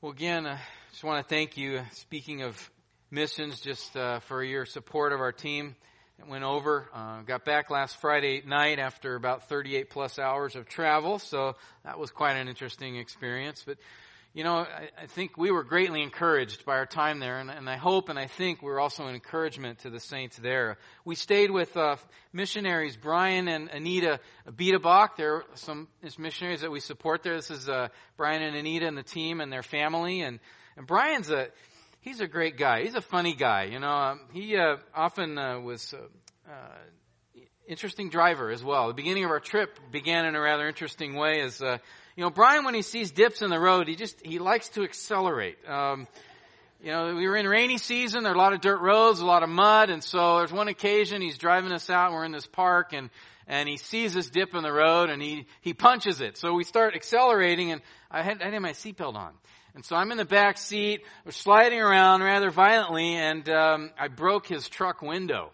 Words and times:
Well, 0.00 0.10
again, 0.10 0.48
I 0.48 0.58
just 0.96 1.04
want 1.04 1.22
to 1.22 1.28
thank 1.28 1.58
you. 1.58 1.82
Speaking 1.92 2.40
of 2.40 2.70
missions, 3.10 3.60
just 3.60 3.94
uh, 3.98 4.20
for 4.20 4.42
your 4.42 4.64
support 4.64 5.12
of 5.12 5.20
our 5.20 5.30
team. 5.30 5.76
It 6.18 6.26
went 6.26 6.42
over. 6.42 6.88
Uh, 6.90 7.20
got 7.20 7.44
back 7.44 7.68
last 7.68 7.98
Friday 7.98 8.42
night 8.46 8.78
after 8.78 9.14
about 9.14 9.46
38 9.46 9.90
plus 9.90 10.18
hours 10.18 10.56
of 10.56 10.66
travel, 10.66 11.18
so 11.18 11.56
that 11.84 11.98
was 11.98 12.10
quite 12.10 12.36
an 12.36 12.48
interesting 12.48 12.96
experience. 12.96 13.62
But 13.66 13.76
you 14.32 14.42
know, 14.42 14.54
I, 14.54 14.88
I 15.02 15.06
think 15.06 15.36
we 15.36 15.50
were 15.50 15.64
greatly 15.64 16.02
encouraged 16.02 16.64
by 16.64 16.76
our 16.78 16.86
time 16.86 17.18
there, 17.18 17.40
and, 17.40 17.50
and, 17.50 17.68
I 17.68 17.76
hope 17.76 18.08
and 18.08 18.18
I 18.18 18.26
think 18.26 18.62
we 18.62 18.70
are 18.70 18.80
also 18.80 19.06
an 19.06 19.14
encouragement 19.14 19.80
to 19.80 19.90
the 19.90 20.00
saints 20.00 20.38
there. 20.38 20.78
We 21.04 21.14
stayed 21.14 21.50
with 21.50 21.76
uh, 21.76 21.96
missionaries 22.32 22.96
Brian 22.96 23.48
and 23.48 23.68
Anita 23.68 24.18
Bietabach. 24.48 25.16
There 25.18 25.34
are 25.34 25.44
some 25.56 25.88
missionaries 26.16 26.62
that 26.62 26.70
we 26.70 26.80
support 26.80 27.22
there. 27.22 27.36
This 27.36 27.50
is 27.50 27.68
uh, 27.68 27.88
Brian 28.16 28.42
and 28.42 28.56
Anita 28.56 28.86
and 28.86 28.96
the 28.96 29.02
team 29.02 29.42
and 29.42 29.52
their 29.52 29.62
family, 29.62 30.22
and 30.22 30.40
and 30.76 30.86
Brian's 30.86 31.30
a 31.30 31.48
he's 32.00 32.20
a 32.20 32.26
great 32.26 32.56
guy. 32.56 32.82
He's 32.82 32.94
a 32.94 33.00
funny 33.00 33.34
guy. 33.34 33.64
You 33.64 33.78
know, 33.78 33.88
um, 33.88 34.20
he 34.32 34.56
uh, 34.56 34.76
often 34.94 35.38
uh, 35.38 35.60
was. 35.60 35.94
Uh, 35.94 36.50
uh, 36.50 36.78
interesting 37.68 38.10
driver 38.10 38.52
as 38.52 38.62
well. 38.62 38.86
The 38.86 38.94
beginning 38.94 39.24
of 39.24 39.30
our 39.32 39.40
trip 39.40 39.80
began 39.90 40.24
in 40.24 40.36
a 40.36 40.40
rather 40.40 40.68
interesting 40.68 41.16
way 41.16 41.40
as 41.40 41.60
uh, 41.60 41.78
you 42.16 42.24
know, 42.24 42.30
Brian, 42.30 42.64
when 42.64 42.74
he 42.74 42.80
sees 42.80 43.10
dips 43.10 43.42
in 43.42 43.50
the 43.50 43.60
road, 43.60 43.88
he 43.88 43.94
just, 43.94 44.24
he 44.24 44.38
likes 44.38 44.70
to 44.70 44.84
accelerate. 44.84 45.58
Um, 45.68 46.08
you 46.82 46.90
know, 46.90 47.14
we 47.14 47.28
were 47.28 47.36
in 47.36 47.46
rainy 47.46 47.76
season, 47.76 48.22
there 48.22 48.32
are 48.32 48.34
a 48.34 48.38
lot 48.38 48.54
of 48.54 48.62
dirt 48.62 48.80
roads, 48.80 49.20
a 49.20 49.26
lot 49.26 49.42
of 49.42 49.50
mud, 49.50 49.90
and 49.90 50.02
so 50.02 50.38
there's 50.38 50.52
one 50.52 50.68
occasion 50.68 51.20
he's 51.20 51.36
driving 51.36 51.72
us 51.72 51.90
out, 51.90 52.12
we're 52.12 52.24
in 52.24 52.32
this 52.32 52.46
park, 52.46 52.94
and, 52.94 53.10
and 53.46 53.68
he 53.68 53.76
sees 53.76 54.14
this 54.14 54.30
dip 54.30 54.54
in 54.54 54.62
the 54.62 54.72
road, 54.72 55.10
and 55.10 55.20
he, 55.20 55.46
he 55.60 55.74
punches 55.74 56.22
it. 56.22 56.38
So 56.38 56.54
we 56.54 56.64
start 56.64 56.94
accelerating, 56.94 57.72
and 57.72 57.82
I 58.10 58.22
had, 58.22 58.40
I 58.40 58.50
had 58.50 58.62
my 58.62 58.72
seatbelt 58.72 59.14
on. 59.14 59.34
And 59.76 59.84
so 59.84 59.94
I'm 59.94 60.10
in 60.10 60.16
the 60.16 60.24
back 60.24 60.56
seat, 60.56 61.02
sliding 61.28 61.82
around 61.82 62.22
rather 62.22 62.50
violently, 62.50 63.12
and 63.14 63.46
um, 63.50 63.90
I 64.00 64.08
broke 64.08 64.46
his 64.46 64.70
truck 64.70 65.02
window 65.02 65.50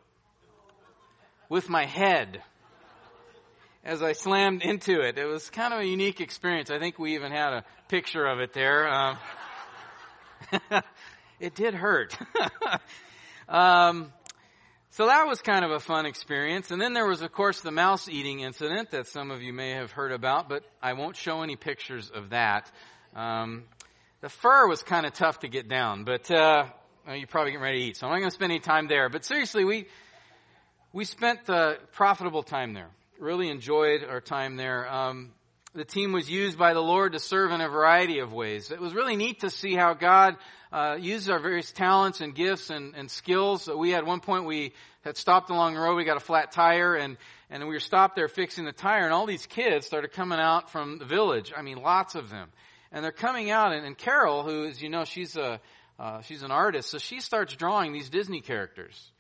with 1.49 1.69
my 1.69 1.87
head 1.87 2.41
as 3.83 4.01
I 4.01 4.13
slammed 4.13 4.63
into 4.63 5.01
it. 5.01 5.19
It 5.19 5.25
was 5.25 5.51
kind 5.51 5.75
of 5.75 5.81
a 5.81 5.85
unique 5.85 6.21
experience. 6.21 6.71
I 6.71 6.79
think 6.79 7.01
we 7.01 7.17
even 7.17 7.33
had 7.33 7.53
a 7.53 7.65
picture 7.89 8.25
of 8.25 8.39
it 8.39 8.53
there. 8.53 8.89
Um, 8.89 9.19
it 11.41 11.57
did 11.57 11.75
hurt. 11.75 12.17
um, 13.49 14.13
so 14.91 15.07
that 15.07 15.27
was 15.27 15.43
kind 15.43 15.65
of 15.65 15.73
a 15.73 15.81
fun 15.81 16.07
experience. 16.07 16.71
And 16.71 16.81
then 16.81 16.93
there 16.93 17.09
was, 17.09 17.23
of 17.23 17.33
course, 17.33 17.61
the 17.61 17.73
mouse 17.73 18.09
eating 18.09 18.39
incident 18.39 18.93
that 18.93 19.09
some 19.09 19.33
of 19.33 19.43
you 19.43 19.53
may 19.53 19.71
have 19.71 19.91
heard 19.91 20.13
about, 20.13 20.49
but 20.49 20.63
I 20.81 20.93
won't 20.93 21.17
show 21.17 21.43
any 21.43 21.57
pictures 21.57 22.09
of 22.09 22.31
that. 22.31 22.71
Um, 23.17 23.65
the 24.23 24.29
fur 24.29 24.69
was 24.69 24.83
kind 24.83 25.05
of 25.05 25.13
tough 25.13 25.41
to 25.41 25.49
get 25.49 25.69
down, 25.69 26.05
but 26.05 26.31
uh, 26.31 26.67
you're 27.09 27.27
probably 27.27 27.51
getting 27.51 27.63
ready 27.63 27.81
to 27.81 27.85
eat, 27.87 27.97
so 27.97 28.07
I'm 28.07 28.13
not 28.13 28.19
going 28.21 28.31
to 28.31 28.35
spend 28.35 28.53
any 28.53 28.61
time 28.61 28.87
there. 28.87 29.09
But 29.09 29.25
seriously, 29.25 29.65
we 29.65 29.87
we 30.93 31.05
spent 31.05 31.45
the 31.45 31.79
profitable 31.93 32.43
time 32.43 32.73
there 32.73 32.89
really 33.19 33.51
enjoyed 33.51 34.05
our 34.05 34.21
time 34.21 34.57
there. 34.57 34.91
Um, 34.93 35.33
the 35.75 35.85
team 35.85 36.13
was 36.13 36.31
used 36.31 36.59
by 36.59 36.75
the 36.75 36.83
Lord 36.83 37.13
to 37.13 37.19
serve 37.19 37.51
in 37.51 37.61
a 37.61 37.69
variety 37.69 38.19
of 38.19 38.33
ways. 38.33 38.71
It 38.71 38.81
was 38.81 38.95
really 38.95 39.17
neat 39.17 39.41
to 39.41 39.51
see 39.51 39.75
how 39.75 39.95
God 39.95 40.37
uh, 40.73 40.99
uses 41.01 41.29
our 41.29 41.39
various 41.39 41.73
talents 41.73 42.21
and 42.21 42.35
gifts 42.35 42.71
and, 42.71 42.95
and 42.95 43.11
skills. 43.11 43.69
We 43.69 43.91
had 43.91 44.07
one 44.07 44.21
point 44.21 44.45
we 44.45 44.73
had 45.05 45.17
stopped 45.17 45.51
along 45.51 45.75
the 45.75 45.81
road. 45.81 45.97
We 45.97 46.05
got 46.05 46.17
a 46.17 46.21
flat 46.21 46.53
tire 46.53 46.95
and 46.95 47.17
and 47.51 47.67
we 47.69 47.75
were 47.75 47.81
stopped 47.81 48.17
there 48.17 48.29
fixing 48.29 48.65
the 48.65 48.73
tire, 48.73 49.05
and 49.05 49.13
all 49.13 49.27
these 49.27 49.45
kids 49.45 49.85
started 49.87 50.13
coming 50.13 50.39
out 50.39 50.71
from 50.71 50.99
the 50.99 51.05
village. 51.05 51.53
I 51.55 51.61
mean, 51.61 51.77
lots 51.77 52.15
of 52.15 52.31
them, 52.31 52.49
and 52.93 53.05
they're 53.05 53.11
coming 53.11 53.51
out. 53.51 53.73
And, 53.73 53.85
and 53.85 53.99
Carol, 53.99 54.45
who 54.45 54.65
is 54.65 54.81
you 54.81 54.91
know 54.91 55.05
she's 55.05 55.37
a 55.37 55.61
uh, 55.99 56.21
she's 56.23 56.43
an 56.43 56.51
artist, 56.51 56.91
so 56.91 56.99
she 56.99 57.21
starts 57.21 57.55
drawing 57.55 57.93
these 57.93 58.11
Disney 58.11 58.41
characters. 58.41 59.11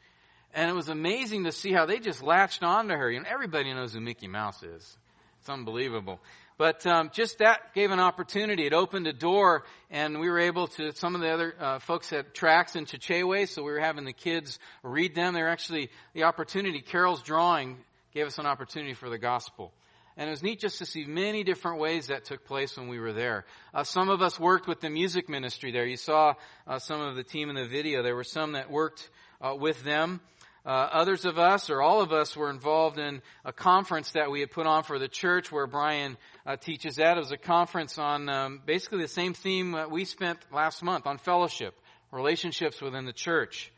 And 0.54 0.68
it 0.70 0.74
was 0.74 0.88
amazing 0.88 1.44
to 1.44 1.52
see 1.52 1.72
how 1.72 1.86
they 1.86 1.98
just 1.98 2.22
latched 2.22 2.62
onto 2.62 2.94
her. 2.94 3.10
You 3.10 3.20
know, 3.20 3.26
everybody 3.28 3.72
knows 3.72 3.94
who 3.94 4.00
Mickey 4.00 4.28
Mouse 4.28 4.62
is. 4.62 4.98
It's 5.40 5.48
unbelievable. 5.48 6.20
But 6.58 6.86
um, 6.86 7.10
just 7.12 7.38
that 7.38 7.74
gave 7.74 7.90
an 7.90 8.00
opportunity. 8.00 8.66
It 8.66 8.74
opened 8.74 9.06
a 9.06 9.12
door, 9.12 9.64
and 9.90 10.20
we 10.20 10.28
were 10.28 10.38
able 10.38 10.68
to. 10.68 10.92
Some 10.94 11.14
of 11.14 11.20
the 11.20 11.30
other 11.30 11.54
uh, 11.58 11.78
folks 11.78 12.10
had 12.10 12.34
tracks 12.34 12.76
in 12.76 12.84
Chichewa, 12.84 13.48
so 13.48 13.62
we 13.62 13.72
were 13.72 13.80
having 13.80 14.04
the 14.04 14.12
kids 14.12 14.58
read 14.82 15.14
them. 15.14 15.34
They're 15.34 15.48
actually 15.48 15.90
the 16.12 16.24
opportunity. 16.24 16.80
Carol's 16.80 17.22
drawing 17.22 17.78
gave 18.12 18.26
us 18.26 18.38
an 18.38 18.46
opportunity 18.46 18.94
for 18.94 19.08
the 19.08 19.18
gospel. 19.18 19.72
And 20.16 20.28
it 20.28 20.30
was 20.30 20.42
neat 20.42 20.60
just 20.60 20.78
to 20.78 20.86
see 20.86 21.04
many 21.04 21.42
different 21.42 21.80
ways 21.80 22.08
that 22.08 22.24
took 22.24 22.44
place 22.44 22.76
when 22.76 22.88
we 22.88 22.98
were 22.98 23.12
there. 23.12 23.46
Uh, 23.72 23.84
some 23.84 24.10
of 24.10 24.20
us 24.20 24.38
worked 24.38 24.68
with 24.68 24.80
the 24.80 24.90
music 24.90 25.28
ministry 25.28 25.72
there. 25.72 25.86
You 25.86 25.96
saw 25.96 26.34
uh, 26.66 26.78
some 26.78 27.00
of 27.00 27.16
the 27.16 27.24
team 27.24 27.48
in 27.48 27.56
the 27.56 27.66
video. 27.66 28.02
There 28.02 28.14
were 28.14 28.24
some 28.24 28.52
that 28.52 28.70
worked 28.70 29.08
uh, 29.40 29.54
with 29.54 29.82
them. 29.84 30.20
Uh, 30.64 30.68
others 30.92 31.24
of 31.24 31.38
us, 31.38 31.70
or 31.70 31.82
all 31.82 32.02
of 32.02 32.12
us, 32.12 32.36
were 32.36 32.48
involved 32.48 32.98
in 32.98 33.20
a 33.44 33.52
conference 33.52 34.12
that 34.12 34.30
we 34.30 34.40
had 34.40 34.50
put 34.50 34.64
on 34.64 34.84
for 34.84 34.98
the 34.98 35.08
church 35.08 35.50
where 35.50 35.66
Brian 35.66 36.16
uh, 36.46 36.56
teaches 36.56 37.00
at. 37.00 37.16
It 37.16 37.20
was 37.20 37.32
a 37.32 37.36
conference 37.36 37.98
on 37.98 38.28
um, 38.28 38.62
basically 38.64 39.02
the 39.02 39.08
same 39.08 39.34
theme 39.34 39.72
that 39.72 39.90
we 39.90 40.04
spent 40.04 40.38
last 40.52 40.82
month 40.82 41.06
on 41.06 41.18
fellowship, 41.18 41.74
relationships 42.12 42.80
within 42.80 43.06
the 43.06 43.12
church. 43.12 43.72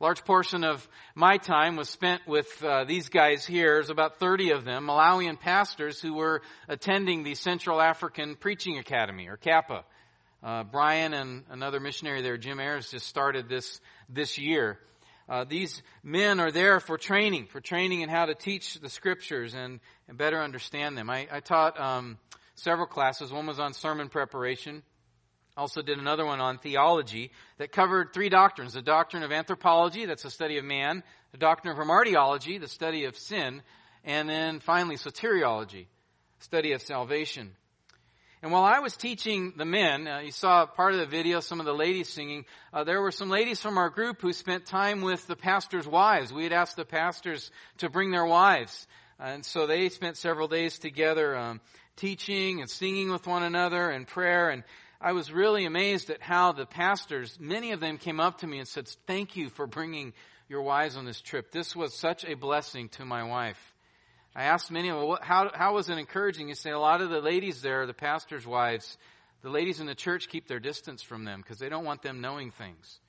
Large 0.00 0.24
portion 0.24 0.64
of 0.64 0.88
my 1.14 1.36
time 1.36 1.76
was 1.76 1.90
spent 1.90 2.26
with 2.26 2.64
uh, 2.64 2.84
these 2.84 3.10
guys 3.10 3.44
here. 3.44 3.74
There's 3.74 3.90
about 3.90 4.18
30 4.18 4.52
of 4.52 4.64
them, 4.64 4.86
Malawian 4.86 5.38
pastors 5.38 6.00
who 6.00 6.14
were 6.14 6.40
attending 6.68 7.22
the 7.22 7.34
Central 7.34 7.82
African 7.82 8.34
Preaching 8.34 8.78
Academy, 8.78 9.28
or 9.28 9.36
CAPA. 9.36 9.84
Uh, 10.42 10.64
Brian 10.64 11.12
and 11.12 11.44
another 11.50 11.80
missionary 11.80 12.22
there, 12.22 12.38
Jim 12.38 12.60
Ayers, 12.60 12.90
just 12.90 13.08
started 13.08 13.50
this 13.50 13.78
this 14.08 14.38
year. 14.38 14.78
Uh, 15.28 15.44
these 15.44 15.82
men 16.02 16.40
are 16.40 16.50
there 16.50 16.80
for 16.80 16.96
training, 16.96 17.48
for 17.48 17.60
training 17.60 18.00
in 18.00 18.08
how 18.08 18.24
to 18.24 18.34
teach 18.34 18.80
the 18.80 18.88
scriptures 18.88 19.52
and, 19.52 19.80
and 20.08 20.16
better 20.16 20.40
understand 20.40 20.96
them. 20.96 21.10
I, 21.10 21.28
I 21.30 21.40
taught 21.40 21.78
um, 21.78 22.16
several 22.54 22.86
classes. 22.86 23.30
One 23.30 23.46
was 23.46 23.60
on 23.60 23.74
sermon 23.74 24.08
preparation. 24.08 24.82
Also 25.60 25.82
did 25.82 25.98
another 25.98 26.24
one 26.24 26.40
on 26.40 26.56
theology 26.56 27.32
that 27.58 27.70
covered 27.70 28.14
three 28.14 28.30
doctrines. 28.30 28.72
The 28.72 28.80
doctrine 28.80 29.22
of 29.22 29.30
anthropology, 29.30 30.06
that's 30.06 30.22
the 30.22 30.30
study 30.30 30.56
of 30.56 30.64
man. 30.64 31.02
The 31.32 31.36
doctrine 31.36 31.70
of 31.70 31.78
hamartiology, 31.78 32.58
the 32.58 32.66
study 32.66 33.04
of 33.04 33.14
sin. 33.14 33.60
And 34.02 34.26
then 34.26 34.60
finally 34.60 34.96
soteriology, 34.96 35.84
study 36.38 36.72
of 36.72 36.80
salvation. 36.80 37.50
And 38.40 38.52
while 38.52 38.64
I 38.64 38.78
was 38.78 38.96
teaching 38.96 39.52
the 39.54 39.66
men, 39.66 40.08
uh, 40.08 40.20
you 40.20 40.32
saw 40.32 40.64
part 40.64 40.94
of 40.94 41.00
the 41.00 41.04
video, 41.04 41.40
some 41.40 41.60
of 41.60 41.66
the 41.66 41.74
ladies 41.74 42.08
singing, 42.08 42.46
uh, 42.72 42.84
there 42.84 43.02
were 43.02 43.10
some 43.10 43.28
ladies 43.28 43.60
from 43.60 43.76
our 43.76 43.90
group 43.90 44.22
who 44.22 44.32
spent 44.32 44.64
time 44.64 45.02
with 45.02 45.26
the 45.26 45.36
pastor's 45.36 45.86
wives. 45.86 46.32
We 46.32 46.44
had 46.44 46.54
asked 46.54 46.76
the 46.76 46.86
pastors 46.86 47.50
to 47.78 47.90
bring 47.90 48.12
their 48.12 48.24
wives. 48.24 48.86
and 49.18 49.44
so 49.44 49.66
they 49.66 49.90
spent 49.90 50.16
several 50.16 50.48
days 50.48 50.78
together 50.78 51.36
um, 51.36 51.60
teaching 51.96 52.62
and 52.62 52.70
singing 52.70 53.12
with 53.12 53.26
one 53.26 53.42
another 53.42 53.90
and 53.90 54.06
prayer. 54.06 54.48
And 54.48 54.64
I 55.00 55.12
was 55.12 55.32
really 55.32 55.64
amazed 55.64 56.10
at 56.10 56.20
how 56.20 56.52
the 56.52 56.66
pastors, 56.66 57.38
many 57.40 57.72
of 57.72 57.80
them 57.80 57.96
came 57.96 58.20
up 58.20 58.38
to 58.38 58.46
me 58.46 58.58
and 58.58 58.68
said, 58.68 58.86
Thank 59.06 59.34
you 59.34 59.48
for 59.48 59.66
bringing 59.66 60.12
your 60.48 60.60
wives 60.60 60.96
on 60.96 61.06
this 61.06 61.20
trip. 61.20 61.52
This 61.52 61.74
was 61.74 61.94
such 61.94 62.24
a 62.24 62.34
blessing 62.34 62.90
to 62.90 63.04
my 63.06 63.22
wife. 63.22 63.58
I 64.34 64.44
asked 64.44 64.70
many 64.70 64.90
of 64.90 65.00
them, 65.00 65.16
how, 65.22 65.50
how 65.54 65.74
was 65.74 65.88
it 65.88 65.96
encouraging? 65.96 66.48
You 66.48 66.54
say 66.54 66.70
a 66.70 66.78
lot 66.78 67.00
of 67.00 67.08
the 67.08 67.20
ladies 67.20 67.62
there, 67.62 67.86
the 67.86 67.94
pastor's 67.94 68.46
wives, 68.46 68.98
the 69.42 69.48
ladies 69.48 69.80
in 69.80 69.86
the 69.86 69.94
church 69.94 70.28
keep 70.28 70.46
their 70.46 70.60
distance 70.60 71.02
from 71.02 71.24
them 71.24 71.40
because 71.40 71.58
they 71.58 71.68
don't 71.68 71.84
want 71.84 72.02
them 72.02 72.20
knowing 72.20 72.50
things. 72.50 73.00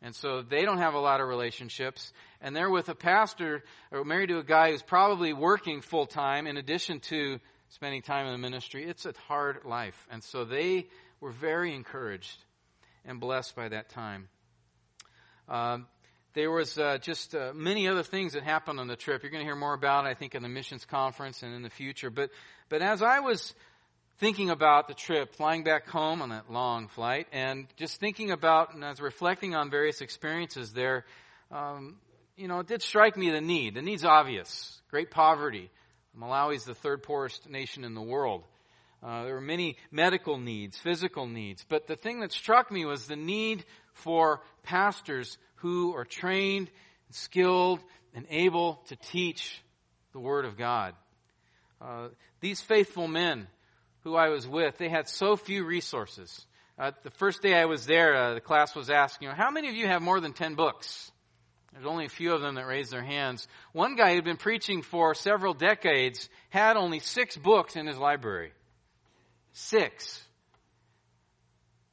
And 0.00 0.14
so 0.14 0.42
they 0.42 0.64
don't 0.64 0.78
have 0.78 0.94
a 0.94 1.00
lot 1.00 1.20
of 1.20 1.28
relationships. 1.28 2.12
And 2.40 2.54
they're 2.54 2.70
with 2.70 2.88
a 2.88 2.94
pastor 2.94 3.64
or 3.90 4.04
married 4.04 4.28
to 4.28 4.38
a 4.38 4.44
guy 4.44 4.70
who's 4.70 4.82
probably 4.82 5.32
working 5.32 5.80
full 5.80 6.06
time 6.06 6.46
in 6.46 6.56
addition 6.56 7.00
to 7.00 7.38
spending 7.68 8.02
time 8.02 8.26
in 8.26 8.32
the 8.32 8.38
ministry. 8.38 8.84
It's 8.84 9.06
a 9.06 9.12
hard 9.28 9.64
life. 9.64 10.06
And 10.10 10.22
so 10.22 10.44
they 10.44 10.86
were 11.22 11.30
very 11.30 11.72
encouraged 11.72 12.36
and 13.04 13.20
blessed 13.20 13.54
by 13.54 13.68
that 13.68 13.88
time. 13.90 14.28
Um, 15.48 15.86
there 16.34 16.50
was 16.50 16.76
uh, 16.76 16.98
just 16.98 17.34
uh, 17.34 17.52
many 17.54 17.86
other 17.86 18.02
things 18.02 18.32
that 18.32 18.42
happened 18.42 18.80
on 18.80 18.88
the 18.88 18.96
trip. 18.96 19.22
You're 19.22 19.30
going 19.30 19.42
to 19.42 19.46
hear 19.46 19.54
more 19.54 19.74
about 19.74 20.04
I 20.04 20.14
think, 20.14 20.34
in 20.34 20.42
the 20.42 20.48
missions 20.48 20.84
conference 20.84 21.42
and 21.44 21.54
in 21.54 21.62
the 21.62 21.70
future. 21.70 22.10
But, 22.10 22.30
but 22.68 22.82
as 22.82 23.02
I 23.02 23.20
was 23.20 23.54
thinking 24.18 24.50
about 24.50 24.88
the 24.88 24.94
trip, 24.94 25.36
flying 25.36 25.62
back 25.62 25.88
home 25.88 26.22
on 26.22 26.30
that 26.30 26.50
long 26.50 26.88
flight, 26.88 27.28
and 27.32 27.66
just 27.76 28.00
thinking 28.00 28.32
about, 28.32 28.74
and 28.74 28.82
as 28.84 29.00
reflecting 29.00 29.54
on 29.54 29.70
various 29.70 30.00
experiences 30.00 30.72
there, 30.72 31.04
um, 31.52 31.98
you 32.36 32.48
know, 32.48 32.58
it 32.60 32.66
did 32.66 32.82
strike 32.82 33.16
me 33.16 33.30
the 33.30 33.40
need. 33.40 33.74
The 33.74 33.82
need's 33.82 34.04
obvious. 34.04 34.80
Great 34.90 35.12
poverty. 35.12 35.70
Malawi 36.18 36.56
is 36.56 36.64
the 36.64 36.74
third 36.74 37.04
poorest 37.04 37.48
nation 37.48 37.84
in 37.84 37.94
the 37.94 38.02
world. 38.02 38.42
Uh, 39.02 39.24
there 39.24 39.34
were 39.34 39.40
many 39.40 39.76
medical 39.90 40.38
needs, 40.38 40.76
physical 40.76 41.26
needs. 41.26 41.64
But 41.68 41.88
the 41.88 41.96
thing 41.96 42.20
that 42.20 42.32
struck 42.32 42.70
me 42.70 42.84
was 42.84 43.06
the 43.06 43.16
need 43.16 43.64
for 43.94 44.42
pastors 44.62 45.38
who 45.56 45.94
are 45.96 46.04
trained, 46.04 46.70
skilled, 47.10 47.80
and 48.14 48.26
able 48.30 48.82
to 48.88 48.96
teach 48.96 49.60
the 50.12 50.20
Word 50.20 50.44
of 50.44 50.56
God. 50.56 50.94
Uh, 51.80 52.08
these 52.40 52.60
faithful 52.60 53.08
men 53.08 53.48
who 54.04 54.14
I 54.14 54.28
was 54.28 54.46
with, 54.46 54.78
they 54.78 54.88
had 54.88 55.08
so 55.08 55.36
few 55.36 55.64
resources. 55.64 56.46
Uh, 56.78 56.92
the 57.02 57.10
first 57.10 57.42
day 57.42 57.54
I 57.54 57.64
was 57.64 57.86
there, 57.86 58.14
uh, 58.14 58.34
the 58.34 58.40
class 58.40 58.74
was 58.74 58.88
asking, 58.88 59.28
how 59.30 59.50
many 59.50 59.68
of 59.68 59.74
you 59.74 59.86
have 59.86 60.02
more 60.02 60.20
than 60.20 60.32
10 60.32 60.54
books? 60.54 61.10
There's 61.72 61.86
only 61.86 62.04
a 62.04 62.10
few 62.10 62.34
of 62.34 62.40
them 62.40 62.56
that 62.56 62.66
raised 62.66 62.92
their 62.92 63.02
hands. 63.02 63.48
One 63.72 63.96
guy 63.96 64.14
who'd 64.14 64.24
been 64.24 64.36
preaching 64.36 64.82
for 64.82 65.14
several 65.14 65.54
decades 65.54 66.28
had 66.50 66.76
only 66.76 67.00
six 67.00 67.36
books 67.36 67.76
in 67.76 67.86
his 67.86 67.96
library. 67.96 68.52
Six. 69.52 70.22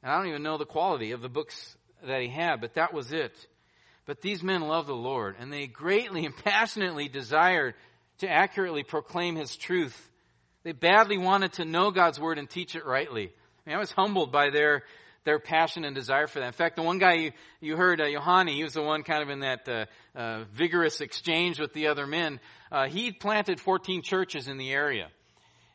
And 0.02 0.10
I 0.10 0.16
don't 0.16 0.28
even 0.28 0.42
know 0.42 0.58
the 0.58 0.66
quality 0.66 1.12
of 1.12 1.20
the 1.20 1.28
books 1.28 1.76
that 2.06 2.20
he 2.20 2.28
had, 2.28 2.60
but 2.60 2.74
that 2.74 2.94
was 2.94 3.12
it. 3.12 3.34
But 4.06 4.22
these 4.22 4.42
men 4.42 4.62
loved 4.62 4.88
the 4.88 4.94
Lord, 4.94 5.36
and 5.38 5.52
they 5.52 5.66
greatly 5.66 6.24
and 6.24 6.36
passionately 6.36 7.08
desired 7.08 7.74
to 8.18 8.28
accurately 8.28 8.82
proclaim 8.82 9.36
His 9.36 9.54
truth. 9.56 10.10
They 10.62 10.72
badly 10.72 11.18
wanted 11.18 11.54
to 11.54 11.64
know 11.64 11.90
God's 11.90 12.18
Word 12.18 12.38
and 12.38 12.48
teach 12.48 12.74
it 12.74 12.84
rightly. 12.84 13.26
I, 13.26 13.68
mean, 13.68 13.76
I 13.76 13.78
was 13.78 13.92
humbled 13.92 14.32
by 14.32 14.50
their 14.50 14.82
their 15.24 15.38
passion 15.38 15.84
and 15.84 15.94
desire 15.94 16.26
for 16.26 16.40
that. 16.40 16.46
In 16.46 16.52
fact, 16.52 16.76
the 16.76 16.82
one 16.82 16.98
guy 16.98 17.14
you, 17.14 17.32
you 17.60 17.76
heard, 17.76 18.00
uh, 18.00 18.06
he 18.46 18.62
was 18.62 18.72
the 18.72 18.82
one 18.82 19.02
kind 19.02 19.22
of 19.22 19.28
in 19.28 19.40
that 19.40 19.68
uh, 19.68 19.84
uh, 20.18 20.44
vigorous 20.54 21.02
exchange 21.02 21.60
with 21.60 21.74
the 21.74 21.88
other 21.88 22.06
men. 22.06 22.40
Uh, 22.72 22.88
he 22.88 23.12
planted 23.12 23.60
14 23.60 24.00
churches 24.02 24.48
in 24.48 24.56
the 24.56 24.72
area. 24.72 25.08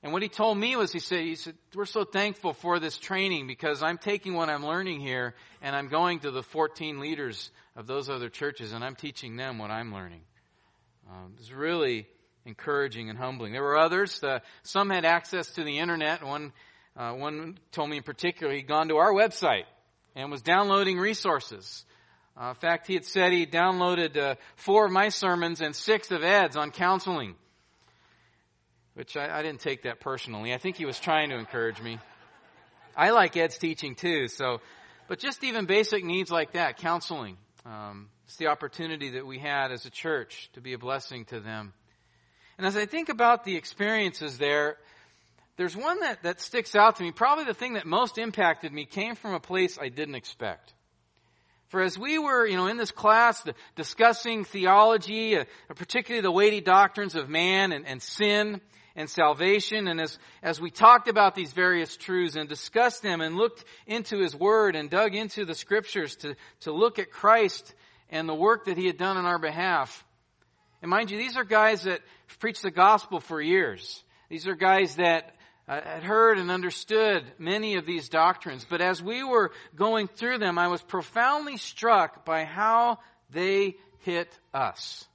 And 0.05 0.13
what 0.13 0.21
he 0.21 0.29
told 0.29 0.55
me 0.59 0.75
was, 0.75 0.91
he 0.91 0.99
said, 0.99 1.21
he 1.21 1.33
said, 1.33 1.55
we're 1.73 1.85
so 1.85 2.03
thankful 2.03 2.53
for 2.53 2.77
this 2.77 2.95
training 2.95 3.47
because 3.47 3.81
I'm 3.81 3.97
taking 3.97 4.35
what 4.35 4.49
I'm 4.49 4.63
learning 4.63 4.99
here 4.99 5.33
and 5.63 5.75
I'm 5.75 5.87
going 5.87 6.19
to 6.19 6.29
the 6.29 6.43
14 6.43 6.99
leaders 6.99 7.49
of 7.75 7.87
those 7.87 8.07
other 8.07 8.29
churches 8.29 8.71
and 8.71 8.83
I'm 8.83 8.93
teaching 8.93 9.35
them 9.35 9.57
what 9.57 9.71
I'm 9.71 9.91
learning. 9.91 10.21
Um, 11.09 11.33
it's 11.39 11.51
really 11.51 12.05
encouraging 12.45 13.09
and 13.09 13.17
humbling. 13.17 13.51
There 13.51 13.63
were 13.63 13.79
others. 13.79 14.23
Uh, 14.23 14.41
some 14.61 14.91
had 14.91 15.05
access 15.05 15.49
to 15.53 15.63
the 15.63 15.79
internet. 15.79 16.23
One, 16.23 16.53
uh, 16.95 17.13
one 17.13 17.57
told 17.71 17.89
me 17.89 17.97
in 17.97 18.03
particular 18.03 18.53
he'd 18.53 18.67
gone 18.67 18.89
to 18.89 18.97
our 18.97 19.11
website 19.11 19.65
and 20.15 20.29
was 20.29 20.43
downloading 20.43 20.99
resources. 20.99 21.83
Uh, 22.39 22.49
in 22.49 22.55
fact, 22.57 22.85
he 22.85 22.93
had 22.93 23.05
said 23.05 23.31
he 23.31 23.47
downloaded 23.47 24.17
uh, 24.17 24.35
four 24.55 24.85
of 24.85 24.91
my 24.91 25.09
sermons 25.09 25.61
and 25.61 25.75
six 25.75 26.11
of 26.11 26.23
Ed's 26.23 26.55
on 26.55 26.69
counseling 26.69 27.33
which 28.95 29.15
I, 29.15 29.39
I, 29.39 29.43
didn't 29.43 29.59
take 29.59 29.83
that 29.83 29.99
personally. 29.99 30.53
I 30.53 30.57
think 30.57 30.77
he 30.77 30.85
was 30.85 30.99
trying 30.99 31.29
to 31.29 31.37
encourage 31.37 31.81
me. 31.81 31.99
I 32.95 33.11
like 33.11 33.37
Ed's 33.37 33.57
teaching 33.57 33.95
too, 33.95 34.27
so, 34.29 34.61
but 35.07 35.19
just 35.19 35.43
even 35.43 35.65
basic 35.65 36.03
needs 36.03 36.31
like 36.31 36.53
that, 36.53 36.77
counseling. 36.77 37.37
Um, 37.65 38.09
it's 38.25 38.37
the 38.37 38.47
opportunity 38.47 39.11
that 39.11 39.25
we 39.25 39.37
had 39.37 39.71
as 39.71 39.85
a 39.85 39.89
church 39.89 40.49
to 40.53 40.61
be 40.61 40.73
a 40.73 40.77
blessing 40.77 41.25
to 41.25 41.39
them. 41.39 41.73
And 42.57 42.65
as 42.65 42.77
I 42.77 42.85
think 42.85 43.09
about 43.09 43.43
the 43.43 43.57
experiences 43.57 44.37
there, 44.37 44.77
there's 45.57 45.75
one 45.75 45.99
that, 45.99 46.23
that 46.23 46.41
sticks 46.41 46.75
out 46.75 46.97
to 46.97 47.03
me. 47.03 47.11
Probably 47.11 47.43
the 47.43 47.53
thing 47.53 47.73
that 47.73 47.85
most 47.85 48.17
impacted 48.17 48.71
me 48.71 48.85
came 48.85 49.15
from 49.15 49.33
a 49.33 49.39
place 49.39 49.77
I 49.79 49.89
didn't 49.89 50.15
expect. 50.15 50.73
For 51.69 51.81
as 51.81 51.97
we 51.97 52.19
were, 52.19 52.45
you 52.45 52.55
know, 52.55 52.67
in 52.67 52.77
this 52.77 52.91
class 52.91 53.43
discussing 53.75 54.45
theology, 54.45 55.37
uh, 55.37 55.45
particularly 55.75 56.21
the 56.21 56.31
weighty 56.31 56.61
doctrines 56.61 57.15
of 57.15 57.27
man 57.27 57.71
and, 57.71 57.85
and 57.85 58.01
sin, 58.01 58.61
and 58.95 59.09
salvation. 59.09 59.87
And 59.87 59.99
as, 59.99 60.17
as 60.41 60.59
we 60.59 60.71
talked 60.71 61.07
about 61.07 61.35
these 61.35 61.51
various 61.51 61.97
truths 61.97 62.35
and 62.35 62.47
discussed 62.47 63.03
them 63.03 63.21
and 63.21 63.35
looked 63.35 63.63
into 63.85 64.19
His 64.19 64.35
Word 64.35 64.75
and 64.75 64.89
dug 64.89 65.15
into 65.15 65.45
the 65.45 65.55
Scriptures 65.55 66.15
to, 66.17 66.35
to 66.61 66.71
look 66.71 66.99
at 66.99 67.11
Christ 67.11 67.73
and 68.09 68.27
the 68.29 68.35
work 68.35 68.65
that 68.65 68.77
He 68.77 68.87
had 68.87 68.97
done 68.97 69.17
on 69.17 69.25
our 69.25 69.39
behalf. 69.39 70.03
And 70.81 70.89
mind 70.89 71.11
you, 71.11 71.17
these 71.17 71.37
are 71.37 71.43
guys 71.43 71.83
that 71.83 72.01
preached 72.39 72.63
the 72.63 72.71
gospel 72.71 73.19
for 73.19 73.41
years. 73.41 74.03
These 74.29 74.47
are 74.47 74.55
guys 74.55 74.95
that 74.95 75.35
uh, 75.67 75.81
had 75.81 76.03
heard 76.03 76.37
and 76.37 76.51
understood 76.51 77.23
many 77.39 77.75
of 77.75 77.85
these 77.85 78.09
doctrines. 78.09 78.65
But 78.69 78.81
as 78.81 79.01
we 79.01 79.23
were 79.23 79.51
going 79.75 80.07
through 80.07 80.37
them, 80.37 80.59
I 80.59 80.67
was 80.67 80.81
profoundly 80.81 81.57
struck 81.57 82.23
by 82.23 82.43
how 82.43 82.99
they 83.31 83.75
hit 83.99 84.29
us 84.53 85.05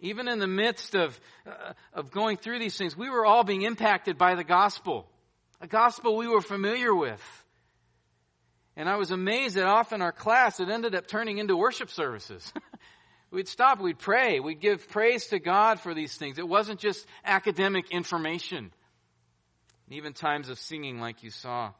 even 0.00 0.28
in 0.28 0.38
the 0.38 0.46
midst 0.46 0.94
of, 0.94 1.18
uh, 1.46 1.72
of 1.92 2.10
going 2.10 2.36
through 2.36 2.58
these 2.58 2.76
things, 2.76 2.96
we 2.96 3.10
were 3.10 3.26
all 3.26 3.44
being 3.44 3.62
impacted 3.62 4.16
by 4.16 4.34
the 4.34 4.44
gospel, 4.44 5.06
a 5.60 5.66
gospel 5.66 6.16
we 6.16 6.28
were 6.28 6.40
familiar 6.40 6.94
with. 6.94 7.22
And 8.76 8.88
I 8.88 8.96
was 8.96 9.10
amazed 9.10 9.56
that 9.56 9.66
often 9.66 10.02
our 10.02 10.12
class, 10.12 10.60
it 10.60 10.68
ended 10.68 10.94
up 10.94 11.08
turning 11.08 11.38
into 11.38 11.56
worship 11.56 11.90
services. 11.90 12.52
we'd 13.32 13.48
stop, 13.48 13.80
we'd 13.80 13.98
pray, 13.98 14.38
we'd 14.38 14.60
give 14.60 14.88
praise 14.88 15.26
to 15.28 15.40
God 15.40 15.80
for 15.80 15.94
these 15.94 16.14
things. 16.14 16.38
It 16.38 16.46
wasn't 16.46 16.78
just 16.78 17.04
academic 17.24 17.90
information, 17.90 18.70
even 19.90 20.12
times 20.12 20.48
of 20.48 20.60
singing 20.60 21.00
like 21.00 21.24
you 21.24 21.30
saw. 21.30 21.72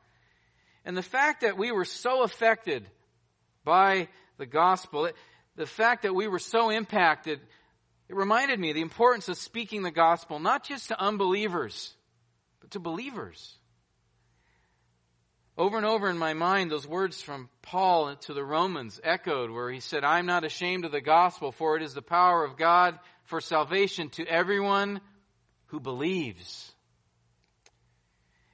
And 0.84 0.96
the 0.96 1.02
fact 1.02 1.42
that 1.42 1.56
we 1.56 1.70
were 1.70 1.84
so 1.84 2.24
affected 2.24 2.90
by 3.64 4.08
the 4.38 4.46
gospel, 4.46 5.08
the 5.54 5.66
fact 5.66 6.02
that 6.02 6.14
we 6.14 6.26
were 6.26 6.38
so 6.40 6.70
impacted 6.70 7.40
it 8.08 8.16
reminded 8.16 8.58
me 8.58 8.72
the 8.72 8.80
importance 8.80 9.28
of 9.28 9.36
speaking 9.36 9.82
the 9.82 9.90
gospel, 9.90 10.38
not 10.38 10.64
just 10.64 10.88
to 10.88 11.00
unbelievers, 11.00 11.92
but 12.60 12.70
to 12.70 12.80
believers. 12.80 13.56
Over 15.58 15.76
and 15.76 15.84
over 15.84 16.08
in 16.08 16.16
my 16.16 16.34
mind, 16.34 16.70
those 16.70 16.86
words 16.86 17.20
from 17.20 17.48
Paul 17.62 18.14
to 18.14 18.32
the 18.32 18.44
Romans 18.44 19.00
echoed 19.02 19.50
where 19.50 19.70
he 19.70 19.80
said, 19.80 20.04
I'm 20.04 20.24
not 20.24 20.44
ashamed 20.44 20.84
of 20.84 20.92
the 20.92 21.00
gospel, 21.00 21.50
for 21.52 21.76
it 21.76 21.82
is 21.82 21.94
the 21.94 22.00
power 22.00 22.44
of 22.44 22.56
God 22.56 22.98
for 23.24 23.40
salvation 23.40 24.08
to 24.10 24.24
everyone 24.24 25.00
who 25.66 25.80
believes. 25.80 26.72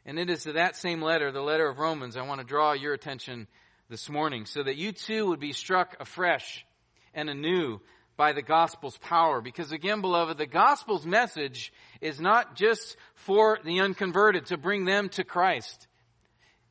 And 0.06 0.18
it 0.18 0.30
is 0.30 0.44
to 0.44 0.54
that 0.54 0.76
same 0.76 1.00
letter, 1.00 1.30
the 1.30 1.42
letter 1.42 1.68
of 1.68 1.78
Romans, 1.78 2.16
I 2.16 2.22
want 2.22 2.40
to 2.40 2.46
draw 2.46 2.72
your 2.72 2.94
attention 2.94 3.48
this 3.88 4.08
morning 4.08 4.46
so 4.46 4.62
that 4.62 4.76
you 4.76 4.92
too 4.92 5.26
would 5.26 5.40
be 5.40 5.52
struck 5.52 5.96
afresh 6.00 6.64
and 7.12 7.28
anew 7.28 7.80
by 8.16 8.32
the 8.32 8.42
gospel's 8.42 8.96
power. 8.98 9.40
Because 9.40 9.72
again, 9.72 10.00
beloved, 10.00 10.38
the 10.38 10.46
gospel's 10.46 11.06
message 11.06 11.72
is 12.00 12.20
not 12.20 12.56
just 12.56 12.96
for 13.14 13.58
the 13.64 13.80
unconverted 13.80 14.46
to 14.46 14.56
bring 14.56 14.84
them 14.84 15.08
to 15.10 15.24
Christ. 15.24 15.86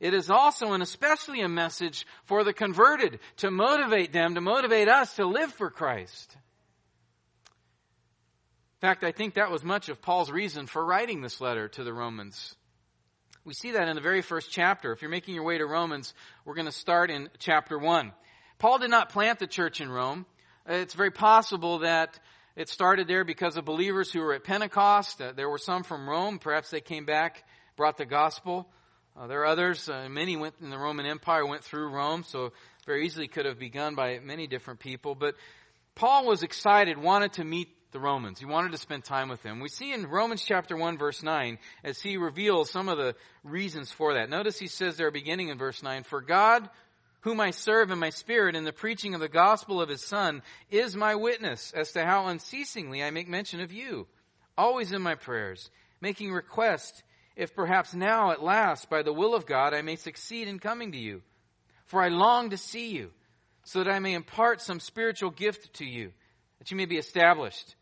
It 0.00 0.14
is 0.14 0.30
also 0.30 0.72
and 0.72 0.82
especially 0.82 1.40
a 1.40 1.48
message 1.48 2.06
for 2.24 2.44
the 2.44 2.52
converted 2.52 3.20
to 3.38 3.50
motivate 3.50 4.12
them, 4.12 4.34
to 4.34 4.40
motivate 4.40 4.88
us 4.88 5.14
to 5.16 5.26
live 5.26 5.52
for 5.52 5.70
Christ. 5.70 6.36
In 8.76 8.88
fact, 8.88 9.04
I 9.04 9.12
think 9.12 9.34
that 9.34 9.50
was 9.50 9.64
much 9.64 9.88
of 9.88 10.02
Paul's 10.02 10.30
reason 10.30 10.66
for 10.66 10.84
writing 10.84 11.22
this 11.22 11.40
letter 11.40 11.68
to 11.68 11.84
the 11.84 11.92
Romans. 11.92 12.54
We 13.44 13.54
see 13.54 13.72
that 13.72 13.88
in 13.88 13.94
the 13.94 14.02
very 14.02 14.20
first 14.20 14.50
chapter. 14.50 14.92
If 14.92 15.00
you're 15.00 15.10
making 15.10 15.34
your 15.34 15.44
way 15.44 15.58
to 15.58 15.66
Romans, 15.66 16.12
we're 16.44 16.54
going 16.54 16.66
to 16.66 16.72
start 16.72 17.10
in 17.10 17.30
chapter 17.38 17.78
1. 17.78 18.12
Paul 18.58 18.78
did 18.78 18.90
not 18.90 19.10
plant 19.10 19.38
the 19.38 19.46
church 19.46 19.80
in 19.80 19.90
Rome. 19.90 20.26
It's 20.66 20.94
very 20.94 21.10
possible 21.10 21.80
that 21.80 22.18
it 22.56 22.70
started 22.70 23.06
there 23.06 23.22
because 23.22 23.58
of 23.58 23.66
believers 23.66 24.10
who 24.10 24.20
were 24.20 24.32
at 24.32 24.44
Pentecost. 24.44 25.20
Uh, 25.20 25.32
there 25.32 25.50
were 25.50 25.58
some 25.58 25.82
from 25.82 26.08
Rome. 26.08 26.38
Perhaps 26.38 26.70
they 26.70 26.80
came 26.80 27.04
back, 27.04 27.44
brought 27.76 27.98
the 27.98 28.06
gospel. 28.06 28.66
Uh, 29.14 29.26
there 29.26 29.42
are 29.42 29.46
others. 29.46 29.90
Uh, 29.90 30.08
many 30.08 30.36
went 30.36 30.54
in 30.62 30.70
the 30.70 30.78
Roman 30.78 31.04
Empire, 31.04 31.44
went 31.44 31.64
through 31.64 31.88
Rome, 31.88 32.24
so 32.26 32.54
very 32.86 33.04
easily 33.04 33.28
could 33.28 33.44
have 33.44 33.58
begun 33.58 33.94
by 33.94 34.20
many 34.20 34.46
different 34.46 34.80
people. 34.80 35.14
But 35.14 35.34
Paul 35.96 36.24
was 36.24 36.42
excited, 36.42 36.96
wanted 36.96 37.34
to 37.34 37.44
meet 37.44 37.68
the 37.92 38.00
Romans. 38.00 38.40
He 38.40 38.46
wanted 38.46 38.72
to 38.72 38.78
spend 38.78 39.04
time 39.04 39.28
with 39.28 39.42
them. 39.42 39.60
We 39.60 39.68
see 39.68 39.92
in 39.92 40.06
Romans 40.06 40.42
chapter 40.42 40.78
1 40.78 40.96
verse 40.96 41.22
9 41.22 41.58
as 41.84 42.00
he 42.00 42.16
reveals 42.16 42.70
some 42.70 42.88
of 42.88 42.96
the 42.96 43.14
reasons 43.44 43.92
for 43.92 44.14
that. 44.14 44.30
Notice 44.30 44.58
he 44.58 44.66
says 44.66 44.96
there 44.96 45.10
beginning 45.10 45.50
in 45.50 45.58
verse 45.58 45.82
9, 45.82 46.04
For 46.04 46.22
God 46.22 46.68
whom 47.24 47.40
I 47.40 47.50
serve 47.50 47.90
in 47.90 47.98
my 47.98 48.10
spirit 48.10 48.54
in 48.54 48.64
the 48.64 48.72
preaching 48.72 49.14
of 49.14 49.20
the 49.20 49.28
gospel 49.28 49.80
of 49.80 49.88
his 49.88 50.04
Son, 50.04 50.42
is 50.70 50.94
my 50.94 51.14
witness 51.14 51.72
as 51.74 51.92
to 51.92 52.04
how 52.04 52.26
unceasingly 52.26 53.02
I 53.02 53.10
make 53.10 53.28
mention 53.28 53.60
of 53.60 53.72
you, 53.72 54.06
always 54.58 54.92
in 54.92 55.00
my 55.00 55.14
prayers, 55.14 55.70
making 56.02 56.32
request, 56.32 57.02
if 57.34 57.54
perhaps 57.54 57.94
now 57.94 58.30
at 58.30 58.42
last, 58.42 58.90
by 58.90 59.02
the 59.02 59.12
will 59.12 59.34
of 59.34 59.46
God, 59.46 59.72
I 59.72 59.80
may 59.80 59.96
succeed 59.96 60.48
in 60.48 60.58
coming 60.58 60.92
to 60.92 60.98
you. 60.98 61.22
For 61.86 62.02
I 62.02 62.08
long 62.08 62.50
to 62.50 62.58
see 62.58 62.90
you, 62.90 63.10
so 63.64 63.82
that 63.82 63.90
I 63.90 64.00
may 64.00 64.12
impart 64.12 64.60
some 64.60 64.78
spiritual 64.78 65.30
gift 65.30 65.74
to 65.74 65.86
you, 65.86 66.12
that 66.58 66.70
you 66.70 66.76
may 66.76 66.86
be 66.86 66.98
established 66.98 67.74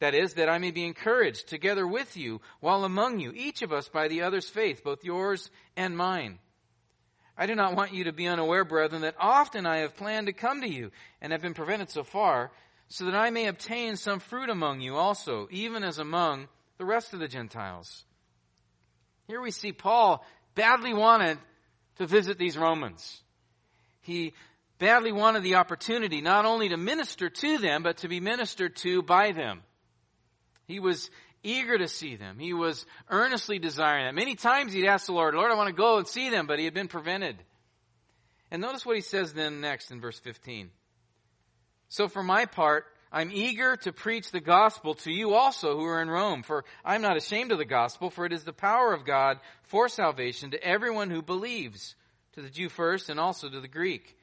That 0.00 0.14
is, 0.14 0.34
that 0.34 0.48
I 0.48 0.58
may 0.58 0.70
be 0.70 0.84
encouraged 0.84 1.48
together 1.48 1.86
with 1.86 2.16
you 2.16 2.40
while 2.60 2.84
among 2.84 3.20
you, 3.20 3.32
each 3.34 3.62
of 3.62 3.72
us 3.72 3.88
by 3.88 4.08
the 4.08 4.22
other's 4.22 4.48
faith, 4.48 4.84
both 4.84 5.04
yours 5.04 5.50
and 5.76 5.96
mine. 5.96 6.38
I 7.36 7.46
do 7.46 7.54
not 7.54 7.74
want 7.74 7.92
you 7.92 8.04
to 8.04 8.12
be 8.12 8.28
unaware, 8.28 8.64
brethren, 8.64 9.02
that 9.02 9.16
often 9.18 9.66
I 9.66 9.78
have 9.78 9.96
planned 9.96 10.28
to 10.28 10.32
come 10.32 10.60
to 10.60 10.68
you 10.68 10.92
and 11.20 11.32
have 11.32 11.42
been 11.42 11.54
prevented 11.54 11.90
so 11.90 12.04
far, 12.04 12.52
so 12.88 13.06
that 13.06 13.14
I 13.14 13.30
may 13.30 13.46
obtain 13.46 13.96
some 13.96 14.20
fruit 14.20 14.50
among 14.50 14.80
you 14.80 14.96
also, 14.96 15.48
even 15.50 15.82
as 15.82 15.98
among 15.98 16.48
the 16.78 16.84
rest 16.84 17.12
of 17.12 17.20
the 17.20 17.28
Gentiles. 17.28 18.04
Here 19.26 19.40
we 19.40 19.50
see 19.50 19.72
Paul 19.72 20.24
badly 20.54 20.94
wanted 20.94 21.38
to 21.96 22.06
visit 22.06 22.38
these 22.38 22.56
Romans. 22.56 23.22
He 24.00 24.34
badly 24.78 25.12
wanted 25.12 25.42
the 25.42 25.56
opportunity 25.56 26.20
not 26.20 26.44
only 26.44 26.68
to 26.68 26.76
minister 26.76 27.30
to 27.30 27.58
them, 27.58 27.82
but 27.82 27.98
to 27.98 28.08
be 28.08 28.20
ministered 28.20 28.76
to 28.76 29.02
by 29.02 29.32
them. 29.32 29.62
He 30.66 30.78
was 30.78 31.10
eager 31.44 31.78
to 31.78 31.86
see 31.86 32.16
them. 32.16 32.38
He 32.38 32.52
was 32.52 32.84
earnestly 33.08 33.58
desiring 33.58 34.06
them. 34.06 34.16
Many 34.16 34.34
times 34.34 34.72
he'd 34.72 34.86
ask 34.86 35.06
the 35.06 35.12
Lord, 35.12 35.34
Lord, 35.34 35.52
I 35.52 35.56
want 35.56 35.68
to 35.68 35.74
go 35.74 35.98
and 35.98 36.08
see 36.08 36.30
them, 36.30 36.46
but 36.46 36.58
he 36.58 36.64
had 36.64 36.74
been 36.74 36.88
prevented. 36.88 37.36
And 38.50 38.60
notice 38.60 38.84
what 38.84 38.96
he 38.96 39.02
says 39.02 39.32
then 39.32 39.60
next 39.60 39.90
in 39.90 40.00
verse 40.00 40.18
15. 40.18 40.70
So 41.88 42.08
for 42.08 42.22
my 42.22 42.46
part, 42.46 42.86
I'm 43.12 43.30
eager 43.32 43.76
to 43.76 43.92
preach 43.92 44.32
the 44.32 44.40
gospel 44.40 44.94
to 44.94 45.12
you 45.12 45.34
also 45.34 45.76
who 45.76 45.84
are 45.84 46.02
in 46.02 46.10
Rome, 46.10 46.42
for 46.42 46.64
I'm 46.84 47.02
not 47.02 47.16
ashamed 47.16 47.52
of 47.52 47.58
the 47.58 47.64
gospel, 47.64 48.10
for 48.10 48.26
it 48.26 48.32
is 48.32 48.42
the 48.42 48.52
power 48.52 48.92
of 48.92 49.04
God 49.04 49.38
for 49.62 49.88
salvation 49.88 50.50
to 50.50 50.64
everyone 50.64 51.10
who 51.10 51.22
believes, 51.22 51.94
to 52.32 52.42
the 52.42 52.50
Jew 52.50 52.68
first 52.68 53.10
and 53.10 53.20
also 53.20 53.48
to 53.48 53.60
the 53.60 53.68
Greek. 53.68 54.16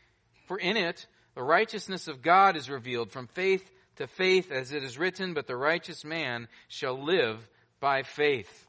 For 0.48 0.58
in 0.58 0.76
it, 0.76 1.08
the 1.36 1.44
righteousness 1.44 2.10
of 2.10 2.22
God 2.22 2.58
is 2.58 2.70
revealed 2.70 3.12
from 3.12 3.28
faith 3.28 3.72
to 4.02 4.08
faith, 4.08 4.52
as 4.52 4.74
it 4.74 4.84
is 4.84 4.98
written, 4.98 5.34
but 5.34 5.48
the 5.48 5.56
righteous 5.56 6.04
man 6.04 6.48
shall 6.68 7.02
live 7.02 7.38
by 7.80 8.04
faith. 8.04 8.68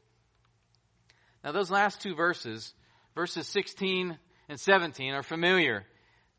Now, 1.43 1.51
those 1.51 1.69
last 1.69 2.01
two 2.01 2.15
verses, 2.15 2.73
verses 3.15 3.47
16 3.47 4.17
and 4.47 4.59
17, 4.59 5.13
are 5.13 5.23
familiar 5.23 5.85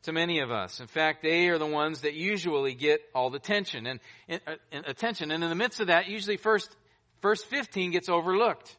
to 0.03 0.13
many 0.13 0.39
of 0.39 0.51
us. 0.51 0.79
In 0.79 0.87
fact, 0.87 1.23
they 1.23 1.49
are 1.49 1.57
the 1.57 1.65
ones 1.65 2.01
that 2.01 2.13
usually 2.13 2.73
get 2.73 3.01
all 3.13 3.29
the 3.29 3.39
tension 3.39 3.85
and, 3.85 3.99
and, 4.27 4.41
uh, 4.47 4.55
and 4.71 4.85
attention. 4.85 5.31
And 5.31 5.43
in 5.43 5.49
the 5.49 5.55
midst 5.55 5.79
of 5.79 5.87
that, 5.87 6.07
usually 6.07 6.37
first, 6.37 6.75
verse 7.21 7.43
15 7.43 7.91
gets 7.91 8.09
overlooked. 8.09 8.75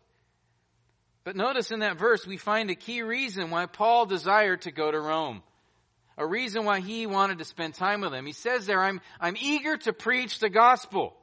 But 1.25 1.37
notice 1.37 1.71
in 1.71 1.81
that 1.81 1.99
verse, 1.99 2.27
we 2.27 2.37
find 2.37 2.71
a 2.71 2.77
key 2.77 3.03
reason 3.03 3.51
why 3.51 3.67
Paul 3.67 4.07
desired 4.07 4.63
to 4.63 4.71
go 4.71 4.91
to 4.91 5.01
Rome 5.01 5.43
a 6.19 6.27
reason 6.27 6.65
why 6.65 6.81
he 6.81 7.07
wanted 7.07 7.39
to 7.39 7.45
spend 7.45 7.75
time 7.75 8.01
with 8.01 8.13
them. 8.13 8.27
He 8.27 8.33
says 8.33 8.67
there, 8.67 8.83
I'm, 8.83 9.01
I'm 9.21 9.37
eager 9.39 9.77
to 9.79 9.93
preach 9.93 10.39
the 10.39 10.49
gospel. 10.49 11.15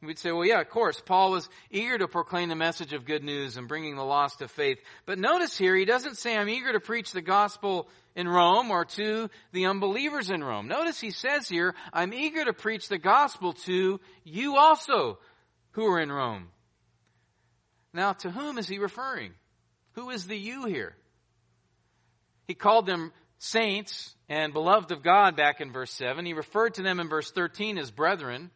We'd 0.00 0.18
say, 0.18 0.30
well, 0.30 0.44
yeah, 0.44 0.60
of 0.60 0.68
course. 0.68 1.00
Paul 1.04 1.32
was 1.32 1.48
eager 1.70 1.98
to 1.98 2.06
proclaim 2.06 2.48
the 2.48 2.54
message 2.54 2.92
of 2.92 3.04
good 3.04 3.24
news 3.24 3.56
and 3.56 3.66
bringing 3.66 3.96
the 3.96 4.04
lost 4.04 4.38
to 4.38 4.46
faith. 4.46 4.78
But 5.06 5.18
notice 5.18 5.58
here, 5.58 5.74
he 5.74 5.84
doesn't 5.84 6.18
say, 6.18 6.36
I'm 6.36 6.48
eager 6.48 6.72
to 6.72 6.80
preach 6.80 7.10
the 7.10 7.20
gospel 7.20 7.88
in 8.14 8.28
Rome 8.28 8.70
or 8.70 8.84
to 8.84 9.28
the 9.52 9.66
unbelievers 9.66 10.30
in 10.30 10.44
Rome. 10.44 10.68
Notice 10.68 11.00
he 11.00 11.10
says 11.10 11.48
here, 11.48 11.74
I'm 11.92 12.14
eager 12.14 12.44
to 12.44 12.52
preach 12.52 12.88
the 12.88 12.98
gospel 12.98 13.54
to 13.64 13.98
you 14.22 14.56
also 14.56 15.18
who 15.72 15.86
are 15.86 15.98
in 15.98 16.12
Rome. 16.12 16.48
Now, 17.92 18.12
to 18.12 18.30
whom 18.30 18.58
is 18.58 18.68
he 18.68 18.78
referring? 18.78 19.32
Who 19.92 20.10
is 20.10 20.26
the 20.26 20.38
you 20.38 20.66
here? 20.66 20.94
He 22.46 22.54
called 22.54 22.86
them 22.86 23.12
saints 23.38 24.14
and 24.28 24.52
beloved 24.52 24.90
of 24.92 25.02
God 25.02 25.36
back 25.36 25.60
in 25.60 25.72
verse 25.72 25.92
7. 25.92 26.24
He 26.26 26.34
referred 26.34 26.74
to 26.74 26.82
them 26.82 27.00
in 27.00 27.08
verse 27.08 27.30
13 27.30 27.78
as 27.78 27.90
brethren. 27.90 28.50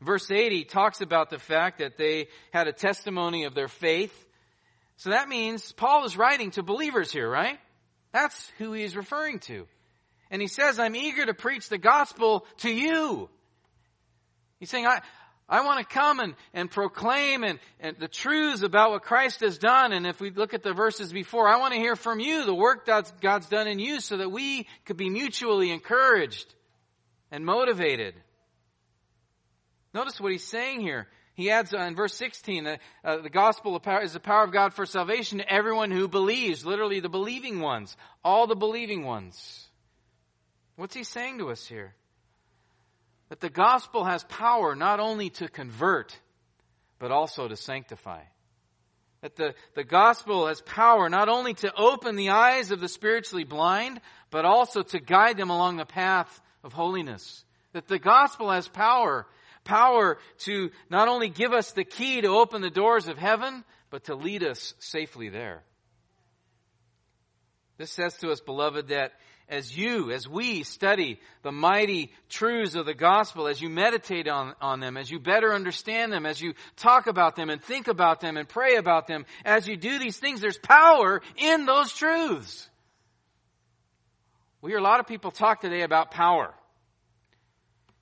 Verse 0.00 0.30
8, 0.30 0.52
he 0.52 0.64
talks 0.64 1.00
about 1.00 1.30
the 1.30 1.38
fact 1.38 1.78
that 1.78 1.96
they 1.96 2.28
had 2.52 2.66
a 2.66 2.72
testimony 2.72 3.44
of 3.44 3.54
their 3.54 3.68
faith. 3.68 4.12
So 4.96 5.10
that 5.10 5.28
means 5.28 5.72
Paul 5.72 6.04
is 6.04 6.16
writing 6.16 6.50
to 6.52 6.62
believers 6.62 7.12
here, 7.12 7.28
right? 7.28 7.58
That's 8.12 8.50
who 8.58 8.72
he's 8.72 8.96
referring 8.96 9.40
to. 9.40 9.66
And 10.30 10.42
he 10.42 10.48
says, 10.48 10.78
I'm 10.78 10.96
eager 10.96 11.24
to 11.24 11.34
preach 11.34 11.68
the 11.68 11.78
gospel 11.78 12.46
to 12.58 12.70
you. 12.70 13.30
He's 14.58 14.70
saying, 14.70 14.86
I, 14.86 15.02
I 15.48 15.64
want 15.64 15.78
to 15.78 15.94
come 15.94 16.18
and, 16.18 16.34
and 16.52 16.68
proclaim 16.68 17.44
and, 17.44 17.60
and 17.78 17.96
the 17.98 18.08
truths 18.08 18.62
about 18.62 18.90
what 18.90 19.02
Christ 19.02 19.40
has 19.40 19.58
done. 19.58 19.92
And 19.92 20.06
if 20.06 20.20
we 20.20 20.30
look 20.30 20.54
at 20.54 20.64
the 20.64 20.72
verses 20.72 21.12
before, 21.12 21.48
I 21.48 21.58
want 21.58 21.72
to 21.72 21.78
hear 21.78 21.94
from 21.94 22.18
you 22.18 22.44
the 22.44 22.54
work 22.54 22.86
that 22.86 23.20
God's 23.20 23.48
done 23.48 23.68
in 23.68 23.78
you 23.78 24.00
so 24.00 24.16
that 24.16 24.30
we 24.30 24.66
could 24.84 24.96
be 24.96 25.08
mutually 25.08 25.70
encouraged 25.70 26.52
and 27.30 27.44
motivated. 27.44 28.14
Notice 29.94 30.20
what 30.20 30.32
he's 30.32 30.46
saying 30.46 30.80
here. 30.80 31.06
He 31.34 31.50
adds 31.50 31.72
in 31.72 31.94
verse 31.94 32.14
16, 32.14 32.66
uh, 32.66 32.76
uh, 33.04 33.18
the 33.18 33.30
gospel 33.30 33.80
is 34.02 34.14
the 34.14 34.20
power 34.20 34.42
of 34.42 34.52
God 34.52 34.72
for 34.72 34.86
salvation 34.86 35.38
to 35.38 35.52
everyone 35.52 35.90
who 35.90 36.08
believes, 36.08 36.64
literally 36.64 37.00
the 37.00 37.10
believing 37.10 37.60
ones, 37.60 37.94
all 38.24 38.46
the 38.46 38.56
believing 38.56 39.04
ones. 39.04 39.68
What's 40.76 40.94
he 40.94 41.04
saying 41.04 41.38
to 41.38 41.50
us 41.50 41.66
here? 41.66 41.94
That 43.28 43.40
the 43.40 43.50
gospel 43.50 44.04
has 44.04 44.24
power 44.24 44.74
not 44.74 45.00
only 45.00 45.30
to 45.30 45.48
convert, 45.48 46.16
but 46.98 47.10
also 47.10 47.48
to 47.48 47.56
sanctify. 47.56 48.22
That 49.22 49.36
the, 49.36 49.54
the 49.74 49.84
gospel 49.84 50.46
has 50.46 50.60
power 50.60 51.08
not 51.08 51.28
only 51.28 51.54
to 51.54 51.74
open 51.74 52.16
the 52.16 52.30
eyes 52.30 52.70
of 52.70 52.80
the 52.80 52.88
spiritually 52.88 53.44
blind, 53.44 54.00
but 54.30 54.44
also 54.44 54.82
to 54.82 55.00
guide 55.00 55.36
them 55.36 55.50
along 55.50 55.76
the 55.76 55.86
path 55.86 56.40
of 56.62 56.72
holiness. 56.72 57.44
That 57.72 57.88
the 57.88 57.98
gospel 57.98 58.50
has 58.50 58.68
power, 58.68 59.26
power 59.64 60.18
to 60.40 60.70
not 60.90 61.08
only 61.08 61.28
give 61.28 61.52
us 61.52 61.72
the 61.72 61.84
key 61.84 62.20
to 62.20 62.28
open 62.28 62.62
the 62.62 62.70
doors 62.70 63.08
of 63.08 63.18
heaven, 63.18 63.64
but 63.90 64.04
to 64.04 64.14
lead 64.14 64.44
us 64.44 64.74
safely 64.78 65.28
there. 65.28 65.62
This 67.78 67.90
says 67.90 68.14
to 68.18 68.30
us, 68.30 68.40
beloved, 68.40 68.88
that 68.88 69.12
as 69.48 69.76
you, 69.76 70.10
as 70.10 70.28
we 70.28 70.64
study 70.64 71.20
the 71.42 71.52
mighty 71.52 72.12
truths 72.28 72.74
of 72.74 72.86
the 72.86 72.94
gospel, 72.94 73.46
as 73.46 73.60
you 73.60 73.68
meditate 73.68 74.26
on, 74.28 74.54
on 74.60 74.80
them, 74.80 74.96
as 74.96 75.10
you 75.10 75.20
better 75.20 75.54
understand 75.54 76.12
them, 76.12 76.26
as 76.26 76.40
you 76.40 76.54
talk 76.76 77.06
about 77.06 77.36
them 77.36 77.48
and 77.48 77.62
think 77.62 77.86
about 77.86 78.20
them 78.20 78.36
and 78.36 78.48
pray 78.48 78.76
about 78.76 79.06
them, 79.06 79.24
as 79.44 79.68
you 79.68 79.76
do 79.76 79.98
these 79.98 80.18
things, 80.18 80.40
there's 80.40 80.58
power 80.58 81.22
in 81.36 81.64
those 81.64 81.92
truths. 81.92 82.68
We 84.60 84.72
hear 84.72 84.78
a 84.78 84.82
lot 84.82 85.00
of 85.00 85.06
people 85.06 85.30
talk 85.30 85.60
today 85.60 85.82
about 85.82 86.10
power. 86.10 86.52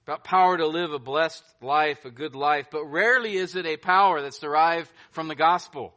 About 0.06 0.24
power 0.24 0.56
to 0.56 0.66
live 0.66 0.92
a 0.92 0.98
blessed 0.98 1.42
life, 1.60 2.04
a 2.04 2.10
good 2.10 2.34
life, 2.34 2.68
but 2.70 2.84
rarely 2.84 3.36
is 3.36 3.56
it 3.56 3.66
a 3.66 3.76
power 3.76 4.22
that's 4.22 4.38
derived 4.38 4.90
from 5.10 5.28
the 5.28 5.34
gospel. 5.34 5.94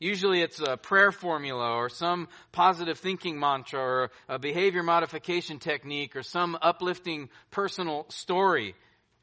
Usually 0.00 0.40
it's 0.40 0.58
a 0.60 0.78
prayer 0.78 1.12
formula 1.12 1.74
or 1.76 1.90
some 1.90 2.28
positive 2.52 2.98
thinking 2.98 3.38
mantra 3.38 3.80
or 3.80 4.10
a 4.30 4.38
behavior 4.38 4.82
modification 4.82 5.58
technique 5.58 6.16
or 6.16 6.22
some 6.22 6.56
uplifting 6.62 7.28
personal 7.50 8.06
story, 8.08 8.74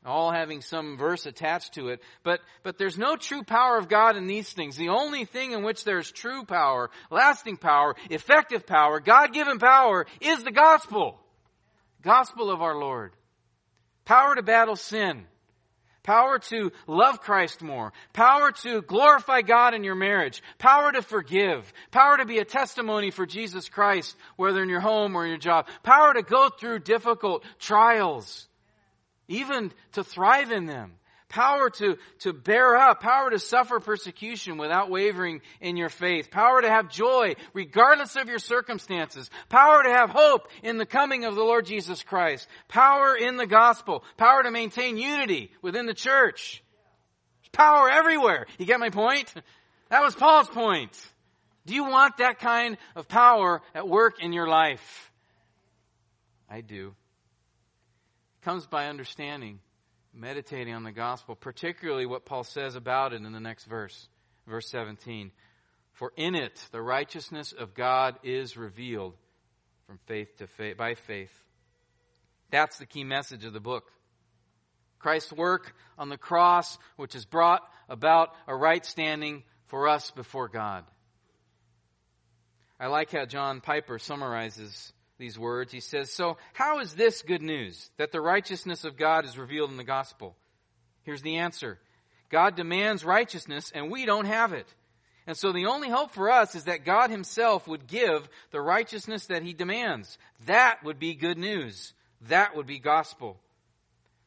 all 0.06 0.32
having 0.32 0.62
some 0.62 0.96
verse 0.96 1.26
attached 1.26 1.74
to 1.74 1.88
it. 1.88 2.04
But, 2.24 2.42
but 2.62 2.78
there's 2.78 2.96
no 2.98 3.16
true 3.16 3.42
power 3.42 3.80
of 3.80 3.90
God 3.90 4.18
in 4.18 4.28
these 4.28 4.54
things. 4.54 4.78
The 4.78 4.90
only 4.90 5.26
thing 5.26 5.54
in 5.54 5.64
which 5.64 5.84
there's 5.84 6.12
true 6.12 6.46
power, 6.46 6.92
lasting 7.10 7.58
power, 7.58 7.96
effective 8.12 8.68
power, 8.68 9.00
God-given 9.00 9.58
power 9.58 10.06
is 10.22 10.44
the 10.44 10.52
gospel. 10.52 11.20
Gospel 12.04 12.52
of 12.52 12.62
our 12.62 12.78
Lord. 12.78 13.14
Power 14.06 14.36
to 14.36 14.44
battle 14.44 14.76
sin 14.76 15.26
power 16.08 16.40
to 16.40 16.72
love 16.88 17.20
Christ 17.20 17.62
more, 17.62 17.92
power 18.14 18.54
to 18.64 18.82
glorify 18.82 19.42
God 19.42 19.74
in 19.74 19.84
your 19.84 19.94
marriage, 19.94 20.42
power 20.58 20.90
to 20.90 21.02
forgive, 21.02 21.72
power 21.92 22.16
to 22.18 22.26
be 22.26 22.40
a 22.40 22.46
testimony 22.46 23.12
for 23.12 23.26
Jesus 23.26 23.68
Christ, 23.68 24.16
whether 24.38 24.64
in 24.64 24.70
your 24.70 24.80
home 24.80 25.16
or 25.16 25.26
in 25.26 25.30
your 25.32 25.38
job, 25.38 25.68
power 25.84 26.14
to 26.14 26.24
go 26.24 26.48
through 26.48 26.80
difficult 26.80 27.44
trials, 27.60 28.48
even 29.28 29.70
to 29.92 30.04
thrive 30.06 30.52
in 30.54 30.66
them 30.66 30.94
power 31.30 31.70
to, 31.70 31.98
to 32.20 32.34
bear 32.34 32.76
up, 32.76 33.02
power 33.02 33.30
to 33.30 33.40
suffer 33.40 33.80
persecution 33.80 34.58
without 34.58 34.90
wavering 34.90 35.42
in 35.62 35.78
your 35.78 35.90
faith, 35.90 36.32
power 36.32 36.62
to 36.62 36.70
have 36.70 36.90
joy 36.90 37.36
regardless 37.54 38.16
of 38.16 38.28
your 38.28 38.40
circumstances, 38.40 39.30
power 39.50 39.84
to 39.84 39.90
have 39.90 40.10
hope 40.10 40.48
in 40.64 40.78
the 40.78 40.86
coming 40.86 41.26
of 41.26 41.36
the 41.36 41.44
Lord 41.44 41.66
Jesus 41.66 42.04
Christ, 42.04 42.48
power 42.68 43.16
in 43.16 43.38
the 43.38 43.48
gospel, 43.48 44.04
power 44.18 44.44
to 44.44 44.52
maintain 44.52 44.98
unity 44.98 45.52
within 45.62 45.86
the 45.86 45.94
church. 45.94 46.64
Power 47.52 47.90
everywhere. 47.90 48.46
You 48.58 48.66
get 48.66 48.80
my 48.80 48.90
point? 48.90 49.34
That 49.90 50.04
was 50.04 50.16
Paul's 50.16 50.50
point. 50.50 50.92
Do 51.66 51.74
you 51.74 51.86
want 51.86 52.18
that 52.18 52.40
kind 52.40 52.78
of 52.96 53.08
power 53.08 53.62
at 53.74 53.88
work 53.88 54.22
in 54.22 54.32
your 54.32 54.48
life? 54.48 55.12
I 56.50 56.62
do. 56.62 56.94
It 58.42 58.46
comes 58.46 58.66
by 58.66 58.88
understanding 58.88 59.60
meditating 60.18 60.74
on 60.74 60.84
the 60.84 60.92
gospel, 60.92 61.36
particularly 61.36 62.06
what 62.06 62.26
Paul 62.26 62.44
says 62.44 62.76
about 62.76 63.14
it 63.14 63.22
in 63.22 63.32
the 63.32 63.40
next 63.40 63.66
verse, 63.66 64.08
verse 64.48 64.70
17. 64.70 65.32
For 65.94 66.12
in 66.16 66.36
it 66.36 66.60
the 66.72 66.82
righteousness 66.82 67.54
of 67.58 67.74
God 67.74 68.18
is 68.24 68.58
revealed 68.58 69.16
from 69.86 70.00
faith 70.06 70.38
to 70.38 70.48
faith 70.48 70.78
by 70.78 70.96
faith. 70.96 71.32
That's 72.52 72.78
the 72.78 72.86
key 72.86 73.04
message 73.04 73.46
of 73.46 73.54
the 73.54 73.60
book. 73.60 73.92
Christ's 75.00 75.34
work 75.34 75.74
on 75.98 76.10
the 76.10 76.18
cross, 76.18 76.78
which 76.96 77.14
has 77.14 77.26
brought 77.26 77.62
about 77.90 78.34
a 78.48 78.56
right 78.56 78.86
standing 78.86 79.44
for 79.68 79.88
us 79.88 80.12
before 80.12 80.48
God. 80.48 80.84
I 82.80 82.88
like 82.88 83.12
how 83.12 83.26
John 83.26 83.62
Piper 83.62 84.00
summarizes 84.00 84.94
these 85.18 85.38
words. 85.38 85.72
He 85.72 85.80
says, 85.80 86.12
So, 86.12 86.38
how 86.54 86.80
is 86.80 86.94
this 86.94 87.22
good 87.22 87.42
news 87.42 87.90
that 87.98 88.12
the 88.12 88.22
righteousness 88.22 88.84
of 88.84 88.98
God 88.98 89.26
is 89.26 89.38
revealed 89.38 89.72
in 89.72 89.78
the 89.78 89.84
gospel? 89.84 90.36
Here's 91.04 91.22
the 91.22 91.38
answer 91.38 91.80
God 92.30 92.56
demands 92.56 93.06
righteousness, 93.06 93.72
and 93.74 93.92
we 93.92 94.06
don't 94.06 94.26
have 94.26 94.54
it. 94.54 94.68
And 95.26 95.36
so 95.36 95.52
the 95.52 95.66
only 95.66 95.90
hope 95.90 96.12
for 96.12 96.32
us 96.32 96.56
is 96.56 96.66
that 96.66 96.86
God 96.86 97.10
Himself 97.10 97.68
would 97.68 97.88
give 97.88 98.30
the 98.52 98.62
righteousness 98.62 99.26
that 99.26 99.44
He 99.44 99.54
demands. 99.54 100.18
That 100.46 100.84
would 100.84 101.00
be 101.00 101.16
good 101.16 101.38
news. 101.38 101.94
That 102.30 102.56
would 102.56 102.66
be 102.66 102.80
gospel. 102.80 103.38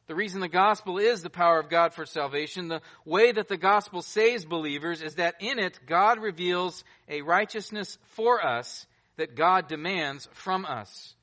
The 0.07 0.15
reason 0.15 0.41
the 0.41 0.47
gospel 0.47 0.97
is 0.97 1.23
the 1.23 1.29
power 1.29 1.59
of 1.59 1.69
God 1.69 1.93
for 1.93 2.05
salvation, 2.05 2.67
the 2.67 2.81
way 3.05 3.31
that 3.31 3.47
the 3.47 3.57
gospel 3.57 4.01
saves 4.01 4.45
believers 4.45 5.01
is 5.01 5.15
that 5.15 5.35
in 5.39 5.57
it 5.57 5.79
God 5.87 6.19
reveals 6.19 6.83
a 7.07 7.21
righteousness 7.21 7.97
for 8.03 8.45
us 8.45 8.85
that 9.17 9.35
God 9.35 9.67
demands 9.67 10.27
from 10.33 10.65
us. 10.65 11.13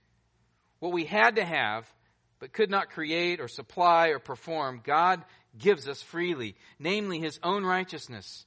What 0.80 0.92
we 0.92 1.04
had 1.04 1.36
to 1.36 1.44
have, 1.44 1.90
but 2.38 2.52
could 2.52 2.70
not 2.70 2.90
create 2.90 3.40
or 3.40 3.48
supply 3.48 4.08
or 4.08 4.18
perform, 4.18 4.80
God 4.84 5.24
gives 5.56 5.88
us 5.88 6.02
freely, 6.02 6.54
namely 6.78 7.18
His 7.18 7.38
own 7.42 7.64
righteousness, 7.64 8.46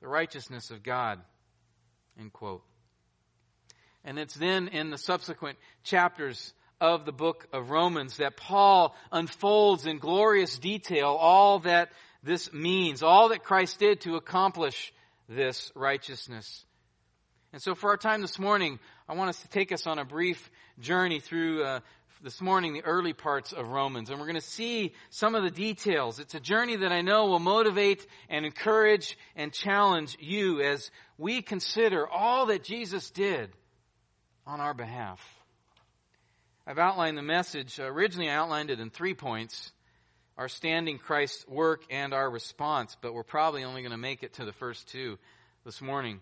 the 0.00 0.08
righteousness 0.08 0.70
of 0.70 0.82
God. 0.82 1.20
End 2.18 2.32
quote. 2.32 2.62
And 4.04 4.18
it's 4.18 4.34
then 4.34 4.68
in 4.68 4.90
the 4.90 4.98
subsequent 4.98 5.58
chapters 5.82 6.52
of 6.80 7.04
the 7.04 7.12
book 7.12 7.48
of 7.52 7.70
Romans 7.70 8.18
that 8.18 8.36
Paul 8.36 8.94
unfolds 9.10 9.86
in 9.86 9.98
glorious 9.98 10.58
detail 10.58 11.08
all 11.08 11.58
that 11.60 11.90
this 12.22 12.52
means, 12.52 13.02
all 13.02 13.30
that 13.30 13.44
Christ 13.44 13.78
did 13.78 14.00
to 14.02 14.16
accomplish 14.16 14.92
this 15.28 15.72
righteousness. 15.74 16.64
And 17.52 17.62
so 17.62 17.74
for 17.74 17.90
our 17.90 17.96
time 17.96 18.20
this 18.20 18.38
morning, 18.38 18.78
I 19.08 19.14
want 19.14 19.30
us 19.30 19.40
to 19.40 19.48
take 19.48 19.72
us 19.72 19.86
on 19.86 19.98
a 19.98 20.04
brief 20.04 20.50
journey 20.80 21.18
through 21.18 21.64
uh, 21.64 21.80
this 22.22 22.42
morning 22.42 22.74
the 22.74 22.84
early 22.84 23.14
parts 23.14 23.54
of 23.54 23.68
Romans. 23.68 24.10
And 24.10 24.20
we're 24.20 24.26
going 24.26 24.38
to 24.38 24.42
see 24.42 24.92
some 25.08 25.34
of 25.34 25.42
the 25.42 25.50
details. 25.50 26.18
It's 26.18 26.34
a 26.34 26.40
journey 26.40 26.76
that 26.76 26.92
I 26.92 27.00
know 27.00 27.26
will 27.26 27.38
motivate 27.38 28.06
and 28.28 28.44
encourage 28.44 29.16
and 29.34 29.50
challenge 29.50 30.18
you 30.20 30.60
as 30.60 30.90
we 31.16 31.40
consider 31.40 32.06
all 32.06 32.46
that 32.46 32.64
Jesus 32.64 33.10
did 33.10 33.50
on 34.46 34.60
our 34.60 34.74
behalf. 34.74 35.18
I've 36.66 36.78
outlined 36.78 37.16
the 37.16 37.22
message. 37.22 37.80
Originally, 37.80 38.28
I 38.28 38.34
outlined 38.34 38.70
it 38.70 38.78
in 38.78 38.90
three 38.90 39.14
points 39.14 39.72
our 40.36 40.48
standing 40.48 40.98
Christ's 40.98 41.48
work 41.48 41.82
and 41.90 42.12
our 42.12 42.30
response, 42.30 42.96
but 43.00 43.14
we're 43.14 43.24
probably 43.24 43.64
only 43.64 43.80
going 43.80 43.90
to 43.90 43.96
make 43.96 44.22
it 44.22 44.34
to 44.34 44.44
the 44.44 44.52
first 44.52 44.86
two 44.88 45.18
this 45.64 45.80
morning. 45.80 46.20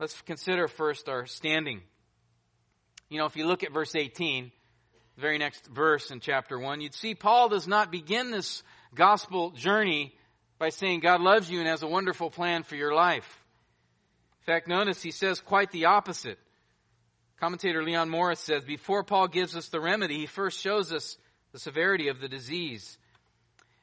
Let's 0.00 0.18
consider 0.22 0.66
first 0.66 1.10
our 1.10 1.26
standing. 1.26 1.82
You 3.10 3.18
know, 3.18 3.26
if 3.26 3.36
you 3.36 3.46
look 3.46 3.62
at 3.62 3.72
verse 3.72 3.94
18, 3.94 4.50
the 5.16 5.20
very 5.20 5.36
next 5.36 5.66
verse 5.66 6.10
in 6.10 6.20
chapter 6.20 6.58
1, 6.58 6.80
you'd 6.80 6.94
see 6.94 7.14
Paul 7.14 7.50
does 7.50 7.68
not 7.68 7.92
begin 7.92 8.30
this 8.30 8.62
gospel 8.94 9.50
journey 9.50 10.14
by 10.58 10.70
saying 10.70 11.00
God 11.00 11.20
loves 11.20 11.50
you 11.50 11.58
and 11.58 11.68
has 11.68 11.82
a 11.82 11.86
wonderful 11.86 12.30
plan 12.30 12.62
for 12.62 12.76
your 12.76 12.94
life. 12.94 13.44
In 14.40 14.54
fact, 14.54 14.68
notice 14.68 15.02
he 15.02 15.10
says 15.10 15.38
quite 15.38 15.70
the 15.70 15.84
opposite. 15.84 16.38
Commentator 17.38 17.82
Leon 17.82 18.08
Morris 18.08 18.40
says, 18.40 18.64
before 18.64 19.04
Paul 19.04 19.28
gives 19.28 19.54
us 19.54 19.68
the 19.68 19.80
remedy, 19.80 20.16
he 20.16 20.26
first 20.26 20.62
shows 20.62 20.94
us 20.94 21.18
the 21.52 21.58
severity 21.58 22.08
of 22.08 22.22
the 22.22 22.28
disease. 22.28 22.96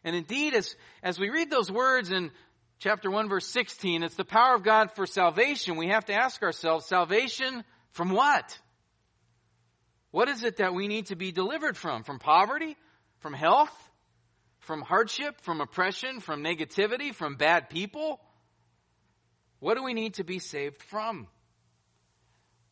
And 0.03 0.15
indeed, 0.15 0.55
as, 0.55 0.75
as 1.03 1.19
we 1.19 1.29
read 1.29 1.51
those 1.51 1.71
words 1.71 2.09
in 2.09 2.31
chapter 2.79 3.09
1, 3.09 3.29
verse 3.29 3.47
16, 3.47 4.03
it's 4.03 4.15
the 4.15 4.25
power 4.25 4.55
of 4.55 4.63
God 4.63 4.91
for 4.95 5.05
salvation. 5.05 5.77
We 5.77 5.89
have 5.89 6.05
to 6.05 6.13
ask 6.13 6.41
ourselves, 6.41 6.85
salvation 6.85 7.63
from 7.91 8.11
what? 8.11 8.57
What 10.11 10.29
is 10.29 10.43
it 10.43 10.57
that 10.57 10.73
we 10.73 10.87
need 10.87 11.07
to 11.07 11.15
be 11.15 11.31
delivered 11.31 11.77
from? 11.77 12.03
From 12.03 12.19
poverty? 12.19 12.75
From 13.19 13.33
health? 13.33 13.73
From 14.59 14.81
hardship? 14.81 15.41
From 15.41 15.61
oppression? 15.61 16.19
From 16.19 16.43
negativity? 16.43 17.13
From 17.13 17.35
bad 17.35 17.69
people? 17.69 18.19
What 19.59 19.75
do 19.75 19.83
we 19.83 19.93
need 19.93 20.15
to 20.15 20.23
be 20.23 20.39
saved 20.39 20.81
from? 20.83 21.27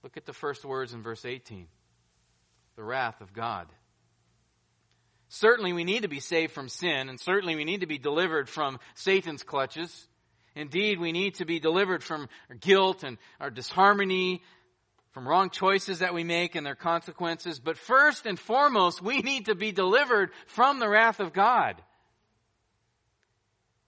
Look 0.03 0.17
at 0.17 0.25
the 0.25 0.33
first 0.33 0.63
words 0.63 0.93
in 0.93 1.01
verse 1.01 1.25
18 1.25 1.67
the 2.75 2.83
wrath 2.83 3.21
of 3.21 3.33
God. 3.33 3.67
Certainly, 5.35 5.73
we 5.73 5.83
need 5.83 6.03
to 6.03 6.07
be 6.07 6.21
saved 6.21 6.53
from 6.53 6.69
sin, 6.69 7.09
and 7.09 7.19
certainly, 7.19 7.57
we 7.57 7.65
need 7.65 7.81
to 7.81 7.87
be 7.87 7.97
delivered 7.97 8.47
from 8.47 8.79
Satan's 8.93 9.43
clutches. 9.43 10.07
Indeed, 10.55 10.97
we 10.97 11.11
need 11.11 11.35
to 11.35 11.45
be 11.45 11.59
delivered 11.59 12.05
from 12.05 12.29
our 12.49 12.55
guilt 12.55 13.03
and 13.03 13.17
our 13.41 13.49
disharmony, 13.49 14.43
from 15.11 15.27
wrong 15.27 15.49
choices 15.49 15.99
that 15.99 16.13
we 16.13 16.23
make 16.23 16.55
and 16.55 16.65
their 16.65 16.73
consequences. 16.73 17.59
But 17.59 17.77
first 17.77 18.25
and 18.25 18.39
foremost, 18.39 19.01
we 19.01 19.19
need 19.19 19.47
to 19.47 19.55
be 19.55 19.73
delivered 19.73 20.31
from 20.47 20.79
the 20.79 20.87
wrath 20.87 21.19
of 21.19 21.33
God. 21.33 21.81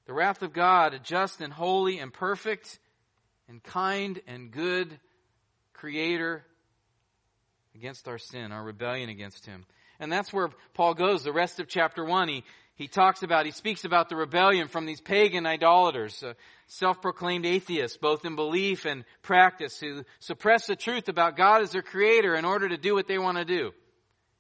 The 0.06 0.14
wrath 0.14 0.42
of 0.42 0.52
God, 0.52 0.94
a 0.96 1.00
just 1.00 1.40
and 1.40 1.54
holy 1.54 2.00
and 2.00 2.12
perfect 2.12 2.78
and 3.48 3.64
kind 3.64 4.20
and 4.28 4.52
good 4.52 5.00
creator 5.72 6.46
against 7.74 8.10
our 8.10 8.18
sin, 8.18 8.52
our 8.52 8.64
rebellion 8.64 9.08
against 9.08 9.46
him. 9.46 9.66
And 10.00 10.12
that's 10.12 10.32
where 10.32 10.50
Paul 10.74 10.94
goes. 10.94 11.24
The 11.24 11.34
rest 11.34 11.60
of 11.60 11.68
chapter 11.68 12.04
1, 12.04 12.28
he, 12.28 12.44
he 12.76 12.88
talks 12.88 13.24
about, 13.24 13.46
he 13.46 13.52
speaks 13.52 13.86
about 13.86 14.10
the 14.10 14.16
rebellion 14.16 14.68
from 14.68 14.86
these 14.86 15.02
pagan 15.02 15.46
idolaters, 15.46 16.24
uh, 16.24 16.34
self-proclaimed 16.68 17.46
atheists, 17.46 17.98
both 17.98 18.26
in 18.26 18.36
belief 18.36 18.86
and 18.86 19.04
practice, 19.22 19.80
who 19.80 20.04
suppress 20.20 20.68
the 20.68 20.76
truth 20.76 21.10
about 21.10 21.38
God 21.38 21.62
as 21.62 21.72
their 21.72 21.82
creator 21.82 22.36
in 22.36 22.46
order 22.46 22.70
to 22.70 22.78
do 22.78 22.94
what 22.94 23.08
they 23.08 23.18
want 23.18 23.38
to 23.38 23.46
do. 23.46 23.72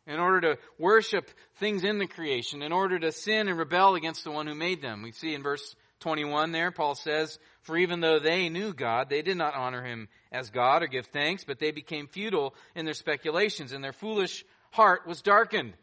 In 0.05 0.19
order 0.19 0.53
to 0.53 0.61
worship 0.77 1.29
things 1.55 1.83
in 1.83 1.97
the 1.97 2.07
creation, 2.07 2.61
in 2.61 2.71
order 2.71 2.97
to 2.99 3.11
sin 3.11 3.49
and 3.49 3.57
rebel 3.57 3.95
against 3.95 4.23
the 4.23 4.31
one 4.31 4.47
who 4.47 4.55
made 4.55 4.81
them. 4.81 5.01
We 5.01 5.11
see 5.11 5.33
in 5.33 5.43
verse 5.43 5.75
21 5.99 6.51
there, 6.51 6.71
Paul 6.71 6.95
says, 6.95 7.39
For 7.61 7.77
even 7.77 7.99
though 7.99 8.19
they 8.19 8.49
knew 8.49 8.73
God, 8.73 9.09
they 9.09 9.21
did 9.21 9.35
not 9.35 9.55
honor 9.55 9.83
him 9.83 10.07
as 10.31 10.49
God 10.49 10.83
or 10.83 10.87
give 10.87 11.07
thanks, 11.07 11.43
but 11.43 11.59
they 11.59 11.71
became 11.71 12.07
futile 12.07 12.53
in 12.75 12.85
their 12.85 12.93
speculations, 12.93 13.71
and 13.71 13.83
their 13.83 13.93
foolish 13.93 14.45
heart 14.77 15.05
was 15.05 15.21
darkened. 15.21 15.73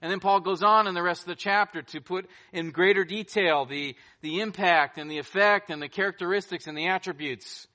And 0.00 0.10
then 0.10 0.20
Paul 0.20 0.40
goes 0.40 0.62
on 0.62 0.86
in 0.86 0.94
the 0.94 1.02
rest 1.02 1.22
of 1.22 1.28
the 1.28 1.34
chapter 1.34 1.82
to 1.82 2.00
put 2.00 2.28
in 2.52 2.70
greater 2.70 3.04
detail 3.04 3.64
the, 3.64 3.96
the 4.20 4.40
impact 4.40 4.98
and 4.98 5.10
the 5.10 5.18
effect 5.18 5.70
and 5.70 5.80
the 5.80 5.88
characteristics 5.88 6.66
and 6.66 6.76
the 6.76 6.88
attributes 6.88 7.66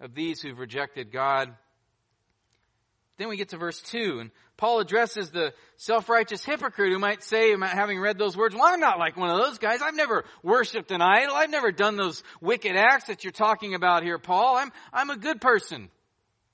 of 0.00 0.14
these 0.14 0.40
who've 0.40 0.58
rejected 0.58 1.10
God. 1.10 1.54
Then 3.16 3.28
we 3.28 3.36
get 3.36 3.48
to 3.48 3.56
verse 3.56 3.80
2, 3.80 4.18
and 4.20 4.30
Paul 4.56 4.80
addresses 4.80 5.30
the 5.30 5.52
self-righteous 5.76 6.44
hypocrite 6.44 6.92
who 6.92 6.98
might 6.98 7.22
say, 7.24 7.56
having 7.60 7.98
read 7.98 8.18
those 8.18 8.36
words, 8.36 8.54
well, 8.54 8.66
I'm 8.66 8.80
not 8.80 8.98
like 8.98 9.16
one 9.16 9.30
of 9.30 9.38
those 9.38 9.58
guys. 9.58 9.80
I've 9.82 9.96
never 9.96 10.24
worshiped 10.42 10.90
an 10.92 11.00
idol. 11.00 11.34
I've 11.34 11.50
never 11.50 11.72
done 11.72 11.96
those 11.96 12.22
wicked 12.40 12.76
acts 12.76 13.06
that 13.06 13.24
you're 13.24 13.32
talking 13.32 13.74
about 13.74 14.04
here, 14.04 14.18
Paul. 14.18 14.56
I'm, 14.56 14.72
I'm 14.92 15.10
a 15.10 15.16
good 15.16 15.40
person. 15.40 15.90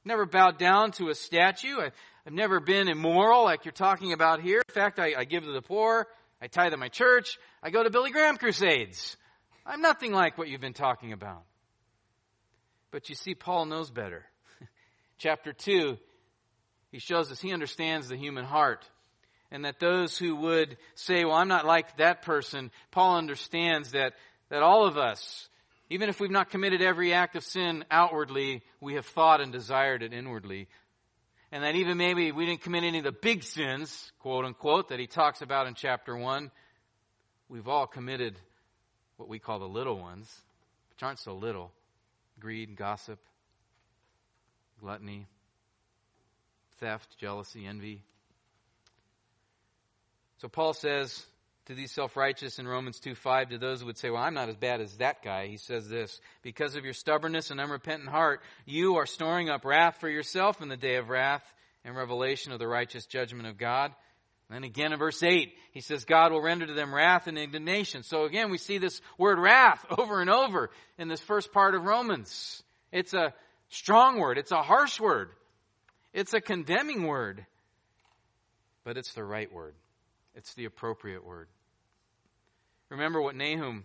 Never 0.06 0.26
bowed 0.26 0.58
down 0.58 0.92
to 0.92 1.08
a 1.08 1.14
statue. 1.14 1.76
I, 1.80 1.90
have 2.24 2.32
never 2.34 2.60
been 2.60 2.88
immoral 2.88 3.44
like 3.44 3.64
you're 3.64 3.72
talking 3.72 4.12
about 4.12 4.40
here. 4.40 4.62
In 4.66 4.74
fact, 4.74 4.98
I, 4.98 5.14
I 5.16 5.24
give 5.24 5.44
to 5.44 5.52
the 5.52 5.62
poor. 5.62 6.06
I 6.40 6.46
tithe 6.46 6.72
at 6.72 6.78
my 6.78 6.88
church. 6.88 7.38
I 7.62 7.70
go 7.70 7.82
to 7.82 7.90
Billy 7.90 8.10
Graham 8.10 8.36
crusades. 8.36 9.16
I'm 9.66 9.82
nothing 9.82 10.12
like 10.12 10.36
what 10.38 10.48
you've 10.48 10.60
been 10.60 10.72
talking 10.72 11.12
about. 11.12 11.42
But 12.90 13.08
you 13.08 13.14
see, 13.14 13.34
Paul 13.34 13.66
knows 13.66 13.90
better. 13.90 14.24
Chapter 15.18 15.52
2, 15.52 15.96
he 16.92 16.98
shows 16.98 17.30
us 17.30 17.40
he 17.40 17.52
understands 17.52 18.08
the 18.08 18.16
human 18.16 18.44
heart. 18.44 18.88
And 19.50 19.64
that 19.64 19.78
those 19.78 20.16
who 20.18 20.36
would 20.36 20.76
say, 20.94 21.24
well, 21.24 21.34
I'm 21.34 21.48
not 21.48 21.66
like 21.66 21.96
that 21.98 22.22
person, 22.22 22.70
Paul 22.90 23.18
understands 23.18 23.92
that, 23.92 24.14
that 24.48 24.62
all 24.62 24.86
of 24.86 24.96
us, 24.96 25.48
even 25.90 26.08
if 26.08 26.20
we've 26.20 26.30
not 26.30 26.50
committed 26.50 26.82
every 26.82 27.12
act 27.12 27.36
of 27.36 27.44
sin 27.44 27.84
outwardly, 27.90 28.62
we 28.80 28.94
have 28.94 29.06
thought 29.06 29.40
and 29.40 29.52
desired 29.52 30.02
it 30.02 30.12
inwardly 30.12 30.68
and 31.54 31.62
that 31.62 31.76
even 31.76 31.96
maybe 31.96 32.32
we 32.32 32.46
didn't 32.46 32.62
commit 32.62 32.82
any 32.82 32.98
of 32.98 33.04
the 33.04 33.12
big 33.12 33.44
sins, 33.44 34.10
quote 34.18 34.44
unquote, 34.44 34.88
that 34.88 34.98
he 34.98 35.06
talks 35.06 35.40
about 35.40 35.68
in 35.68 35.74
chapter 35.74 36.16
1, 36.16 36.50
we've 37.48 37.68
all 37.68 37.86
committed 37.86 38.36
what 39.18 39.28
we 39.28 39.38
call 39.38 39.60
the 39.60 39.64
little 39.64 39.96
ones, 39.96 40.28
which 40.90 41.00
aren't 41.04 41.20
so 41.20 41.32
little 41.32 41.70
greed, 42.40 42.74
gossip, 42.74 43.20
gluttony, 44.80 45.28
theft, 46.80 47.16
jealousy, 47.20 47.66
envy. 47.66 48.02
So 50.38 50.48
Paul 50.48 50.72
says 50.72 51.24
to 51.66 51.74
these 51.74 51.92
self-righteous 51.92 52.58
in 52.58 52.68
Romans 52.68 53.00
2 53.00 53.14
5, 53.14 53.50
to 53.50 53.58
those 53.58 53.80
who 53.80 53.86
would 53.86 53.98
say, 53.98 54.10
Well, 54.10 54.22
I'm 54.22 54.34
not 54.34 54.48
as 54.48 54.56
bad 54.56 54.80
as 54.80 54.96
that 54.98 55.22
guy, 55.22 55.46
he 55.46 55.56
says 55.56 55.88
this, 55.88 56.20
because 56.42 56.76
of 56.76 56.84
your 56.84 56.92
stubbornness 56.92 57.50
and 57.50 57.60
unrepentant 57.60 58.10
heart, 58.10 58.42
you 58.66 58.96
are 58.96 59.06
storing 59.06 59.48
up 59.48 59.64
wrath 59.64 59.96
for 60.00 60.08
yourself 60.08 60.60
in 60.60 60.68
the 60.68 60.76
day 60.76 60.96
of 60.96 61.08
wrath 61.08 61.42
and 61.84 61.96
revelation 61.96 62.52
of 62.52 62.58
the 62.58 62.66
righteous 62.66 63.06
judgment 63.06 63.46
of 63.46 63.58
God, 63.58 63.92
And 64.50 64.64
again 64.64 64.92
in 64.92 64.98
verse 64.98 65.22
8, 65.22 65.52
he 65.72 65.80
says, 65.80 66.04
God 66.04 66.32
will 66.32 66.42
render 66.42 66.66
to 66.66 66.74
them 66.74 66.94
wrath 66.94 67.26
and 67.26 67.38
indignation. 67.38 68.02
So 68.02 68.24
again, 68.24 68.50
we 68.50 68.58
see 68.58 68.78
this 68.78 69.00
word 69.18 69.38
wrath 69.38 69.84
over 69.98 70.20
and 70.20 70.30
over 70.30 70.70
in 70.98 71.08
this 71.08 71.20
first 71.20 71.52
part 71.52 71.74
of 71.74 71.84
Romans. 71.84 72.62
It's 72.92 73.14
a 73.14 73.34
strong 73.68 74.18
word. 74.18 74.38
It's 74.38 74.52
a 74.52 74.62
harsh 74.62 75.00
word. 75.00 75.30
It's 76.12 76.34
a 76.34 76.40
condemning 76.40 77.06
word. 77.06 77.44
But 78.84 78.96
it's 78.96 79.14
the 79.14 79.24
right 79.24 79.52
word. 79.52 79.74
It's 80.34 80.54
the 80.54 80.64
appropriate 80.64 81.24
word. 81.24 81.48
Remember 82.90 83.20
what 83.20 83.36
Nahum 83.36 83.84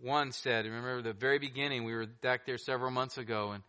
1 0.00 0.32
said. 0.32 0.64
Remember 0.64 1.02
the 1.02 1.12
very 1.12 1.38
beginning. 1.38 1.84
We 1.84 1.94
were 1.94 2.06
back 2.06 2.46
there 2.46 2.58
several 2.58 2.90
months 2.90 3.18
ago 3.18 3.52
and 3.52 3.62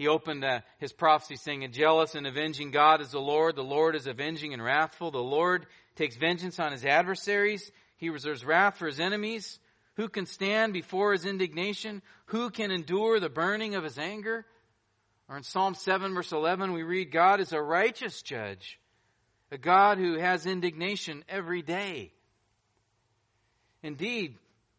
he 0.00 0.08
opened 0.08 0.42
uh, 0.44 0.60
his 0.78 0.94
prophecy 0.94 1.36
saying, 1.36 1.62
A 1.62 1.68
jealous 1.68 2.14
and 2.14 2.26
avenging 2.26 2.70
God 2.70 3.02
is 3.02 3.10
the 3.10 3.20
Lord. 3.20 3.54
The 3.54 3.62
Lord 3.62 3.94
is 3.94 4.06
avenging 4.06 4.54
and 4.54 4.64
wrathful. 4.64 5.10
The 5.10 5.18
Lord 5.18 5.66
takes 5.94 6.16
vengeance 6.16 6.58
on 6.58 6.72
his 6.72 6.86
adversaries. 6.86 7.70
He 7.98 8.08
reserves 8.08 8.42
wrath 8.42 8.78
for 8.78 8.86
his 8.86 8.98
enemies. 8.98 9.58
Who 9.96 10.08
can 10.08 10.24
stand 10.24 10.72
before 10.72 11.12
his 11.12 11.26
indignation? 11.26 12.00
Who 12.28 12.48
can 12.48 12.70
endure 12.70 13.20
the 13.20 13.28
burning 13.28 13.74
of 13.74 13.84
his 13.84 13.98
anger? 13.98 14.46
Or 15.28 15.36
in 15.36 15.42
Psalm 15.42 15.74
7 15.74 16.14
verse 16.14 16.32
11, 16.32 16.72
we 16.72 16.82
read, 16.82 17.12
God 17.12 17.40
is 17.40 17.52
a 17.52 17.60
righteous 17.60 18.22
judge, 18.22 18.79
a 19.50 19.58
God 19.58 19.98
who 19.98 20.18
has 20.18 20.46
indignation 20.46 21.24
every 21.28 21.62
day. 21.62 22.12
Indeed, 23.82 24.36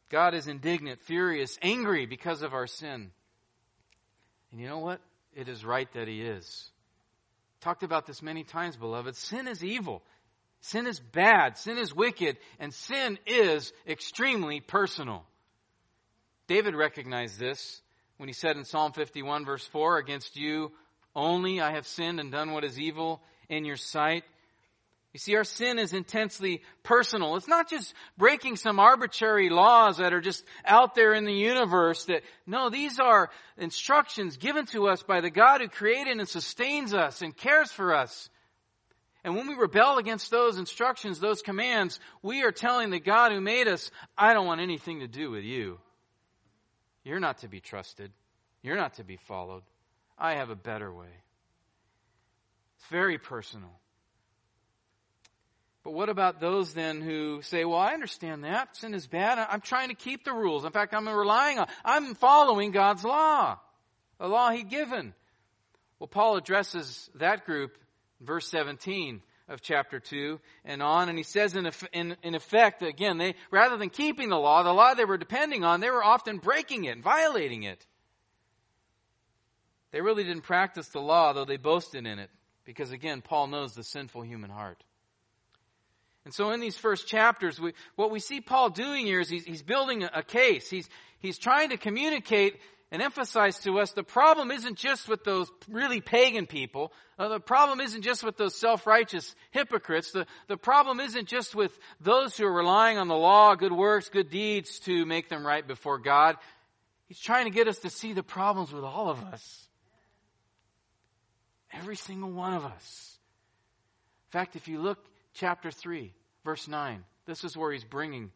God 0.10 0.34
is 0.34 0.48
indignant, 0.48 1.02
furious, 1.02 1.58
angry 1.62 2.06
because 2.06 2.42
of 2.42 2.54
our 2.54 2.68
sin. 2.68 3.12
And 4.52 4.62
you 4.62 4.68
know 4.68 4.80
what? 4.80 5.02
it 5.34 5.48
is 5.48 5.64
right 5.66 5.92
that 5.94 6.08
he 6.08 6.22
is. 6.22 6.70
Talked 7.62 7.84
about 7.84 8.06
this 8.06 8.22
many 8.22 8.44
times, 8.44 8.76
beloved. 8.76 9.16
Sin 9.16 9.48
is 9.48 9.64
evil. 9.64 10.02
Sin 10.62 10.88
is 10.88 11.00
bad. 11.00 11.58
Sin 11.58 11.78
is 11.78 11.94
wicked. 11.94 12.38
And 12.60 12.74
sin 12.74 13.18
is 13.26 13.72
extremely 13.88 14.60
personal. 14.60 15.24
David 16.48 16.76
recognized 16.76 17.40
this 17.40 17.82
when 18.18 18.28
he 18.28 18.34
said 18.34 18.58
in 18.58 18.66
Psalm 18.66 18.92
51 18.94 19.46
verse 19.46 19.66
4, 19.68 19.98
Against 19.98 20.36
you 20.36 20.72
only 21.16 21.62
I 21.62 21.74
have 21.74 21.88
sinned 21.88 22.20
and 22.20 22.32
done 22.32 22.52
what 22.52 22.64
is 22.64 22.80
evil 22.80 23.22
in 23.48 23.64
your 23.64 23.78
sight. 23.78 24.24
You 25.14 25.20
see, 25.20 25.36
our 25.36 25.44
sin 25.44 25.78
is 25.78 25.92
intensely 25.92 26.62
personal. 26.84 27.36
It's 27.36 27.48
not 27.48 27.70
just 27.70 27.94
breaking 28.18 28.56
some 28.56 28.80
arbitrary 28.80 29.50
laws 29.50 29.98
that 29.98 30.14
are 30.14 30.22
just 30.22 30.46
out 30.64 30.96
there 30.96 31.14
in 31.14 31.26
the 31.26 31.34
universe 31.34 32.06
that, 32.06 32.22
no, 32.48 32.70
these 32.70 32.98
are 32.98 33.30
instructions 33.58 34.38
given 34.38 34.66
to 34.68 34.88
us 34.88 35.04
by 35.04 35.20
the 35.20 35.30
God 35.30 35.60
who 35.60 35.68
created 35.68 36.18
and 36.18 36.30
sustains 36.30 36.94
us 36.94 37.22
and 37.22 37.36
cares 37.36 37.72
for 37.72 37.94
us. 37.94 38.30
And 39.26 39.36
when 39.36 39.48
we 39.48 39.56
rebel 39.56 39.98
against 39.98 40.32
those 40.32 40.58
instructions, 40.58 41.20
those 41.20 41.42
commands, 41.42 42.00
we 42.24 42.44
are 42.44 42.52
telling 42.52 42.90
the 42.90 43.00
God 43.00 43.34
who 43.34 43.42
made 43.42 43.68
us, 43.68 43.92
I 44.18 44.34
don't 44.34 44.48
want 44.48 44.62
anything 44.62 45.02
to 45.02 45.08
do 45.08 45.30
with 45.30 45.44
you. 45.44 45.78
You're 47.04 47.20
not 47.20 47.40
to 47.40 47.50
be 47.50 47.60
trusted. 47.60 48.14
You're 48.64 48.78
not 48.78 48.94
to 48.94 49.04
be 49.04 49.18
followed. 49.18 49.64
I 50.18 50.36
have 50.36 50.50
a 50.50 50.56
better 50.56 50.92
way. 50.92 51.14
It's 52.78 52.88
very 52.90 53.18
personal. 53.18 53.81
But 55.84 55.94
what 55.94 56.10
about 56.10 56.40
those 56.40 56.74
then 56.74 57.02
who 57.02 57.42
say, 57.42 57.66
well, 57.66 57.80
I 57.80 57.94
understand 57.94 58.44
that. 58.44 58.76
Sin 58.78 58.94
is 58.94 59.08
bad. 59.08 59.40
I'm 59.40 59.62
trying 59.62 59.90
to 59.90 59.96
keep 59.96 60.24
the 60.24 60.34
rules. 60.34 60.64
In 60.64 60.72
fact, 60.72 60.94
I'm 60.94 61.08
relying 61.08 61.58
on, 61.58 61.68
I'm 61.84 62.14
following 62.14 62.72
God's 62.72 63.04
law, 63.04 63.58
the 64.20 64.28
law 64.28 64.52
He'd 64.52 64.70
given. 64.70 65.14
Well, 65.98 66.08
Paul 66.08 66.38
addresses 66.38 67.10
that 67.16 67.46
group 67.46 67.78
in 68.20 68.28
verse 68.28 68.48
17 68.50 69.22
of 69.50 69.62
chapter 69.62 70.00
2 70.00 70.40
and 70.66 70.84
on, 70.84 71.10
and 71.10 71.18
he 71.18 71.24
says 71.24 71.56
in, 71.56 71.70
in, 71.94 72.16
in 72.24 72.36
effect, 72.36 72.84
again, 72.84 73.18
they, 73.18 73.36
rather 73.50 73.78
than 73.78 73.90
keeping 73.90 74.30
the 74.30 74.38
law, 74.38 74.64
the 74.64 74.72
law 74.72 74.94
they 74.94 75.06
were 75.06 75.18
depending 75.18 75.64
on, 75.64 75.80
they 75.80 75.90
were 75.90 76.04
often 76.04 76.38
breaking 76.38 76.86
it, 76.86 76.92
and 76.92 77.04
violating 77.04 77.64
it. 77.64 77.86
They 79.92 80.02
really 80.02 80.24
didn't 80.24 80.44
practice 80.44 80.88
the 80.88 81.02
law, 81.02 81.34
though 81.34 81.44
they 81.44 81.58
boasted 81.58 82.06
in 82.06 82.20
it, 82.20 82.30
because 82.66 82.92
again, 82.92 83.22
Paul 83.22 83.48
knows 83.48 83.74
the 83.74 83.84
sinful 83.84 84.22
human 84.22 84.50
heart. 84.50 84.84
And 86.24 86.34
so 86.34 86.52
in 86.52 86.60
these 86.60 86.78
first 86.78 87.08
chapters, 87.08 87.60
we, 87.60 87.74
what 87.96 88.12
we 88.12 88.20
see 88.20 88.42
Paul 88.42 88.70
doing 88.70 89.06
here 89.06 89.20
is 89.20 89.30
he's, 89.30 89.44
he's 89.44 89.64
building 89.64 90.04
a, 90.04 90.22
case. 90.22 90.70
He's, 90.70 90.88
he's 91.20 91.40
trying 91.40 91.70
to 91.70 91.78
communicate 91.78 92.60
and 92.92 93.02
emphasize 93.02 93.58
to 93.60 93.80
us 93.80 93.92
the 93.92 94.04
problem 94.04 94.52
isn't 94.52 94.78
just 94.78 95.08
with 95.08 95.24
those 95.24 95.50
really 95.68 96.02
pagan 96.02 96.46
people. 96.46 96.92
Uh, 97.18 97.30
the 97.30 97.40
problem 97.40 97.80
isn't 97.80 98.04
just 98.04 98.24
with 98.24 98.38
those 98.38 98.56
self-righteous 98.56 99.34
hypocrites. 99.52 100.12
The, 100.12 100.28
the 100.48 100.58
problem 100.58 101.00
isn't 101.00 101.28
just 101.28 101.56
with 101.56 101.76
those 102.02 102.38
who 102.38 102.46
are 102.46 102.54
relying 102.54 102.98
on 102.98 103.08
the 103.08 103.16
law, 103.16 103.56
good 103.56 103.72
works, 103.72 104.10
good 104.10 104.30
deeds 104.30 104.80
to 104.80 105.06
make 105.06 105.30
them 105.30 105.48
right 105.48 105.66
before 105.66 105.98
God. 105.98 106.36
He's 107.08 107.20
trying 107.20 107.46
to 107.46 107.52
get 107.52 107.68
us 107.68 107.80
to 107.80 107.90
see 107.90 108.14
the 108.14 108.24
problems 108.24 108.72
with 108.72 108.84
all 108.84 109.10
of 109.10 109.24
us. 109.24 109.68
Every 111.74 111.96
single 111.96 112.32
one 112.32 112.54
of 112.54 112.66
us. 112.66 113.18
In 114.28 114.40
fact, 114.40 114.56
if 114.56 114.68
you 114.68 114.80
look 114.80 115.00
chapter 115.34 115.72
3, 115.72 116.14
verse 116.44 116.68
9. 116.68 117.04
This 117.26 117.44
is 117.44 117.56
where 117.56 117.72
he's 117.72 117.84
bringing 117.84 118.32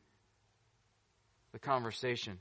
the 1.51 1.60
conversation. 1.60 2.39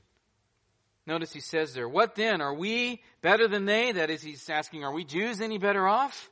Notice 1.07 1.31
he 1.31 1.39
says 1.39 1.73
there, 1.73 1.87
What 1.87 2.15
then? 2.15 2.41
Are 2.41 2.53
we 2.53 3.01
better 3.21 3.47
than 3.47 3.65
they? 3.65 3.91
That 3.91 4.09
is, 4.09 4.21
he's 4.21 4.49
asking, 4.49 4.83
Are 4.83 4.93
we 4.93 5.03
Jews 5.03 5.41
any 5.41 5.57
better 5.57 5.87
off? 5.87 6.29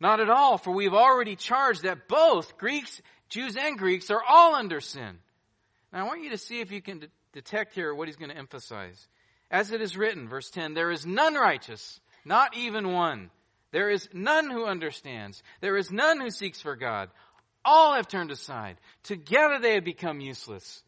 Not 0.00 0.20
at 0.20 0.30
all, 0.30 0.58
for 0.58 0.72
we've 0.72 0.94
already 0.94 1.36
charged 1.36 1.82
that 1.82 2.08
both 2.08 2.56
Greeks, 2.56 3.00
Jews 3.28 3.56
and 3.56 3.78
Greeks 3.78 4.10
are 4.10 4.22
all 4.26 4.54
under 4.54 4.80
sin. 4.80 5.18
Now 5.92 6.00
I 6.00 6.08
want 6.08 6.22
you 6.22 6.30
to 6.30 6.38
see 6.38 6.60
if 6.60 6.72
you 6.72 6.80
can 6.80 7.00
de- 7.00 7.08
detect 7.32 7.74
here 7.74 7.94
what 7.94 8.08
he's 8.08 8.16
going 8.16 8.30
to 8.30 8.36
emphasize. 8.36 9.08
As 9.50 9.72
it 9.72 9.80
is 9.80 9.96
written, 9.96 10.28
verse 10.28 10.50
10, 10.50 10.74
there 10.74 10.90
is 10.90 11.04
none 11.04 11.34
righteous, 11.34 12.00
not 12.24 12.56
even 12.56 12.92
one. 12.92 13.30
There 13.72 13.90
is 13.90 14.08
none 14.12 14.50
who 14.50 14.64
understands. 14.64 15.42
There 15.60 15.76
is 15.76 15.92
none 15.92 16.20
who 16.20 16.30
seeks 16.30 16.60
for 16.60 16.76
God. 16.76 17.10
All 17.64 17.94
have 17.94 18.08
turned 18.08 18.30
aside. 18.30 18.76
Together 19.02 19.58
they 19.60 19.74
have 19.74 19.84
become 19.84 20.20
useless. 20.20 20.82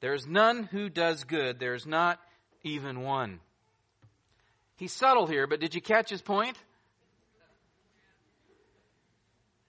There 0.00 0.14
is 0.14 0.26
none 0.26 0.64
who 0.64 0.88
does 0.88 1.24
good. 1.24 1.58
There 1.58 1.74
is 1.74 1.86
not 1.86 2.20
even 2.62 3.02
one. 3.02 3.40
He's 4.76 4.92
subtle 4.92 5.26
here, 5.26 5.46
but 5.46 5.60
did 5.60 5.74
you 5.74 5.80
catch 5.80 6.10
his 6.10 6.22
point? 6.22 6.56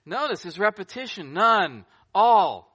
Notice 0.04 0.42
his 0.42 0.58
repetition. 0.58 1.32
None. 1.32 1.84
All. 2.14 2.70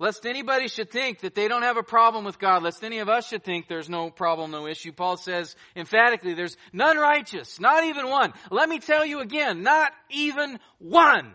Lest 0.00 0.26
anybody 0.26 0.68
should 0.68 0.90
think 0.90 1.20
that 1.20 1.34
they 1.34 1.48
don't 1.48 1.62
have 1.62 1.76
a 1.76 1.82
problem 1.82 2.24
with 2.24 2.38
God, 2.38 2.62
lest 2.62 2.84
any 2.84 2.98
of 2.98 3.08
us 3.08 3.28
should 3.28 3.42
think 3.42 3.66
there's 3.66 3.88
no 3.88 4.10
problem, 4.10 4.52
no 4.52 4.68
issue. 4.68 4.92
Paul 4.92 5.16
says 5.16 5.56
emphatically, 5.74 6.34
there's 6.34 6.56
none 6.72 6.96
righteous, 6.96 7.58
not 7.58 7.82
even 7.82 8.08
one. 8.08 8.32
Let 8.50 8.68
me 8.68 8.78
tell 8.78 9.04
you 9.04 9.18
again, 9.20 9.62
not 9.62 9.92
even 10.10 10.60
one 10.78 11.34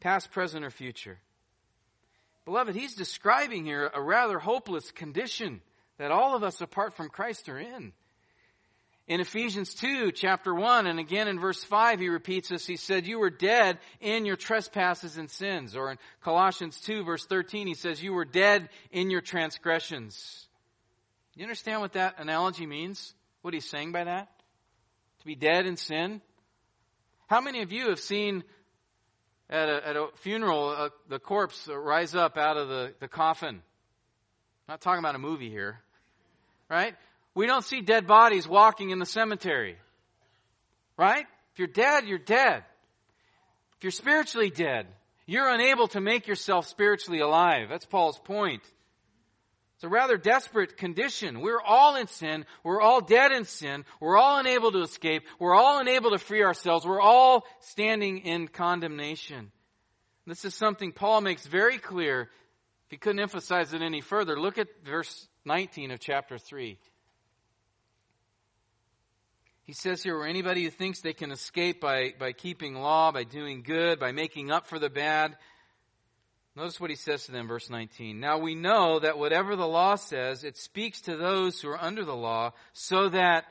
past, 0.00 0.30
present, 0.30 0.64
or 0.64 0.70
future. 0.70 1.18
Beloved, 2.44 2.74
he's 2.74 2.94
describing 2.94 3.64
here 3.64 3.90
a 3.92 4.00
rather 4.00 4.38
hopeless 4.38 4.90
condition 4.90 5.60
that 5.98 6.10
all 6.10 6.34
of 6.34 6.42
us 6.42 6.60
apart 6.60 6.96
from 6.96 7.08
Christ 7.08 7.48
are 7.48 7.58
in. 7.58 7.92
In 9.08 9.20
Ephesians 9.20 9.74
2, 9.74 10.12
chapter 10.12 10.54
1, 10.54 10.86
and 10.86 10.98
again 10.98 11.28
in 11.28 11.40
verse 11.40 11.64
5, 11.64 11.98
he 11.98 12.10
repeats 12.10 12.50
this. 12.50 12.66
He 12.66 12.76
said, 12.76 13.06
You 13.06 13.18
were 13.18 13.30
dead 13.30 13.78
in 14.00 14.26
your 14.26 14.36
trespasses 14.36 15.16
and 15.16 15.30
sins. 15.30 15.74
Or 15.76 15.90
in 15.90 15.98
Colossians 16.22 16.78
2, 16.80 17.04
verse 17.04 17.24
13, 17.24 17.66
he 17.66 17.74
says, 17.74 18.02
You 18.02 18.12
were 18.12 18.26
dead 18.26 18.68
in 18.92 19.10
your 19.10 19.22
transgressions. 19.22 20.46
You 21.36 21.44
understand 21.44 21.80
what 21.80 21.94
that 21.94 22.16
analogy 22.18 22.66
means? 22.66 23.14
What 23.40 23.54
he's 23.54 23.64
saying 23.64 23.92
by 23.92 24.04
that? 24.04 24.28
To 25.20 25.26
be 25.26 25.36
dead 25.36 25.64
in 25.66 25.76
sin? 25.76 26.20
How 27.28 27.40
many 27.40 27.62
of 27.62 27.72
you 27.72 27.88
have 27.88 28.00
seen 28.00 28.44
at 29.50 29.68
a, 29.68 29.88
at 29.88 29.96
a 29.96 30.08
funeral, 30.16 30.68
uh, 30.68 30.88
the 31.08 31.18
corpse 31.18 31.68
rise 31.68 32.14
up 32.14 32.36
out 32.36 32.56
of 32.56 32.68
the, 32.68 32.94
the 33.00 33.08
coffin. 33.08 33.56
I'm 33.56 33.62
not 34.68 34.80
talking 34.80 34.98
about 34.98 35.14
a 35.14 35.18
movie 35.18 35.48
here, 35.48 35.80
right? 36.68 36.94
We 37.34 37.46
don't 37.46 37.64
see 37.64 37.80
dead 37.80 38.06
bodies 38.06 38.46
walking 38.46 38.90
in 38.90 38.98
the 38.98 39.06
cemetery, 39.06 39.76
right? 40.96 41.24
If 41.52 41.58
you're 41.58 41.68
dead, 41.68 42.06
you're 42.06 42.18
dead. 42.18 42.64
If 43.78 43.84
you're 43.84 43.90
spiritually 43.92 44.50
dead, 44.50 44.86
you're 45.24 45.48
unable 45.48 45.88
to 45.88 46.00
make 46.00 46.26
yourself 46.26 46.66
spiritually 46.66 47.20
alive. 47.20 47.68
That's 47.70 47.86
Paul's 47.86 48.18
point. 48.18 48.62
It's 49.78 49.84
a 49.84 49.88
rather 49.88 50.16
desperate 50.16 50.76
condition. 50.76 51.40
We're 51.40 51.62
all 51.62 51.94
in 51.94 52.08
sin. 52.08 52.46
We're 52.64 52.80
all 52.80 53.00
dead 53.00 53.30
in 53.30 53.44
sin. 53.44 53.84
We're 54.00 54.16
all 54.16 54.40
unable 54.40 54.72
to 54.72 54.80
escape. 54.80 55.22
We're 55.38 55.54
all 55.54 55.78
unable 55.78 56.10
to 56.10 56.18
free 56.18 56.42
ourselves. 56.42 56.84
We're 56.84 57.00
all 57.00 57.44
standing 57.60 58.18
in 58.18 58.48
condemnation. 58.48 59.52
This 60.26 60.44
is 60.44 60.56
something 60.56 60.90
Paul 60.90 61.20
makes 61.20 61.46
very 61.46 61.78
clear. 61.78 62.22
If 62.22 62.90
he 62.90 62.96
couldn't 62.96 63.20
emphasize 63.20 63.72
it 63.72 63.80
any 63.80 64.00
further, 64.00 64.36
look 64.36 64.58
at 64.58 64.66
verse 64.84 65.28
19 65.44 65.92
of 65.92 66.00
chapter 66.00 66.38
3. 66.38 66.76
He 69.62 69.74
says 69.74 70.02
here, 70.02 70.18
where 70.18 70.26
anybody 70.26 70.64
who 70.64 70.70
thinks 70.70 71.02
they 71.02 71.12
can 71.12 71.30
escape 71.30 71.80
by, 71.80 72.14
by 72.18 72.32
keeping 72.32 72.74
law, 72.74 73.12
by 73.12 73.22
doing 73.22 73.62
good, 73.62 74.00
by 74.00 74.10
making 74.10 74.50
up 74.50 74.66
for 74.66 74.80
the 74.80 74.90
bad, 74.90 75.36
Notice 76.58 76.80
what 76.80 76.90
he 76.90 76.96
says 76.96 77.24
to 77.26 77.32
them, 77.32 77.46
verse 77.46 77.70
19. 77.70 78.18
Now 78.18 78.38
we 78.38 78.56
know 78.56 78.98
that 78.98 79.16
whatever 79.16 79.54
the 79.54 79.68
law 79.68 79.94
says, 79.94 80.42
it 80.42 80.56
speaks 80.56 81.02
to 81.02 81.16
those 81.16 81.60
who 81.60 81.68
are 81.68 81.80
under 81.80 82.04
the 82.04 82.16
law, 82.16 82.52
so 82.72 83.10
that, 83.10 83.44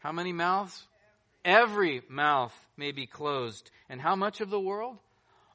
how 0.00 0.10
many 0.10 0.32
mouths? 0.32 0.84
Every 1.44 2.02
mouth 2.08 2.52
may 2.76 2.90
be 2.90 3.06
closed. 3.06 3.70
And 3.88 4.00
how 4.00 4.16
much 4.16 4.40
of 4.40 4.50
the 4.50 4.58
world? 4.58 4.98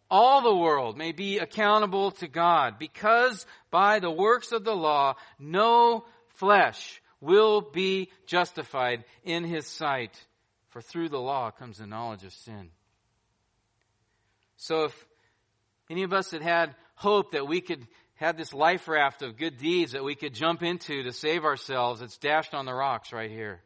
All 0.09 0.41
the 0.41 0.55
world 0.55 0.97
may 0.97 1.11
be 1.11 1.39
accountable 1.39 2.11
to 2.11 2.29
God, 2.29 2.79
because 2.79 3.45
by 3.71 3.99
the 3.99 4.09
works 4.09 4.53
of 4.53 4.63
the 4.63 4.75
law, 4.75 5.15
no 5.37 6.05
flesh 6.35 7.01
will 7.19 7.59
be 7.59 8.09
justified 8.25 9.03
in 9.25 9.43
his 9.43 9.67
sight. 9.67 10.17
For 10.69 10.81
through 10.81 11.09
the 11.09 11.19
law 11.19 11.51
comes 11.51 11.79
the 11.79 11.87
knowledge 11.87 12.23
of 12.23 12.31
sin. 12.31 12.69
So 14.55 14.85
if 14.85 15.05
any 15.89 16.03
of 16.03 16.13
us 16.13 16.29
that 16.31 16.41
had 16.41 16.75
hope 16.95 17.31
that 17.31 17.47
we 17.47 17.61
could 17.61 17.85
have 18.15 18.37
this 18.37 18.53
life 18.53 18.87
raft 18.87 19.21
of 19.21 19.37
good 19.37 19.57
deeds 19.57 19.93
that 19.93 20.03
we 20.03 20.15
could 20.15 20.33
jump 20.33 20.61
into 20.61 21.03
to 21.03 21.13
save 21.13 21.45
ourselves, 21.45 22.01
it's 22.01 22.17
dashed 22.17 22.53
on 22.53 22.65
the 22.65 22.73
rocks 22.73 23.13
right 23.13 23.31
here. 23.31 23.61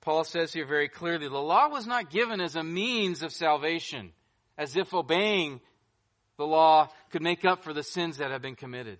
Paul 0.00 0.24
says 0.24 0.52
here 0.52 0.66
very 0.66 0.88
clearly, 0.88 1.28
the 1.28 1.38
law 1.38 1.68
was 1.68 1.86
not 1.86 2.10
given 2.10 2.40
as 2.40 2.56
a 2.56 2.62
means 2.62 3.22
of 3.22 3.32
salvation, 3.32 4.12
as 4.56 4.76
if 4.76 4.94
obeying 4.94 5.60
the 6.36 6.46
law 6.46 6.88
could 7.10 7.22
make 7.22 7.44
up 7.44 7.64
for 7.64 7.72
the 7.72 7.82
sins 7.82 8.18
that 8.18 8.30
have 8.30 8.42
been 8.42 8.54
committed. 8.54 8.98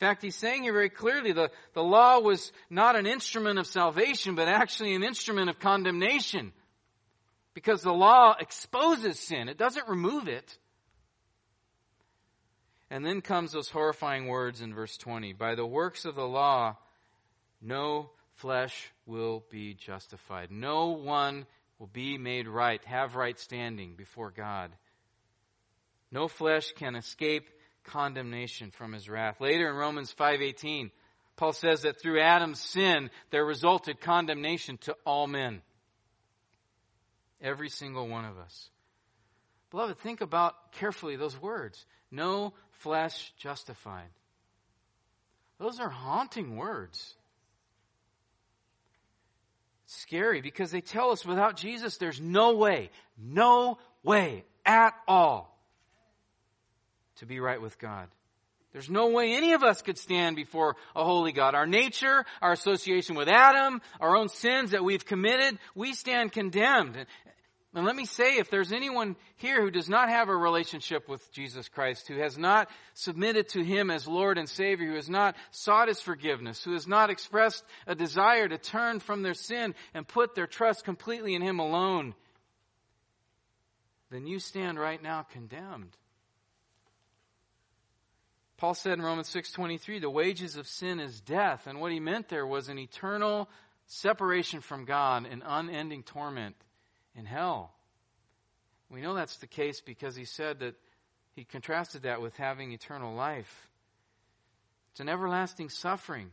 In 0.00 0.06
fact, 0.06 0.22
he's 0.22 0.36
saying 0.36 0.64
here 0.64 0.72
very 0.72 0.90
clearly 0.90 1.32
the, 1.32 1.50
the 1.72 1.82
law 1.82 2.18
was 2.18 2.52
not 2.68 2.96
an 2.96 3.06
instrument 3.06 3.58
of 3.58 3.66
salvation, 3.66 4.34
but 4.34 4.48
actually 4.48 4.94
an 4.94 5.02
instrument 5.02 5.48
of 5.48 5.58
condemnation. 5.58 6.52
Because 7.54 7.80
the 7.80 7.92
law 7.92 8.34
exposes 8.38 9.18
sin. 9.18 9.48
It 9.48 9.56
doesn't 9.56 9.88
remove 9.88 10.28
it. 10.28 10.58
And 12.90 13.04
then 13.04 13.20
comes 13.20 13.52
those 13.52 13.68
horrifying 13.68 14.28
words 14.28 14.60
in 14.60 14.74
verse 14.74 14.96
20. 14.96 15.32
By 15.32 15.54
the 15.54 15.66
works 15.66 16.04
of 16.04 16.14
the 16.14 16.26
law, 16.26 16.76
no 17.60 18.10
flesh 18.34 18.92
will 19.06 19.44
be 19.50 19.74
justified. 19.74 20.50
No 20.50 20.90
one 20.90 21.46
will 21.78 21.88
be 21.88 22.16
made 22.16 22.46
right, 22.46 22.84
have 22.84 23.16
right 23.16 23.38
standing 23.38 23.94
before 23.96 24.30
God. 24.30 24.70
No 26.10 26.28
flesh 26.28 26.72
can 26.72 26.94
escape 26.94 27.50
condemnation 27.84 28.70
from 28.70 28.92
his 28.92 29.08
wrath. 29.08 29.40
Later 29.40 29.68
in 29.68 29.76
Romans 29.76 30.12
5:18, 30.12 30.90
Paul 31.36 31.52
says 31.52 31.82
that 31.82 32.00
through 32.00 32.20
Adam's 32.20 32.60
sin 32.60 33.10
there 33.30 33.44
resulted 33.44 34.00
condemnation 34.00 34.78
to 34.78 34.96
all 35.04 35.26
men. 35.26 35.62
Every 37.40 37.68
single 37.68 38.08
one 38.08 38.24
of 38.24 38.38
us. 38.38 38.70
Beloved, 39.70 39.98
think 39.98 40.20
about 40.20 40.72
carefully 40.72 41.16
those 41.16 41.38
words. 41.40 41.84
No 42.10 42.54
flesh 42.86 43.32
justified. 43.36 44.08
Those 45.58 45.80
are 45.80 45.88
haunting 45.88 46.56
words. 46.56 47.16
Scary 49.86 50.40
because 50.40 50.70
they 50.70 50.80
tell 50.80 51.10
us 51.10 51.26
without 51.26 51.56
Jesus 51.56 51.96
there's 51.96 52.20
no 52.20 52.54
way, 52.54 52.90
no 53.18 53.78
way 54.04 54.44
at 54.64 54.94
all 55.08 55.58
to 57.16 57.26
be 57.26 57.40
right 57.40 57.60
with 57.60 57.76
God. 57.80 58.06
There's 58.72 58.90
no 58.90 59.08
way 59.08 59.34
any 59.34 59.54
of 59.54 59.64
us 59.64 59.82
could 59.82 59.98
stand 59.98 60.36
before 60.36 60.76
a 60.94 61.02
holy 61.02 61.32
God. 61.32 61.56
Our 61.56 61.66
nature, 61.66 62.24
our 62.40 62.52
association 62.52 63.16
with 63.16 63.26
Adam, 63.26 63.80
our 64.00 64.16
own 64.16 64.28
sins 64.28 64.70
that 64.70 64.84
we've 64.84 65.04
committed, 65.04 65.58
we 65.74 65.92
stand 65.92 66.30
condemned. 66.30 67.04
And 67.76 67.84
let 67.84 67.94
me 67.94 68.06
say, 68.06 68.38
if 68.38 68.48
there's 68.48 68.72
anyone 68.72 69.16
here 69.36 69.60
who 69.60 69.70
does 69.70 69.86
not 69.86 70.08
have 70.08 70.30
a 70.30 70.36
relationship 70.36 71.10
with 71.10 71.30
Jesus 71.30 71.68
Christ, 71.68 72.08
who 72.08 72.16
has 72.16 72.38
not 72.38 72.70
submitted 72.94 73.50
to 73.50 73.62
Him 73.62 73.90
as 73.90 74.08
Lord 74.08 74.38
and 74.38 74.48
Savior, 74.48 74.88
who 74.88 74.94
has 74.94 75.10
not 75.10 75.36
sought 75.50 75.88
His 75.88 76.00
forgiveness, 76.00 76.64
who 76.64 76.72
has 76.72 76.88
not 76.88 77.10
expressed 77.10 77.62
a 77.86 77.94
desire 77.94 78.48
to 78.48 78.56
turn 78.56 78.98
from 78.98 79.22
their 79.22 79.34
sin 79.34 79.74
and 79.92 80.08
put 80.08 80.34
their 80.34 80.46
trust 80.46 80.86
completely 80.86 81.34
in 81.34 81.42
Him 81.42 81.58
alone, 81.58 82.14
then 84.10 84.26
you 84.26 84.38
stand 84.38 84.78
right 84.78 85.02
now 85.02 85.26
condemned. 85.30 85.94
Paul 88.56 88.72
said 88.72 88.94
in 88.94 89.02
Romans 89.02 89.28
6:23, 89.28 90.00
the 90.00 90.08
wages 90.08 90.56
of 90.56 90.66
sin 90.66 90.98
is 90.98 91.20
death, 91.20 91.66
and 91.66 91.78
what 91.78 91.92
he 91.92 92.00
meant 92.00 92.30
there 92.30 92.46
was 92.46 92.70
an 92.70 92.78
eternal 92.78 93.50
separation 93.84 94.62
from 94.62 94.86
God 94.86 95.26
and 95.30 95.42
unending 95.44 96.04
torment 96.04 96.56
in 97.16 97.24
hell. 97.24 97.72
We 98.90 99.00
know 99.00 99.14
that's 99.14 99.38
the 99.38 99.46
case 99.46 99.80
because 99.80 100.14
he 100.14 100.24
said 100.24 100.60
that 100.60 100.74
he 101.34 101.44
contrasted 101.44 102.02
that 102.02 102.22
with 102.22 102.36
having 102.36 102.72
eternal 102.72 103.14
life. 103.14 103.68
It's 104.92 105.00
an 105.00 105.08
everlasting 105.08 105.68
suffering. 105.68 106.30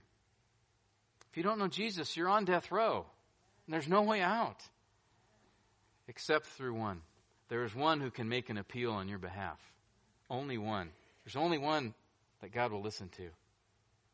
If 1.32 1.38
you 1.38 1.44
don't 1.44 1.60
know 1.60 1.68
Jesus, 1.68 2.16
you're 2.16 2.30
on 2.30 2.46
death 2.46 2.72
row. 2.72 3.06
And 3.66 3.74
there's 3.74 3.88
no 3.88 4.02
way 4.04 4.22
out 4.22 4.62
except 6.08 6.46
through 6.46 6.74
one. 6.74 7.02
There 7.50 7.64
is 7.64 7.76
one 7.76 8.02
who 8.02 8.12
can 8.12 8.30
make 8.30 8.50
an 8.50 8.58
appeal 8.58 8.92
on 8.92 9.08
your 9.08 9.20
behalf. 9.20 9.60
Only 10.30 10.58
one. 10.58 10.90
There's 11.24 11.36
only 11.36 11.58
one 11.58 11.94
that 12.42 12.52
God 12.52 12.72
will 12.72 12.82
listen 12.82 13.10
to. 13.18 13.30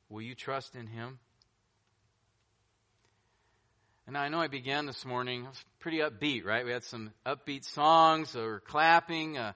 Will 0.10 0.22
you 0.22 0.36
trust 0.36 0.76
in 0.76 0.88
him? 0.88 1.20
And 4.10 4.18
I 4.18 4.28
know 4.30 4.42
I 4.42 4.48
began 4.48 4.88
this 4.88 5.06
morning, 5.06 5.48
pretty 5.82 6.00
upbeat, 6.00 6.44
right? 6.44 6.66
We 6.66 6.72
had 6.72 6.84
some 6.84 7.12
upbeat 7.28 7.64
songs, 7.64 8.32
so 8.32 8.40
we're 8.40 8.60
clapping, 8.60 9.38
uh, 9.38 9.54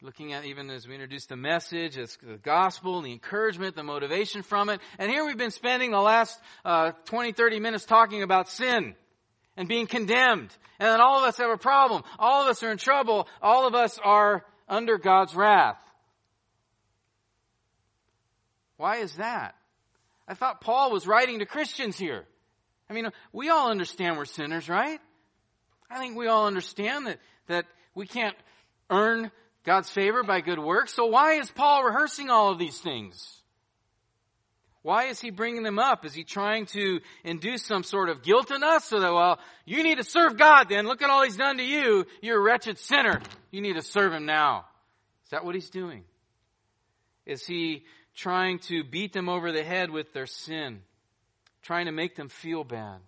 looking 0.00 0.32
at 0.32 0.44
even 0.44 0.70
as 0.70 0.88
we 0.88 0.94
introduced 0.94 1.28
the 1.28 1.36
message, 1.36 1.96
it's 1.96 2.18
the 2.20 2.36
gospel, 2.36 3.00
the 3.00 3.12
encouragement, 3.12 3.76
the 3.76 3.84
motivation 3.84 4.42
from 4.42 4.70
it. 4.70 4.80
And 4.98 5.08
here 5.08 5.24
we've 5.24 5.38
been 5.38 5.52
spending 5.52 5.92
the 5.92 6.00
last 6.00 6.36
uh, 6.64 6.90
20, 7.04 7.30
30 7.30 7.60
minutes 7.60 7.84
talking 7.84 8.24
about 8.24 8.48
sin 8.48 8.96
and 9.56 9.68
being 9.68 9.86
condemned. 9.86 10.50
And 10.80 10.88
then 10.88 11.00
all 11.00 11.20
of 11.20 11.24
us 11.24 11.36
have 11.36 11.50
a 11.50 11.56
problem. 11.56 12.02
All 12.18 12.42
of 12.42 12.48
us 12.48 12.60
are 12.64 12.72
in 12.72 12.78
trouble. 12.78 13.28
All 13.40 13.68
of 13.68 13.76
us 13.76 14.00
are 14.02 14.44
under 14.68 14.98
God's 14.98 15.32
wrath. 15.36 15.78
Why 18.78 18.96
is 18.96 19.14
that? 19.14 19.54
I 20.26 20.34
thought 20.34 20.60
Paul 20.60 20.90
was 20.90 21.06
writing 21.06 21.38
to 21.38 21.46
Christians 21.46 21.96
here. 21.96 22.26
I 22.92 22.94
mean, 22.94 23.10
we 23.32 23.48
all 23.48 23.70
understand 23.70 24.18
we're 24.18 24.26
sinners, 24.26 24.68
right? 24.68 25.00
I 25.90 25.98
think 25.98 26.14
we 26.14 26.26
all 26.26 26.46
understand 26.46 27.06
that, 27.06 27.18
that 27.46 27.64
we 27.94 28.06
can't 28.06 28.36
earn 28.90 29.30
God's 29.64 29.88
favor 29.88 30.22
by 30.22 30.42
good 30.42 30.58
works. 30.58 30.92
So 30.92 31.06
why 31.06 31.34
is 31.34 31.50
Paul 31.50 31.84
rehearsing 31.84 32.28
all 32.28 32.52
of 32.52 32.58
these 32.58 32.78
things? 32.78 33.26
Why 34.82 35.04
is 35.04 35.18
he 35.22 35.30
bringing 35.30 35.62
them 35.62 35.78
up? 35.78 36.04
Is 36.04 36.12
he 36.12 36.22
trying 36.22 36.66
to 36.66 37.00
induce 37.24 37.64
some 37.64 37.82
sort 37.82 38.10
of 38.10 38.22
guilt 38.22 38.50
in 38.50 38.62
us 38.62 38.84
so 38.84 39.00
that, 39.00 39.14
well, 39.14 39.38
you 39.64 39.82
need 39.82 39.96
to 39.96 40.04
serve 40.04 40.36
God 40.36 40.68
then. 40.68 40.86
Look 40.86 41.00
at 41.00 41.08
all 41.08 41.24
he's 41.24 41.36
done 41.36 41.56
to 41.56 41.64
you. 41.64 42.04
You're 42.20 42.40
a 42.40 42.42
wretched 42.42 42.78
sinner. 42.78 43.22
You 43.50 43.62
need 43.62 43.76
to 43.76 43.82
serve 43.82 44.12
him 44.12 44.26
now. 44.26 44.66
Is 45.24 45.30
that 45.30 45.46
what 45.46 45.54
he's 45.54 45.70
doing? 45.70 46.04
Is 47.24 47.46
he 47.46 47.84
trying 48.14 48.58
to 48.58 48.84
beat 48.84 49.14
them 49.14 49.30
over 49.30 49.50
the 49.50 49.64
head 49.64 49.88
with 49.88 50.12
their 50.12 50.26
sin? 50.26 50.82
Trying 51.62 51.86
to 51.86 51.92
make 51.92 52.16
them 52.16 52.28
feel 52.28 52.64
bad, 52.64 52.98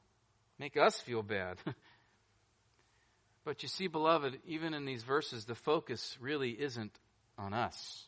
make 0.58 0.76
us 0.76 1.00
feel 1.00 1.22
bad. 1.22 1.58
but 3.44 3.62
you 3.62 3.68
see, 3.68 3.86
beloved, 3.86 4.38
even 4.46 4.74
in 4.74 4.84
these 4.84 5.02
verses, 5.02 5.44
the 5.44 5.54
focus 5.54 6.16
really 6.20 6.50
isn't 6.50 6.92
on 7.38 7.52
us. 7.52 8.04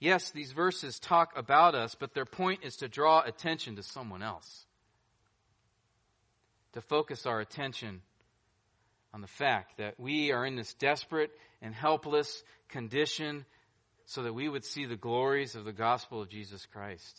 Yes, 0.00 0.30
these 0.30 0.52
verses 0.52 0.98
talk 0.98 1.32
about 1.36 1.74
us, 1.74 1.96
but 1.98 2.14
their 2.14 2.24
point 2.24 2.60
is 2.62 2.76
to 2.76 2.88
draw 2.88 3.20
attention 3.20 3.76
to 3.76 3.82
someone 3.82 4.22
else. 4.22 4.64
To 6.74 6.80
focus 6.80 7.26
our 7.26 7.40
attention 7.40 8.02
on 9.12 9.20
the 9.20 9.26
fact 9.26 9.78
that 9.78 9.98
we 9.98 10.30
are 10.32 10.44
in 10.44 10.54
this 10.54 10.74
desperate 10.74 11.30
and 11.60 11.74
helpless 11.74 12.42
condition 12.68 13.44
so 14.06 14.22
that 14.22 14.34
we 14.34 14.48
would 14.48 14.64
see 14.64 14.86
the 14.86 14.96
glories 14.96 15.54
of 15.54 15.64
the 15.64 15.72
gospel 15.72 16.22
of 16.22 16.28
Jesus 16.28 16.64
Christ. 16.66 17.18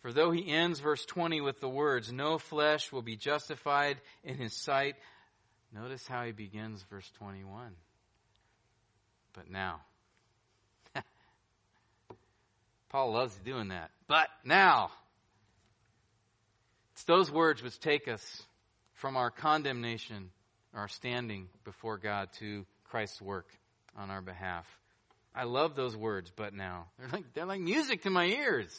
For 0.00 0.12
though 0.12 0.30
he 0.30 0.50
ends 0.50 0.80
verse 0.80 1.04
20 1.04 1.40
with 1.40 1.60
the 1.60 1.68
words, 1.68 2.10
No 2.12 2.38
flesh 2.38 2.90
will 2.90 3.02
be 3.02 3.16
justified 3.16 3.98
in 4.24 4.36
his 4.36 4.56
sight, 4.56 4.96
notice 5.74 6.06
how 6.06 6.24
he 6.24 6.32
begins 6.32 6.82
verse 6.90 7.10
21. 7.18 7.72
But 9.34 9.50
now. 9.50 9.82
Paul 12.88 13.12
loves 13.12 13.36
doing 13.44 13.68
that. 13.68 13.90
But 14.08 14.28
now. 14.44 14.90
It's 16.92 17.04
those 17.04 17.30
words 17.30 17.62
which 17.62 17.78
take 17.78 18.08
us 18.08 18.42
from 18.94 19.16
our 19.16 19.30
condemnation, 19.30 20.30
our 20.74 20.88
standing 20.88 21.48
before 21.64 21.98
God, 21.98 22.28
to 22.38 22.66
Christ's 22.84 23.22
work 23.22 23.46
on 23.96 24.10
our 24.10 24.22
behalf. 24.22 24.66
I 25.34 25.44
love 25.44 25.76
those 25.76 25.96
words, 25.96 26.32
but 26.34 26.54
now. 26.54 26.86
They're 26.98 27.08
like, 27.08 27.32
they're 27.34 27.46
like 27.46 27.60
music 27.60 28.02
to 28.02 28.10
my 28.10 28.26
ears. 28.26 28.78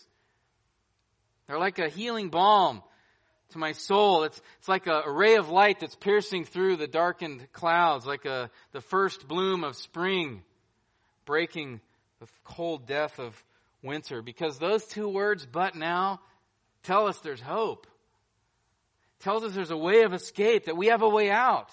They're 1.52 1.60
like 1.60 1.80
a 1.80 1.90
healing 1.90 2.30
balm 2.30 2.82
to 3.50 3.58
my 3.58 3.74
soul. 3.74 4.24
It's, 4.24 4.42
it's 4.60 4.70
like 4.70 4.88
a, 4.88 5.04
ray 5.06 5.36
of 5.36 5.50
light 5.50 5.82
that's 5.82 5.98
piercing 5.98 6.46
through 6.46 6.78
the 6.78 6.88
darkened 6.88 7.46
clouds, 7.52 8.06
like 8.06 8.24
a, 8.24 8.50
the 8.72 8.80
first 8.80 9.28
bloom 9.28 9.66
of 9.66 9.76
spring 9.76 10.44
breaking 11.26 11.82
the 12.22 12.28
cold 12.46 12.88
death 12.88 13.20
of 13.20 13.36
winter. 13.84 14.22
Because 14.22 14.60
those 14.60 14.86
two 14.86 15.10
words, 15.10 15.46
but 15.46 15.76
now, 15.76 16.22
tell 16.84 17.08
us 17.08 17.20
there's 17.20 17.42
hope. 17.42 17.86
Tells 19.20 19.44
us 19.44 19.52
there's 19.52 19.72
a 19.72 19.78
way 19.78 20.04
of 20.04 20.14
escape, 20.14 20.68
that 20.68 20.78
we 20.78 20.88
have 20.88 21.02
a 21.02 21.10
way 21.10 21.30
out. 21.30 21.68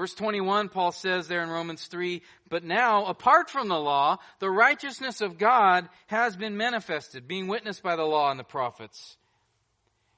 Verse 0.00 0.14
21, 0.14 0.70
Paul 0.70 0.92
says 0.92 1.28
there 1.28 1.42
in 1.42 1.50
Romans 1.50 1.84
3, 1.84 2.22
but 2.48 2.64
now, 2.64 3.04
apart 3.04 3.50
from 3.50 3.68
the 3.68 3.78
law, 3.78 4.16
the 4.38 4.48
righteousness 4.48 5.20
of 5.20 5.36
God 5.36 5.90
has 6.06 6.34
been 6.34 6.56
manifested, 6.56 7.28
being 7.28 7.48
witnessed 7.48 7.82
by 7.82 7.96
the 7.96 8.04
law 8.04 8.30
and 8.30 8.40
the 8.40 8.44
prophets. 8.44 9.18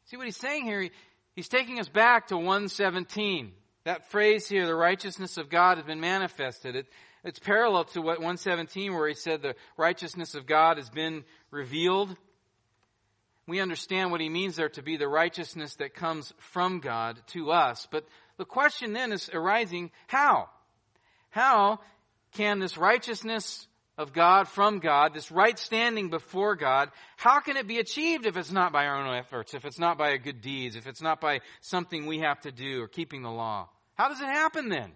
See 0.04 0.16
what 0.16 0.26
he's 0.26 0.36
saying 0.36 0.66
here? 0.66 0.88
He's 1.34 1.48
taking 1.48 1.80
us 1.80 1.88
back 1.88 2.28
to 2.28 2.36
117. 2.36 3.50
That 3.82 4.08
phrase 4.12 4.48
here, 4.48 4.66
the 4.66 4.74
righteousness 4.76 5.36
of 5.36 5.50
God 5.50 5.78
has 5.78 5.84
been 5.84 5.98
manifested. 5.98 6.76
It, 6.76 6.86
it's 7.24 7.40
parallel 7.40 7.82
to 7.86 8.02
what 8.02 8.20
117 8.20 8.94
where 8.94 9.08
he 9.08 9.14
said 9.14 9.42
the 9.42 9.56
righteousness 9.76 10.36
of 10.36 10.46
God 10.46 10.76
has 10.76 10.90
been 10.90 11.24
revealed. 11.50 12.16
We 13.48 13.58
understand 13.58 14.12
what 14.12 14.20
he 14.20 14.28
means 14.28 14.54
there 14.54 14.68
to 14.68 14.82
be 14.82 14.96
the 14.96 15.08
righteousness 15.08 15.74
that 15.76 15.94
comes 15.94 16.32
from 16.38 16.78
God 16.78 17.20
to 17.32 17.50
us. 17.50 17.88
But 17.90 18.06
the 18.42 18.46
question 18.46 18.92
then 18.92 19.12
is 19.12 19.30
arising, 19.32 19.92
how? 20.08 20.48
How 21.30 21.78
can 22.32 22.58
this 22.58 22.76
righteousness 22.76 23.68
of 23.96 24.12
God 24.12 24.48
from 24.48 24.80
God, 24.80 25.14
this 25.14 25.30
right 25.30 25.56
standing 25.56 26.10
before 26.10 26.56
God, 26.56 26.90
how 27.16 27.38
can 27.38 27.56
it 27.56 27.68
be 27.68 27.78
achieved 27.78 28.26
if 28.26 28.36
it's 28.36 28.50
not 28.50 28.72
by 28.72 28.86
our 28.86 28.96
own 28.96 29.14
efforts, 29.14 29.54
if 29.54 29.64
it's 29.64 29.78
not 29.78 29.96
by 29.96 30.16
good 30.16 30.40
deeds, 30.40 30.74
if 30.74 30.88
it's 30.88 31.00
not 31.00 31.20
by 31.20 31.38
something 31.60 32.06
we 32.06 32.18
have 32.18 32.40
to 32.40 32.50
do 32.50 32.82
or 32.82 32.88
keeping 32.88 33.22
the 33.22 33.30
law? 33.30 33.68
How 33.94 34.08
does 34.08 34.20
it 34.20 34.26
happen 34.26 34.68
then? 34.68 34.90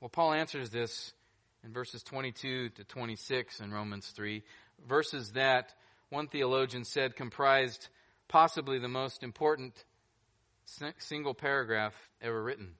Well, 0.00 0.08
Paul 0.08 0.32
answers 0.32 0.70
this 0.70 1.12
in 1.62 1.72
verses 1.72 2.02
22 2.02 2.70
to 2.70 2.82
26 2.82 3.60
in 3.60 3.70
Romans 3.70 4.08
3, 4.08 4.42
verses 4.88 5.30
that 5.34 5.72
one 6.10 6.26
theologian 6.26 6.84
said 6.84 7.14
comprised 7.14 7.88
possibly 8.26 8.80
the 8.80 8.88
most 8.88 9.22
important 9.22 9.84
single 10.98 11.34
paragraph 11.34 11.94
ever 12.20 12.42
written. 12.42 12.74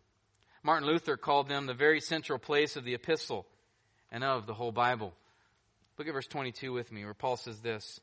Martin 0.63 0.89
Luther 0.89 1.17
called 1.17 1.49
them 1.49 1.67
the 1.67 1.75
very 1.75 2.01
central 2.01 2.39
place 2.39 2.77
of 2.77 2.85
the 2.85 2.95
epistle 2.95 3.47
and 4.11 4.25
of 4.25 4.47
the 4.47 4.55
whole 4.55 4.73
Bible. 4.73 5.13
Look 5.99 6.09
at 6.09 6.15
verse 6.15 6.27
22 6.27 6.73
with 6.73 6.91
me, 6.91 7.05
where 7.05 7.15
Paul 7.15 7.37
says 7.37 7.61
this 7.61 8.01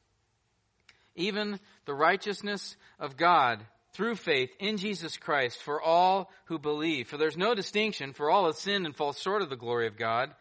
Even 1.16 1.60
the 1.86 1.94
righteousness 1.94 2.76
of 3.00 3.18
God 3.18 3.66
through 3.94 4.16
faith 4.16 4.52
in 4.60 4.78
Jesus 4.78 5.18
Christ 5.18 5.62
for 5.62 5.82
all 5.82 6.32
who 6.46 6.60
believe. 6.60 7.08
For 7.08 7.18
there's 7.18 7.38
no 7.38 7.56
distinction, 7.56 8.14
for 8.14 8.30
all 8.30 8.46
have 8.46 8.56
sinned 8.56 8.86
and 8.86 8.96
fall 8.96 9.14
short 9.14 9.42
of 9.42 9.50
the 9.50 9.56
glory 9.56 9.88
of 9.88 9.98
God, 9.98 10.32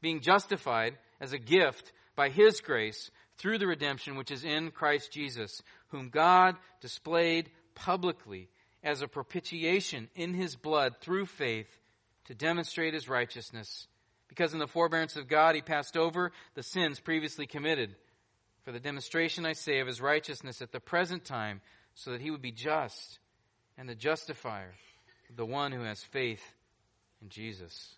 being 0.00 0.20
justified 0.20 0.96
as 1.20 1.32
a 1.32 1.38
gift 1.38 1.92
by 2.16 2.28
His 2.28 2.60
grace 2.60 3.10
through 3.36 3.58
the 3.58 3.66
redemption 3.66 4.16
which 4.16 4.30
is 4.30 4.44
in 4.44 4.70
Christ 4.70 5.12
Jesus, 5.12 5.62
whom 5.88 6.08
God 6.08 6.56
displayed 6.80 7.50
publicly 7.74 8.48
as 8.84 9.02
a 9.02 9.08
propitiation 9.08 10.08
in 10.14 10.34
his 10.34 10.54
blood 10.54 10.96
through 11.00 11.26
faith 11.26 11.68
to 12.26 12.34
demonstrate 12.34 12.94
his 12.94 13.08
righteousness. 13.08 13.88
Because 14.28 14.52
in 14.52 14.58
the 14.58 14.66
forbearance 14.66 15.16
of 15.16 15.28
God 15.28 15.54
he 15.54 15.62
passed 15.62 15.96
over 15.96 16.30
the 16.54 16.62
sins 16.62 17.00
previously 17.00 17.46
committed. 17.46 17.96
For 18.64 18.72
the 18.72 18.80
demonstration, 18.80 19.44
I 19.44 19.52
say, 19.54 19.80
of 19.80 19.86
his 19.86 20.00
righteousness 20.00 20.62
at 20.62 20.72
the 20.72 20.80
present 20.80 21.24
time, 21.24 21.60
so 21.94 22.12
that 22.12 22.20
he 22.20 22.30
would 22.30 22.42
be 22.42 22.52
just 22.52 23.18
and 23.76 23.88
the 23.88 23.94
justifier 23.94 24.74
of 25.30 25.36
the 25.36 25.46
one 25.46 25.72
who 25.72 25.82
has 25.82 26.02
faith 26.02 26.42
in 27.22 27.28
Jesus. 27.28 27.94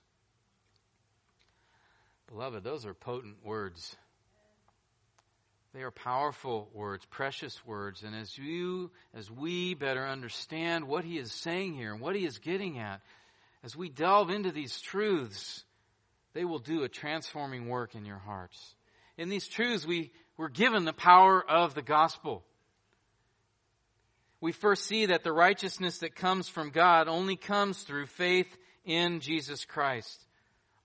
Beloved, 2.29 2.65
those 2.65 2.85
are 2.85 2.95
potent 2.95 3.45
words. 3.45 3.97
They 5.77 5.83
are 5.83 5.91
powerful 5.91 6.71
words, 6.73 7.05
precious 7.05 7.61
words. 7.67 8.03
And 8.03 8.17
as 8.17 8.39
you, 8.39 8.91
as 9.13 9.31
we 9.31 9.75
better 9.75 10.07
understand 10.07 10.89
what 10.89 11.05
he 11.05 11.19
is 11.19 11.31
saying 11.31 11.75
here 11.75 11.93
and 11.93 12.01
what 12.01 12.17
he 12.17 12.25
is 12.25 12.39
getting 12.39 12.79
at, 12.79 13.03
as 13.63 13.77
we 13.77 13.91
delve 13.91 14.31
into 14.31 14.53
these 14.53 14.81
truths, 14.81 15.65
they 16.33 16.47
will 16.47 16.61
do 16.61 16.83
a 16.83 16.89
transforming 16.89 17.69
work 17.69 17.95
in 17.95 18.07
your 18.07 18.17
hearts. 18.17 18.75
In 19.19 19.29
these 19.29 19.47
truths, 19.47 19.87
we 19.87 20.13
were 20.39 20.49
given 20.49 20.87
the 20.87 20.95
power 20.95 21.45
of 21.47 21.75
the 21.75 21.83
gospel. 21.83 22.43
We 24.41 24.53
first 24.53 24.87
see 24.87 25.05
that 25.05 25.25
the 25.25 25.33
righteousness 25.33 25.99
that 25.99 26.17
comes 26.17 26.49
from 26.49 26.71
God 26.71 27.07
only 27.07 27.37
comes 27.37 27.83
through 27.83 28.07
faith 28.07 28.49
in 28.87 29.21
Jesus 29.21 29.67
Christ 29.67 30.26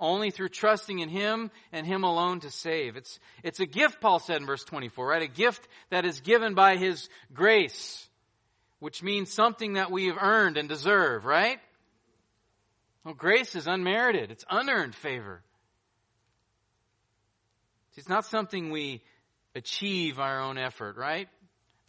only 0.01 0.31
through 0.31 0.49
trusting 0.49 0.99
in 0.99 1.07
Him 1.07 1.51
and 1.71 1.85
Him 1.85 2.03
alone 2.03 2.41
to 2.41 2.51
save. 2.51 2.97
It's, 2.97 3.19
it's 3.43 3.61
a 3.61 3.65
gift, 3.65 4.01
Paul 4.01 4.19
said 4.19 4.41
in 4.41 4.47
verse 4.47 4.63
24, 4.65 5.07
right? 5.07 5.21
A 5.21 5.27
gift 5.27 5.65
that 5.91 6.05
is 6.05 6.19
given 6.19 6.55
by 6.55 6.75
His 6.75 7.07
grace, 7.33 8.09
which 8.79 9.03
means 9.03 9.31
something 9.31 9.73
that 9.73 9.91
we 9.91 10.07
have 10.07 10.17
earned 10.19 10.57
and 10.57 10.67
deserve, 10.67 11.23
right? 11.23 11.59
Well, 13.05 13.13
grace 13.13 13.55
is 13.55 13.67
unmerited. 13.67 14.31
It's 14.31 14.45
unearned 14.49 14.95
favor. 14.95 15.41
It's 17.95 18.09
not 18.09 18.25
something 18.25 18.71
we 18.71 19.03
achieve 19.53 20.17
our 20.17 20.41
own 20.41 20.57
effort, 20.57 20.97
right? 20.97 21.27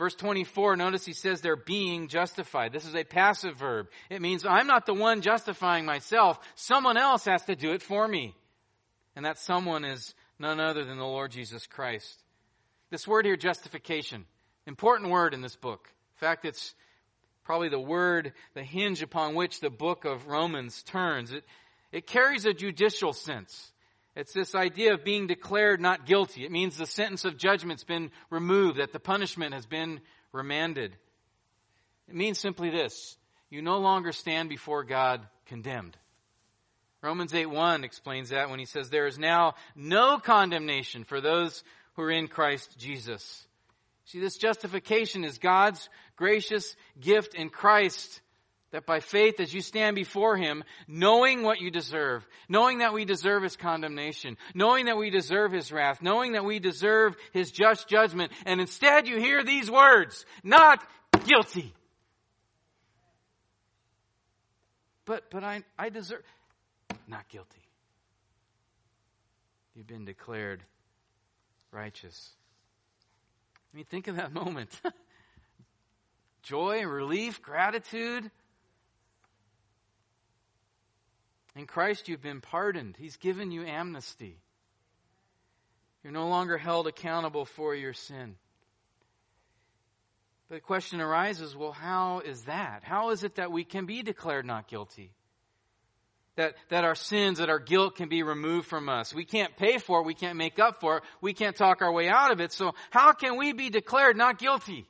Verse 0.03 0.17
24, 0.17 0.75
notice 0.75 1.05
he 1.05 1.13
says 1.13 1.41
they're 1.41 1.55
being 1.55 2.09
justified. 2.09 2.73
This 2.73 2.87
is 2.87 2.97
a 2.97 3.05
passive 3.05 3.57
verb. 3.57 3.87
It 4.11 4.21
means 4.21 4.45
I'm 4.45 4.67
not 4.67 4.85
the 4.85 4.95
one 4.95 5.21
justifying 5.21 5.85
myself. 5.85 6.41
Someone 6.57 6.97
else 6.97 7.25
has 7.27 7.45
to 7.45 7.55
do 7.55 7.71
it 7.71 7.83
for 7.83 8.09
me. 8.09 8.35
And 9.15 9.25
that 9.25 9.39
someone 9.39 9.85
is 9.85 10.13
none 10.41 10.59
other 10.59 10.85
than 10.85 10.99
the 10.99 11.05
Lord 11.05 11.31
Jesus 11.31 11.69
Christ. 11.69 12.21
This 12.91 13.07
word 13.07 13.27
here, 13.27 13.37
justification, 13.37 14.25
important 14.67 15.09
word 15.09 15.35
in 15.35 15.41
this 15.41 15.55
book. 15.55 15.89
In 16.17 16.19
fact, 16.19 16.47
it's 16.47 16.75
probably 17.45 17.69
the 17.69 17.79
word, 17.79 18.33
the 18.55 18.65
hinge 18.65 19.03
upon 19.03 19.37
which 19.37 19.61
the 19.61 19.71
book 19.71 20.05
of 20.05 20.27
Romans 20.27 20.83
turns. 20.83 21.31
It, 21.31 21.45
it 21.93 22.09
carries 22.09 22.45
a 22.45 22.53
judicial 22.53 23.13
sense. 23.13 23.72
It's 24.15 24.33
this 24.33 24.55
idea 24.55 24.93
of 24.93 25.05
being 25.05 25.27
declared 25.27 25.81
not 25.81 26.07
guilty. 26.07 26.45
It 26.45 26.53
means 26.53 26.77
the 26.77 26.87
sentence 26.87 27.25
of 27.25 27.39
judgment's 27.39 27.85
been 27.85 28.11
removed, 28.31 28.79
that 28.79 28.93
the 28.93 29.01
punishment 29.01 29.55
has 29.55 29.67
been 29.67 30.01
remanded. 30.33 30.97
It 32.09 32.15
means 32.15 32.39
simply 32.39 32.71
this. 32.71 33.17
You 33.49 33.63
no 33.63 33.79
longer 33.79 34.13
stand 34.13 34.49
before 34.49 34.85
God 34.85 35.27
condemned. 35.47 35.97
Romans 37.03 37.35
8 37.35 37.47
1 37.47 37.85
explains 37.85 38.31
that 38.31 38.49
when 38.49 38.59
he 38.59 38.65
says, 38.65 38.89
There 38.89 39.07
is 39.07 39.19
now 39.19 39.55
no 39.75 40.19
condemnation 40.19 41.05
for 41.05 41.21
those 41.21 41.65
who 41.95 42.03
are 42.03 42.11
in 42.11 42.29
Christ 42.29 42.79
Jesus. 42.79 43.47
See, 44.07 44.21
this 44.21 44.37
justification 44.37 45.25
is 45.25 45.39
God's 45.39 45.89
gracious 46.17 46.77
gift 47.01 47.35
in 47.35 47.51
Christ 47.51 48.22
that 48.73 48.87
by 48.87 49.01
faith, 49.01 49.39
as 49.39 49.55
you 49.55 49.61
stand 49.61 49.95
before 49.95 50.37
Him, 50.37 50.65
knowing 50.89 51.43
what 51.43 51.61
you 51.61 51.71
deserve, 51.71 52.27
knowing 52.49 52.79
that 52.79 52.93
we 52.93 53.05
deserve 53.05 53.43
His 53.43 53.57
condemnation, 53.57 54.37
knowing 54.55 54.87
that 54.87 54.97
we 54.97 55.11
deserve 55.11 55.53
His 55.53 55.71
wrath, 55.71 56.03
knowing 56.03 56.33
that 56.33 56.45
we 56.45 56.59
deserve 56.59 57.15
His 57.33 57.53
just 57.53 57.87
judgment, 57.89 58.33
and 58.45 58.61
instead 58.61 59.07
you 59.07 59.19
hear 59.19 59.45
these 59.45 59.71
words, 59.71 60.27
not 60.43 60.83
guilty. 61.27 61.73
But, 65.05 65.31
but 65.31 65.45
I, 65.45 65.63
I 65.79 65.91
deserve, 65.91 66.23
not 67.07 67.29
guilty. 67.29 67.63
You've 69.75 69.87
been 69.87 70.05
declared 70.05 70.63
righteous. 71.71 72.31
I 73.73 73.77
mean, 73.77 73.85
think 73.87 74.09
of 74.09 74.17
that 74.17 74.33
moment. 74.35 74.71
Joy, 76.43 76.85
relief, 76.85 77.41
gratitude. 77.43 78.31
In 81.55 81.67
Christ, 81.67 82.09
you've 82.09 82.23
been 82.23 82.41
pardoned. 82.41 82.97
He's 82.99 83.17
given 83.17 83.51
you 83.51 83.65
amnesty. 83.65 84.39
You're 86.03 86.13
no 86.13 86.29
longer 86.29 86.57
held 86.57 86.87
accountable 86.87 87.45
for 87.45 87.75
your 87.75 87.93
sin. 87.93 88.37
But 90.49 90.57
the 90.57 90.61
question 90.61 91.01
arises 91.01 91.55
well, 91.55 91.73
how 91.73 92.21
is 92.21 92.43
that? 92.45 92.83
How 92.85 93.11
is 93.11 93.23
it 93.23 93.37
that 93.37 93.53
we 93.53 93.65
can 93.65 93.87
be 93.87 94.03
declared 94.03 94.47
not 94.47 94.69
guilty? 94.69 95.13
That, 96.37 96.55
that 96.71 96.85
our 96.85 96.95
sins, 96.95 97.39
that 97.39 97.51
our 97.51 97.59
guilt 97.59 97.97
can 97.97 98.09
be 98.09 98.23
removed 98.23 98.67
from 98.67 98.89
us. 98.89 99.15
We 99.15 99.27
can't 99.27 99.55
pay 99.55 99.77
for 99.77 100.01
it. 100.01 100.07
We 100.07 100.15
can't 100.15 100.39
make 100.39 100.59
up 100.59 100.81
for 100.81 100.99
it. 100.99 101.03
We 101.21 101.35
can't 101.35 101.55
talk 101.55 101.83
our 101.83 101.93
way 101.93 102.09
out 102.09 102.33
of 102.33 102.41
it. 102.41 102.53
So 102.53 102.73
how 102.89 103.13
can 103.13 103.37
we 103.37 103.53
be 103.53 103.69
declared 103.69 104.17
not 104.17 104.39
guilty? 104.39 104.87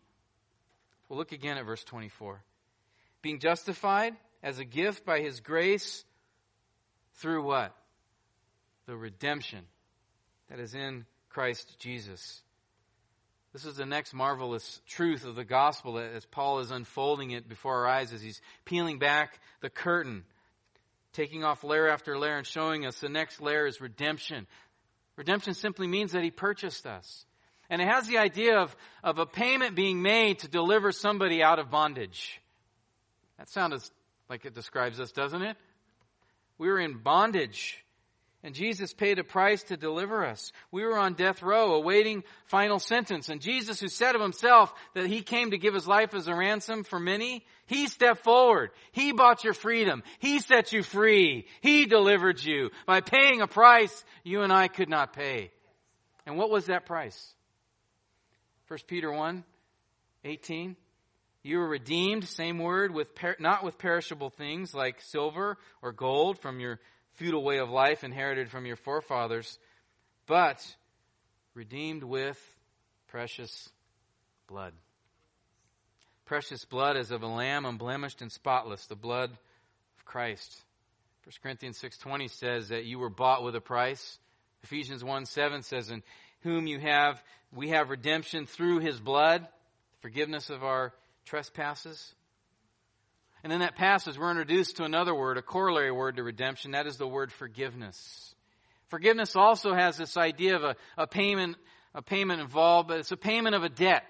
Well, 1.08 1.18
look 1.18 1.32
again 1.32 1.58
at 1.58 1.66
verse 1.66 1.82
24. 1.82 2.40
Being 3.22 3.40
justified 3.40 4.14
as 4.40 4.60
a 4.60 4.64
gift 4.64 5.04
by 5.04 5.20
his 5.20 5.40
grace 5.40 6.04
through 7.16 7.44
what? 7.44 7.74
The 8.86 8.96
redemption 8.96 9.64
that 10.50 10.58
is 10.58 10.74
in 10.74 11.06
Christ 11.30 11.78
Jesus. 11.78 12.42
This 13.52 13.64
is 13.66 13.76
the 13.76 13.86
next 13.86 14.14
marvelous 14.14 14.80
truth 14.86 15.24
of 15.26 15.34
the 15.34 15.44
gospel 15.44 15.98
as 15.98 16.24
Paul 16.24 16.60
is 16.60 16.70
unfolding 16.70 17.32
it 17.32 17.48
before 17.48 17.76
our 17.80 17.88
eyes 17.88 18.12
as 18.12 18.22
he's 18.22 18.40
peeling 18.64 18.98
back 18.98 19.38
the 19.60 19.68
curtain, 19.68 20.24
taking 21.12 21.44
off 21.44 21.62
layer 21.62 21.88
after 21.88 22.18
layer 22.18 22.36
and 22.36 22.46
showing 22.46 22.86
us 22.86 22.98
the 22.98 23.10
next 23.10 23.42
layer 23.42 23.66
is 23.66 23.80
redemption. 23.80 24.46
Redemption 25.16 25.52
simply 25.52 25.86
means 25.86 26.12
that 26.12 26.22
he 26.22 26.30
purchased 26.30 26.86
us. 26.86 27.26
And 27.68 27.80
it 27.80 27.88
has 27.88 28.06
the 28.06 28.18
idea 28.18 28.58
of, 28.58 28.74
of 29.04 29.18
a 29.18 29.26
payment 29.26 29.74
being 29.74 30.02
made 30.02 30.40
to 30.40 30.48
deliver 30.48 30.92
somebody 30.92 31.42
out 31.42 31.58
of 31.58 31.70
bondage. 31.70 32.40
That 33.38 33.48
sounds 33.50 33.90
like 34.28 34.44
it 34.44 34.54
describes 34.54 34.98
us, 34.98 35.12
doesn't 35.12 35.42
it? 35.42 35.56
We 36.62 36.68
were 36.68 36.78
in 36.78 36.98
bondage. 36.98 37.84
And 38.44 38.54
Jesus 38.54 38.94
paid 38.94 39.18
a 39.18 39.24
price 39.24 39.64
to 39.64 39.76
deliver 39.76 40.24
us. 40.24 40.52
We 40.70 40.84
were 40.84 40.96
on 40.96 41.14
death 41.14 41.42
row 41.42 41.74
awaiting 41.74 42.22
final 42.46 42.78
sentence. 42.78 43.28
And 43.28 43.40
Jesus, 43.40 43.80
who 43.80 43.88
said 43.88 44.14
of 44.14 44.20
himself 44.20 44.72
that 44.94 45.06
he 45.06 45.22
came 45.22 45.50
to 45.50 45.58
give 45.58 45.74
his 45.74 45.88
life 45.88 46.14
as 46.14 46.28
a 46.28 46.34
ransom 46.36 46.84
for 46.84 47.00
many, 47.00 47.44
he 47.66 47.88
stepped 47.88 48.22
forward. 48.22 48.70
He 48.92 49.10
bought 49.10 49.42
your 49.42 49.54
freedom. 49.54 50.04
He 50.20 50.38
set 50.38 50.72
you 50.72 50.84
free. 50.84 51.48
He 51.62 51.86
delivered 51.86 52.40
you 52.40 52.70
by 52.86 53.00
paying 53.00 53.40
a 53.40 53.48
price 53.48 54.04
you 54.22 54.42
and 54.42 54.52
I 54.52 54.68
could 54.68 54.88
not 54.88 55.14
pay. 55.14 55.50
And 56.26 56.38
what 56.38 56.50
was 56.50 56.66
that 56.66 56.86
price? 56.86 57.34
1 58.68 58.78
Peter 58.86 59.10
1, 59.10 59.42
18. 60.24 60.76
You 61.42 61.58
were 61.58 61.68
redeemed, 61.68 62.28
same 62.28 62.58
word, 62.58 62.92
with 62.92 63.14
per- 63.14 63.36
not 63.40 63.64
with 63.64 63.78
perishable 63.78 64.30
things 64.30 64.74
like 64.74 65.00
silver 65.00 65.58
or 65.82 65.92
gold 65.92 66.38
from 66.38 66.60
your 66.60 66.78
futile 67.14 67.42
way 67.42 67.58
of 67.58 67.68
life 67.68 68.04
inherited 68.04 68.50
from 68.50 68.64
your 68.64 68.76
forefathers, 68.76 69.58
but 70.26 70.64
redeemed 71.54 72.04
with 72.04 72.38
precious 73.08 73.68
blood. 74.46 74.72
Precious 76.24 76.64
blood 76.64 76.96
is 76.96 77.10
of 77.10 77.22
a 77.22 77.26
lamb 77.26 77.66
unblemished 77.66 78.22
and 78.22 78.30
spotless, 78.30 78.86
the 78.86 78.94
blood 78.96 79.30
of 79.30 80.04
Christ. 80.04 80.62
1 81.24 81.32
Corinthians 81.42 81.78
6:20 81.80 82.30
says 82.30 82.68
that 82.68 82.84
you 82.84 82.98
were 82.98 83.10
bought 83.10 83.42
with 83.42 83.56
a 83.56 83.60
price. 83.60 84.18
Ephesians 84.62 85.02
1 85.02 85.26
7 85.26 85.62
says, 85.62 85.90
In 85.90 86.02
whom 86.42 86.66
you 86.66 86.78
have 86.78 87.22
we 87.52 87.70
have 87.70 87.90
redemption 87.90 88.46
through 88.46 88.78
his 88.78 88.98
blood, 88.98 89.46
forgiveness 90.00 90.48
of 90.48 90.64
our 90.64 90.94
trespasses. 91.24 92.14
And 93.42 93.52
in 93.52 93.60
that 93.60 93.76
passage, 93.76 94.18
we're 94.18 94.30
introduced 94.30 94.76
to 94.76 94.84
another 94.84 95.14
word, 95.14 95.36
a 95.36 95.42
corollary 95.42 95.90
word 95.90 96.16
to 96.16 96.22
redemption. 96.22 96.72
That 96.72 96.86
is 96.86 96.96
the 96.96 97.08
word 97.08 97.32
forgiveness. 97.32 98.34
Forgiveness 98.88 99.34
also 99.34 99.74
has 99.74 99.96
this 99.96 100.16
idea 100.16 100.56
of 100.56 100.62
a, 100.62 100.76
a 100.96 101.06
payment, 101.06 101.56
a 101.94 102.02
payment 102.02 102.40
involved, 102.40 102.88
but 102.88 102.98
it's 102.98 103.10
a 103.10 103.16
payment 103.16 103.54
of 103.54 103.64
a 103.64 103.68
debt. 103.68 104.04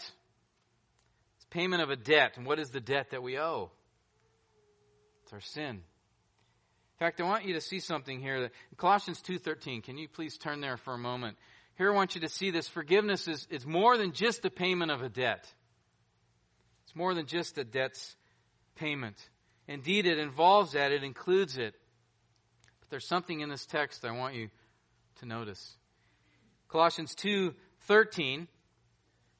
It's 1.36 1.46
payment 1.50 1.82
of 1.82 1.90
a 1.90 1.96
debt. 1.96 2.32
And 2.36 2.44
what 2.46 2.58
is 2.58 2.70
the 2.70 2.80
debt 2.80 3.10
that 3.12 3.22
we 3.22 3.38
owe? 3.38 3.70
It's 5.22 5.32
our 5.32 5.40
sin. 5.40 5.76
In 5.76 7.06
fact, 7.06 7.20
I 7.20 7.24
want 7.24 7.46
you 7.46 7.54
to 7.54 7.60
see 7.60 7.80
something 7.80 8.20
here. 8.20 8.42
That 8.42 8.52
Colossians 8.76 9.22
2.13, 9.22 9.82
can 9.82 9.98
you 9.98 10.08
please 10.08 10.36
turn 10.36 10.60
there 10.60 10.76
for 10.76 10.94
a 10.94 10.98
moment? 10.98 11.36
Here 11.78 11.90
I 11.90 11.94
want 11.94 12.14
you 12.14 12.20
to 12.20 12.28
see 12.28 12.50
this. 12.50 12.68
Forgiveness 12.68 13.26
is, 13.28 13.46
is 13.50 13.66
more 13.66 13.96
than 13.96 14.12
just 14.12 14.42
the 14.42 14.50
payment 14.50 14.90
of 14.90 15.02
a 15.02 15.08
debt. 15.08 15.52
It's 16.92 16.98
more 16.98 17.14
than 17.14 17.24
just 17.24 17.56
a 17.56 17.64
debt's 17.64 18.16
payment. 18.76 19.16
Indeed, 19.66 20.04
it 20.04 20.18
involves 20.18 20.72
that, 20.72 20.92
it 20.92 21.02
includes 21.02 21.56
it. 21.56 21.72
But 22.80 22.90
there's 22.90 23.08
something 23.08 23.40
in 23.40 23.48
this 23.48 23.64
text 23.64 24.04
I 24.04 24.10
want 24.10 24.34
you 24.34 24.50
to 25.20 25.26
notice. 25.26 25.78
Colossians 26.68 27.14
2:13 27.14 28.46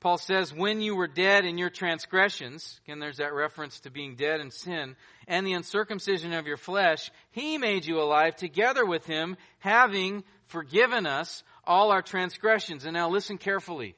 Paul 0.00 0.16
says, 0.16 0.52
When 0.52 0.80
you 0.80 0.96
were 0.96 1.06
dead 1.06 1.44
in 1.44 1.58
your 1.58 1.68
transgressions, 1.68 2.80
again, 2.86 3.00
there's 3.00 3.18
that 3.18 3.34
reference 3.34 3.80
to 3.80 3.90
being 3.90 4.16
dead 4.16 4.40
in 4.40 4.50
sin, 4.50 4.96
and 5.28 5.46
the 5.46 5.52
uncircumcision 5.52 6.32
of 6.32 6.46
your 6.46 6.56
flesh, 6.56 7.10
he 7.32 7.58
made 7.58 7.84
you 7.84 8.00
alive 8.00 8.34
together 8.34 8.86
with 8.86 9.04
him, 9.04 9.36
having 9.58 10.24
forgiven 10.46 11.06
us 11.06 11.44
all 11.64 11.92
our 11.92 12.02
transgressions. 12.02 12.84
And 12.84 12.94
now 12.94 13.10
listen 13.10 13.36
carefully. 13.36 13.94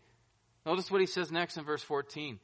Notice 0.66 0.90
what 0.90 1.00
he 1.00 1.06
says 1.06 1.30
next 1.30 1.56
in 1.56 1.64
verse 1.64 1.82
14 1.82 2.40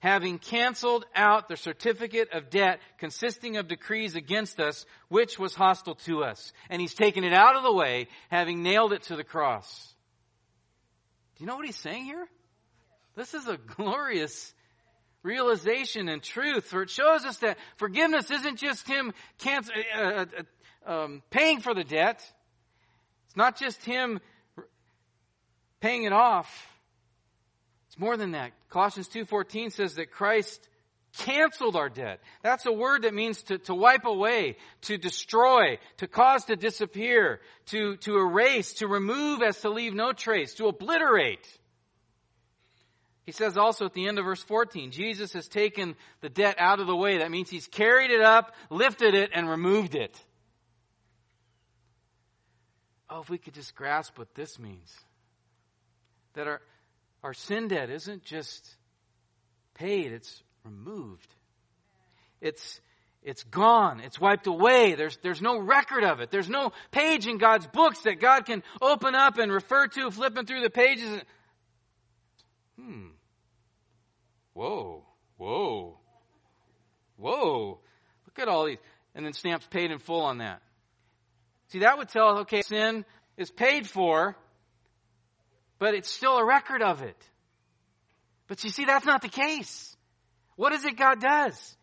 having 0.00 0.38
canceled 0.38 1.04
out 1.14 1.48
the 1.48 1.56
certificate 1.56 2.32
of 2.32 2.50
debt 2.50 2.80
consisting 2.98 3.56
of 3.56 3.68
decrees 3.68 4.16
against 4.16 4.58
us, 4.58 4.84
which 5.08 5.38
was 5.38 5.54
hostile 5.54 5.94
to 5.94 6.24
us. 6.24 6.52
And 6.68 6.80
he's 6.80 6.94
taken 6.94 7.22
it 7.22 7.32
out 7.32 7.56
of 7.56 7.62
the 7.62 7.72
way, 7.72 8.08
having 8.30 8.62
nailed 8.62 8.92
it 8.92 9.04
to 9.04 9.16
the 9.16 9.24
cross. 9.24 9.94
Do 11.36 11.44
you 11.44 11.46
know 11.46 11.56
what 11.56 11.66
he's 11.66 11.76
saying 11.76 12.04
here? 12.04 12.26
This 13.14 13.34
is 13.34 13.46
a 13.46 13.58
glorious 13.58 14.52
realization 15.22 16.08
and 16.08 16.22
truth, 16.22 16.64
for 16.64 16.82
it 16.82 16.90
shows 16.90 17.24
us 17.24 17.36
that 17.38 17.58
forgiveness 17.76 18.30
isn't 18.30 18.58
just 18.58 18.88
him 18.88 19.12
uh, 19.46 19.60
uh, 19.94 20.24
uh, 20.86 20.90
um, 20.90 21.22
paying 21.30 21.60
for 21.60 21.74
the 21.74 21.84
debt. 21.84 22.22
It's 23.26 23.36
not 23.36 23.58
just 23.58 23.84
him 23.84 24.20
paying 25.80 26.04
it 26.04 26.12
off. 26.12 26.69
More 28.00 28.16
than 28.16 28.30
that. 28.30 28.52
Colossians 28.70 29.10
2.14 29.10 29.72
says 29.72 29.96
that 29.96 30.10
Christ 30.10 30.66
canceled 31.18 31.76
our 31.76 31.90
debt. 31.90 32.20
That's 32.42 32.64
a 32.64 32.72
word 32.72 33.02
that 33.02 33.12
means 33.12 33.42
to, 33.42 33.58
to 33.58 33.74
wipe 33.74 34.06
away, 34.06 34.56
to 34.82 34.96
destroy, 34.96 35.78
to 35.98 36.08
cause 36.08 36.46
to 36.46 36.56
disappear, 36.56 37.40
to, 37.66 37.98
to 37.98 38.16
erase, 38.16 38.72
to 38.74 38.88
remove 38.88 39.42
as 39.42 39.60
to 39.60 39.68
leave 39.68 39.92
no 39.92 40.14
trace, 40.14 40.54
to 40.54 40.68
obliterate. 40.68 41.46
He 43.26 43.32
says 43.32 43.58
also 43.58 43.84
at 43.84 43.92
the 43.92 44.08
end 44.08 44.18
of 44.18 44.24
verse 44.24 44.42
14, 44.44 44.92
Jesus 44.92 45.34
has 45.34 45.46
taken 45.46 45.94
the 46.22 46.30
debt 46.30 46.56
out 46.58 46.80
of 46.80 46.86
the 46.86 46.96
way. 46.96 47.18
That 47.18 47.30
means 47.30 47.50
he's 47.50 47.66
carried 47.66 48.10
it 48.10 48.22
up, 48.22 48.54
lifted 48.70 49.14
it, 49.14 49.28
and 49.34 49.46
removed 49.46 49.94
it. 49.94 50.18
Oh, 53.10 53.20
if 53.20 53.28
we 53.28 53.36
could 53.36 53.52
just 53.52 53.74
grasp 53.74 54.16
what 54.16 54.34
this 54.34 54.58
means. 54.58 54.90
That 56.32 56.46
our, 56.46 56.62
our 57.22 57.34
sin 57.34 57.68
debt 57.68 57.90
isn't 57.90 58.24
just 58.24 58.76
paid, 59.74 60.12
it's 60.12 60.42
removed. 60.64 61.34
It's, 62.40 62.80
it's 63.22 63.42
gone. 63.44 64.00
It's 64.00 64.20
wiped 64.20 64.46
away. 64.46 64.94
There's, 64.94 65.18
there's 65.22 65.42
no 65.42 65.58
record 65.58 66.04
of 66.04 66.20
it. 66.20 66.30
There's 66.30 66.48
no 66.48 66.72
page 66.90 67.26
in 67.26 67.38
God's 67.38 67.66
books 67.66 68.00
that 68.02 68.20
God 68.20 68.46
can 68.46 68.62
open 68.80 69.14
up 69.14 69.38
and 69.38 69.52
refer 69.52 69.88
to, 69.88 70.10
flipping 70.10 70.46
through 70.46 70.62
the 70.62 70.70
pages. 70.70 71.20
Hmm. 72.78 73.08
Whoa. 74.54 75.04
Whoa. 75.36 75.98
Whoa. 77.16 77.80
Look 78.26 78.38
at 78.38 78.48
all 78.48 78.66
these. 78.66 78.78
And 79.14 79.24
then 79.24 79.32
stamps 79.32 79.66
paid 79.70 79.90
in 79.90 79.98
full 79.98 80.22
on 80.22 80.38
that. 80.38 80.62
See, 81.68 81.80
that 81.80 81.98
would 81.98 82.08
tell, 82.08 82.38
okay, 82.40 82.62
sin 82.62 83.04
is 83.36 83.50
paid 83.50 83.86
for, 83.88 84.36
but 85.80 85.94
it's 85.94 86.10
still 86.10 86.36
a 86.36 86.44
record 86.44 86.82
of 86.82 87.02
it. 87.02 87.16
But 88.46 88.62
you 88.62 88.70
see, 88.70 88.84
that's 88.84 89.06
not 89.06 89.22
the 89.22 89.28
case. 89.28 89.96
What 90.54 90.72
is 90.72 90.84
it 90.84 90.96
God 90.96 91.20
does? 91.20 91.76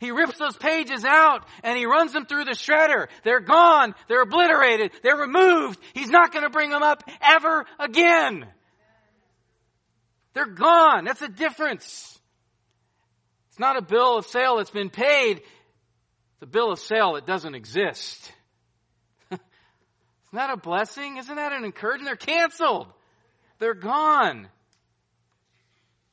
He 0.00 0.10
rips 0.10 0.38
those 0.38 0.56
pages 0.56 1.04
out 1.04 1.46
and 1.62 1.78
he 1.78 1.86
runs 1.86 2.12
them 2.12 2.26
through 2.26 2.46
the 2.46 2.52
shredder. 2.52 3.06
They're 3.22 3.40
gone. 3.40 3.94
They're 4.08 4.22
obliterated. 4.22 4.90
They're 5.02 5.16
removed. 5.16 5.78
He's 5.94 6.08
not 6.08 6.32
going 6.32 6.42
to 6.42 6.50
bring 6.50 6.70
them 6.70 6.82
up 6.82 7.04
ever 7.20 7.66
again. 7.78 8.46
They're 10.34 10.46
gone. 10.46 11.04
That's 11.04 11.22
a 11.22 11.28
difference. 11.28 12.18
It's 13.50 13.60
not 13.60 13.76
a 13.76 13.82
bill 13.82 14.16
of 14.16 14.26
sale 14.26 14.56
that's 14.56 14.70
been 14.70 14.90
paid. 14.90 15.38
It's 15.38 16.42
a 16.42 16.46
bill 16.46 16.72
of 16.72 16.78
sale 16.78 17.12
that 17.12 17.26
doesn't 17.26 17.54
exist. 17.54 18.32
Isn't 19.30 19.42
that 20.32 20.50
a 20.50 20.56
blessing? 20.56 21.18
Isn't 21.18 21.36
that 21.36 21.52
an 21.52 21.64
encouragement? 21.64 22.06
They're 22.06 22.34
canceled. 22.34 22.86
They're 23.62 23.74
gone. 23.74 24.48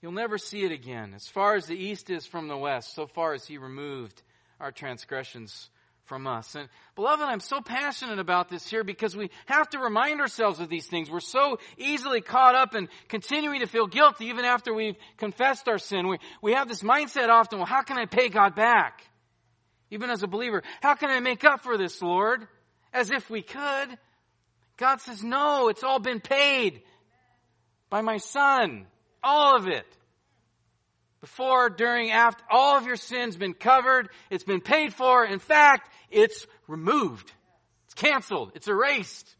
You'll 0.03 0.11
never 0.11 0.37
see 0.37 0.65
it 0.65 0.71
again. 0.71 1.15
As 1.15 1.27
far 1.27 1.55
as 1.55 1.65
the 1.65 1.73
east 1.73 2.11
is 2.11 2.27
from 2.27 2.47
the 2.47 2.55
west, 2.55 2.93
so 2.93 3.07
far 3.07 3.33
as 3.33 3.43
He 3.43 3.57
removed 3.57 4.21
our 4.59 4.71
transgressions 4.71 5.71
from 6.05 6.27
us. 6.27 6.53
And 6.53 6.69
beloved, 6.93 7.23
I'm 7.23 7.39
so 7.39 7.59
passionate 7.59 8.19
about 8.19 8.49
this 8.49 8.69
here 8.69 8.83
because 8.83 9.17
we 9.17 9.31
have 9.47 9.67
to 9.71 9.79
remind 9.79 10.21
ourselves 10.21 10.59
of 10.59 10.69
these 10.69 10.85
things. 10.85 11.09
We're 11.09 11.21
so 11.21 11.57
easily 11.75 12.21
caught 12.21 12.53
up 12.53 12.75
in 12.75 12.87
continuing 13.07 13.61
to 13.61 13.65
feel 13.65 13.87
guilty 13.87 14.25
even 14.25 14.45
after 14.45 14.71
we've 14.71 14.97
confessed 15.17 15.67
our 15.67 15.79
sin. 15.79 16.07
We, 16.07 16.19
we 16.43 16.53
have 16.53 16.67
this 16.67 16.83
mindset 16.83 17.29
often, 17.29 17.57
well, 17.57 17.65
how 17.65 17.81
can 17.81 17.97
I 17.97 18.05
pay 18.05 18.29
God 18.29 18.53
back? 18.53 19.01
Even 19.89 20.11
as 20.11 20.21
a 20.21 20.27
believer, 20.27 20.61
how 20.81 20.93
can 20.93 21.09
I 21.09 21.19
make 21.19 21.43
up 21.43 21.63
for 21.63 21.79
this, 21.79 21.99
Lord? 21.99 22.47
As 22.93 23.09
if 23.09 23.27
we 23.27 23.41
could. 23.41 23.97
God 24.77 25.01
says, 25.01 25.23
no, 25.23 25.69
it's 25.69 25.83
all 25.83 25.99
been 25.99 26.19
paid 26.19 26.83
by 27.89 28.01
my 28.01 28.17
son. 28.17 28.85
All 29.23 29.55
of 29.55 29.67
it. 29.67 29.85
Before, 31.21 31.69
during, 31.69 32.11
after, 32.11 32.43
all 32.49 32.77
of 32.77 32.85
your 32.85 32.95
sins 32.95 33.35
been 33.35 33.53
covered. 33.53 34.09
It's 34.29 34.43
been 34.43 34.61
paid 34.61 34.93
for. 34.93 35.25
In 35.25 35.39
fact, 35.39 35.91
it's 36.09 36.47
removed. 36.67 37.31
It's 37.85 37.93
canceled. 37.93 38.53
It's 38.55 38.67
erased. 38.67 39.35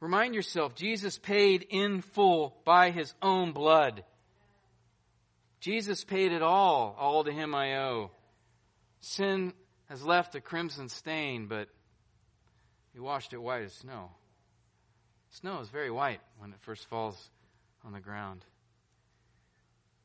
Remind 0.00 0.34
yourself, 0.34 0.74
Jesus 0.74 1.18
paid 1.18 1.66
in 1.70 2.02
full 2.02 2.54
by 2.66 2.90
his 2.90 3.14
own 3.22 3.52
blood. 3.52 4.04
Jesus 5.60 6.04
paid 6.04 6.32
it 6.32 6.42
all. 6.42 6.94
All 6.98 7.24
to 7.24 7.32
him 7.32 7.54
I 7.54 7.78
owe. 7.78 8.10
Sin 9.00 9.54
has 9.88 10.04
left 10.04 10.34
a 10.34 10.42
crimson 10.42 10.90
stain, 10.90 11.46
but 11.46 11.68
he 12.92 13.00
washed 13.00 13.32
it 13.32 13.38
white 13.38 13.62
as 13.62 13.72
snow. 13.72 14.10
Snow 15.40 15.58
is 15.58 15.68
very 15.68 15.90
white 15.90 16.20
when 16.38 16.50
it 16.50 16.60
first 16.60 16.86
falls 16.86 17.16
on 17.84 17.92
the 17.92 17.98
ground. 17.98 18.44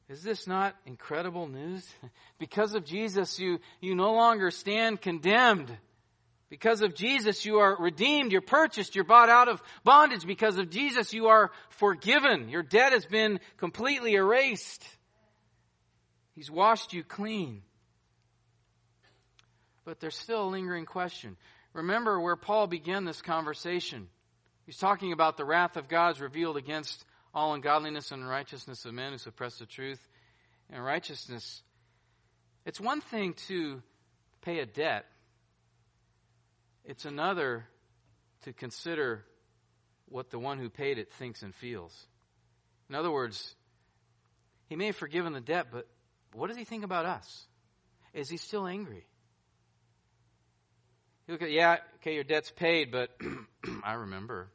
Is 0.09 0.23
this 0.23 0.47
not 0.47 0.75
incredible 0.87 1.47
news? 1.47 1.87
Because 2.39 2.73
of 2.73 2.83
Jesus, 2.83 3.37
you, 3.37 3.59
you 3.79 3.93
no 3.93 4.13
longer 4.13 4.49
stand 4.49 5.01
condemned. 5.01 5.69
Because 6.49 6.81
of 6.81 6.95
Jesus, 6.95 7.45
you 7.45 7.57
are 7.57 7.75
redeemed, 7.77 8.31
you're 8.31 8.41
purchased, 8.41 8.95
you're 8.95 9.03
bought 9.03 9.29
out 9.29 9.49
of 9.49 9.61
bondage. 9.83 10.25
Because 10.25 10.57
of 10.57 10.71
Jesus, 10.71 11.13
you 11.13 11.27
are 11.27 11.51
forgiven. 11.69 12.49
Your 12.49 12.63
debt 12.63 12.93
has 12.93 13.05
been 13.05 13.39
completely 13.57 14.13
erased. 14.15 14.83
He's 16.33 16.49
washed 16.49 16.93
you 16.93 17.03
clean. 17.03 17.61
But 19.85 19.99
there's 19.99 20.17
still 20.17 20.47
a 20.47 20.49
lingering 20.49 20.85
question. 20.85 21.37
Remember 21.73 22.19
where 22.19 22.37
Paul 22.37 22.65
began 22.65 23.05
this 23.05 23.21
conversation. 23.21 24.07
He's 24.69 24.77
talking 24.77 25.13
about 25.13 25.35
the 25.35 25.45
wrath 25.45 25.77
of 25.77 25.87
God 25.87 26.19
revealed 26.19 26.55
against 26.55 27.03
all 27.33 27.55
ungodliness 27.55 28.11
and 28.11 28.21
unrighteousness 28.21 28.85
of 28.85 28.93
men 28.93 29.13
who 29.13 29.17
suppress 29.17 29.57
the 29.57 29.65
truth 29.65 29.99
and 30.69 30.85
righteousness. 30.85 31.63
It's 32.67 32.79
one 32.79 33.01
thing 33.01 33.33
to 33.47 33.81
pay 34.43 34.59
a 34.59 34.67
debt 34.67 35.07
it's 36.85 37.05
another 37.05 37.65
to 38.43 38.53
consider 38.53 39.25
what 40.07 40.29
the 40.29 40.37
one 40.37 40.59
who 40.59 40.69
paid 40.69 40.99
it 40.99 41.11
thinks 41.13 41.41
and 41.41 41.55
feels. 41.55 42.05
In 42.89 42.95
other 42.95 43.09
words, 43.09 43.55
he 44.67 44.75
may 44.75 44.85
have 44.85 44.95
forgiven 44.95 45.33
the 45.33 45.41
debt, 45.41 45.69
but 45.71 45.87
what 46.33 46.45
does 46.45 46.57
he 46.57 46.63
think 46.63 46.83
about 46.83 47.07
us? 47.07 47.47
Is 48.13 48.29
he 48.29 48.37
still 48.37 48.67
angry? 48.67 49.07
You 51.27 51.33
look 51.33 51.41
at, 51.41 51.49
yeah, 51.49 51.77
okay, 51.95 52.13
your 52.13 52.23
debt's 52.23 52.51
paid, 52.51 52.91
but 52.91 53.09
I 53.83 53.93
remember. 53.93 54.49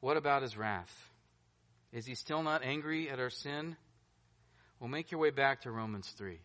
What 0.00 0.16
about 0.16 0.42
his 0.42 0.56
wrath? 0.56 0.92
Is 1.92 2.06
he 2.06 2.14
still 2.14 2.42
not 2.42 2.62
angry 2.62 3.10
at 3.10 3.18
our 3.18 3.30
sin? 3.30 3.76
Well, 4.78 4.88
make 4.88 5.10
your 5.10 5.20
way 5.20 5.30
back 5.30 5.62
to 5.62 5.70
Romans 5.70 6.08
3. 6.16 6.38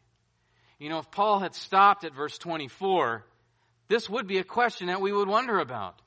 You 0.79 0.89
know, 0.89 0.99
if 0.99 1.11
Paul 1.11 1.39
had 1.39 1.53
stopped 1.53 2.03
at 2.03 2.15
verse 2.15 2.37
24, 2.37 3.23
this 3.87 4.09
would 4.09 4.27
be 4.27 4.39
a 4.39 4.43
question 4.43 4.87
that 4.87 5.01
we 5.01 5.11
would 5.11 5.27
wonder 5.27 5.59
about. 5.59 6.01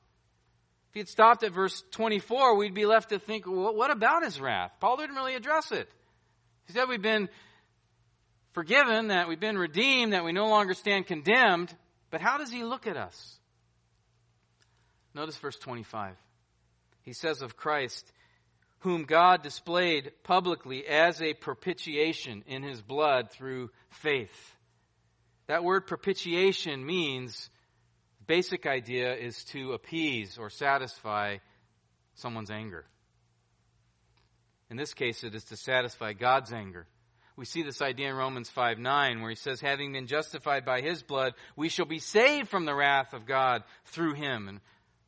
If 0.89 0.93
he 0.93 0.99
had 0.99 1.07
stopped 1.07 1.43
at 1.43 1.53
verse 1.53 1.83
24, 1.91 2.57
we'd 2.57 2.73
be 2.73 2.85
left 2.85 3.09
to 3.09 3.19
think, 3.19 3.45
well, 3.47 3.73
what 3.73 3.91
about 3.91 4.23
his 4.23 4.39
wrath? 4.41 4.71
Paul 4.79 4.97
didn't 4.97 5.15
really 5.15 5.35
address 5.35 5.71
it. 5.71 5.89
He 6.65 6.73
said 6.73 6.89
we've 6.89 7.01
been 7.01 7.29
forgiven, 8.51 9.07
that 9.07 9.27
we've 9.29 9.39
been 9.39 9.57
redeemed, 9.57 10.13
that 10.13 10.25
we 10.25 10.33
no 10.33 10.47
longer 10.47 10.73
stand 10.73 11.07
condemned. 11.07 11.73
But 12.09 12.21
how 12.21 12.37
does 12.37 12.51
he 12.51 12.63
look 12.63 12.87
at 12.87 12.97
us? 12.97 13.37
Notice 15.13 15.37
verse 15.37 15.57
25. 15.57 16.15
He 17.07 17.13
says 17.13 17.41
of 17.41 17.55
Christ, 17.55 18.11
whom 18.79 19.05
God 19.05 19.41
displayed 19.41 20.11
publicly 20.23 20.85
as 20.85 21.21
a 21.21 21.33
propitiation 21.33 22.43
in 22.47 22.63
his 22.63 22.81
blood 22.81 23.31
through 23.31 23.69
faith. 23.89 24.55
That 25.47 25.63
word 25.63 25.87
propitiation 25.87 26.85
means, 26.85 27.49
basic 28.27 28.65
idea 28.65 29.15
is 29.15 29.41
to 29.45 29.71
appease 29.71 30.37
or 30.37 30.49
satisfy 30.49 31.37
someone's 32.15 32.51
anger. 32.51 32.83
In 34.69 34.75
this 34.75 34.93
case, 34.93 35.23
it 35.23 35.33
is 35.33 35.45
to 35.45 35.55
satisfy 35.55 36.11
God's 36.11 36.51
anger. 36.51 36.87
We 37.37 37.45
see 37.45 37.63
this 37.63 37.81
idea 37.81 38.09
in 38.09 38.15
Romans 38.15 38.49
5 38.49 38.79
9, 38.79 39.21
where 39.21 39.29
he 39.29 39.37
says, 39.37 39.61
Having 39.61 39.93
been 39.93 40.07
justified 40.07 40.65
by 40.65 40.81
his 40.81 41.03
blood, 41.03 41.35
we 41.55 41.69
shall 41.69 41.85
be 41.85 41.99
saved 41.99 42.49
from 42.49 42.65
the 42.65 42.75
wrath 42.75 43.13
of 43.13 43.25
God 43.25 43.63
through 43.85 44.15
him. 44.15 44.49
And 44.49 44.59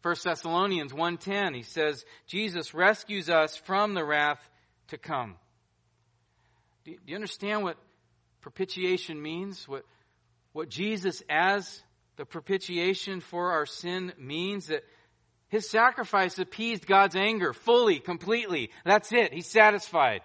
1 0.01 0.15
Thessalonians 0.23 0.93
1.10, 0.93 1.55
he 1.55 1.63
says, 1.63 2.05
Jesus 2.25 2.73
rescues 2.73 3.29
us 3.29 3.57
from 3.57 3.93
the 3.93 4.05
wrath 4.05 4.39
to 4.89 4.97
come. 4.97 5.35
Do 6.85 6.95
you 7.05 7.15
understand 7.15 7.63
what 7.63 7.77
propitiation 8.41 9.21
means? 9.21 9.67
What, 9.67 9.83
what 10.53 10.69
Jesus 10.69 11.21
as 11.29 11.81
the 12.15 12.25
propitiation 12.25 13.19
for 13.19 13.51
our 13.51 13.65
sin 13.65 14.13
means 14.17 14.67
that 14.67 14.83
his 15.49 15.69
sacrifice 15.69 16.39
appeased 16.39 16.85
God's 16.85 17.15
anger 17.15 17.53
fully, 17.53 17.99
completely. 17.99 18.69
That's 18.85 19.11
it. 19.11 19.33
He's 19.33 19.47
satisfied. 19.47 20.21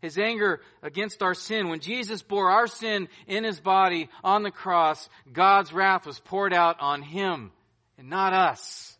His 0.00 0.18
anger 0.18 0.60
against 0.82 1.22
our 1.22 1.34
sin. 1.34 1.68
When 1.68 1.80
Jesus 1.80 2.22
bore 2.22 2.50
our 2.50 2.66
sin 2.66 3.08
in 3.26 3.44
his 3.44 3.60
body 3.60 4.08
on 4.24 4.42
the 4.42 4.50
cross, 4.50 5.08
God's 5.32 5.72
wrath 5.72 6.06
was 6.06 6.18
poured 6.18 6.52
out 6.52 6.80
on 6.80 7.02
him 7.02 7.52
and 7.98 8.08
not 8.08 8.32
us. 8.32 8.96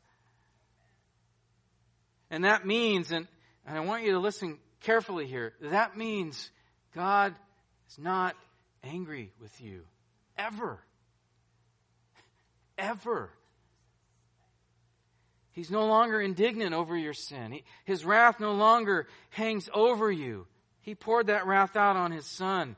And 2.31 2.45
that 2.45 2.67
means, 2.67 3.13
and, 3.13 3.27
and 3.67 3.77
I 3.77 3.81
want 3.81 4.05
you 4.05 4.13
to 4.13 4.19
listen 4.19 4.59
carefully 4.81 5.27
here, 5.27 5.53
that 5.61 5.97
means 5.97 6.51
God 6.95 7.35
is 7.89 7.99
not 7.99 8.35
angry 8.83 9.33
with 9.41 9.61
you. 9.61 9.83
Ever. 10.37 10.79
Ever. 12.79 13.31
He's 15.53 15.71
no 15.71 15.87
longer 15.87 16.21
indignant 16.21 16.75
over 16.75 16.97
your 16.97 17.15
sin. 17.15 17.53
He, 17.53 17.65
his 17.85 18.05
wrath 18.05 18.41
no 18.41 18.53
longer 18.53 19.07
hangs 19.31 19.69
over 19.73 20.11
you. 20.11 20.47
He 20.83 20.95
poured 20.95 21.29
that 21.29 21.47
wrath 21.47 21.77
out 21.77 21.97
on 21.97 22.11
his 22.11 22.27
son. 22.27 22.75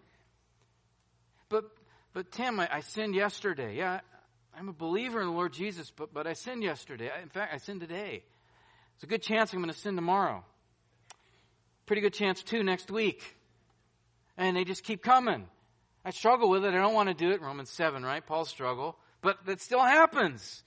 But, 1.49 1.64
but 2.12 2.31
Tim, 2.31 2.61
I, 2.61 2.69
I 2.71 2.81
sinned 2.81 3.14
yesterday. 3.14 3.77
Yeah, 3.77 4.01
I'm 4.59 4.70
a 4.70 4.72
believer 4.72 5.20
in 5.20 5.26
the 5.26 5.32
Lord 5.32 5.52
Jesus, 5.52 5.92
but, 5.94 6.14
but 6.14 6.26
I 6.26 6.32
sinned 6.32 6.62
yesterday. 6.62 7.11
In 7.22 7.28
fact, 7.28 7.52
I 7.52 7.59
sinned 7.59 7.80
today. 7.80 8.24
There's 8.94 9.02
a 9.02 9.07
good 9.07 9.22
chance 9.22 9.52
I'm 9.52 9.59
going 9.59 9.72
to 9.72 9.78
sin 9.78 9.96
tomorrow. 9.96 10.44
Pretty 11.84 12.00
good 12.00 12.14
chance, 12.14 12.42
too, 12.42 12.62
next 12.62 12.90
week. 12.90 13.22
And 14.38 14.57
they 14.57 14.64
just 14.64 14.82
keep 14.82 15.02
coming. 15.02 15.46
I 16.07 16.11
struggle 16.11 16.48
with 16.48 16.64
it. 16.64 16.72
I 16.72 16.78
don't 16.78 16.94
want 16.94 17.11
to 17.11 17.14
do 17.14 17.32
it. 17.32 17.42
Romans 17.42 17.68
7, 17.70 18.02
right? 18.02 18.26
Paul's 18.26 18.48
struggle. 18.48 18.96
But 19.20 19.44
that 19.44 19.61
still 19.61 19.82
happens. 19.82 20.62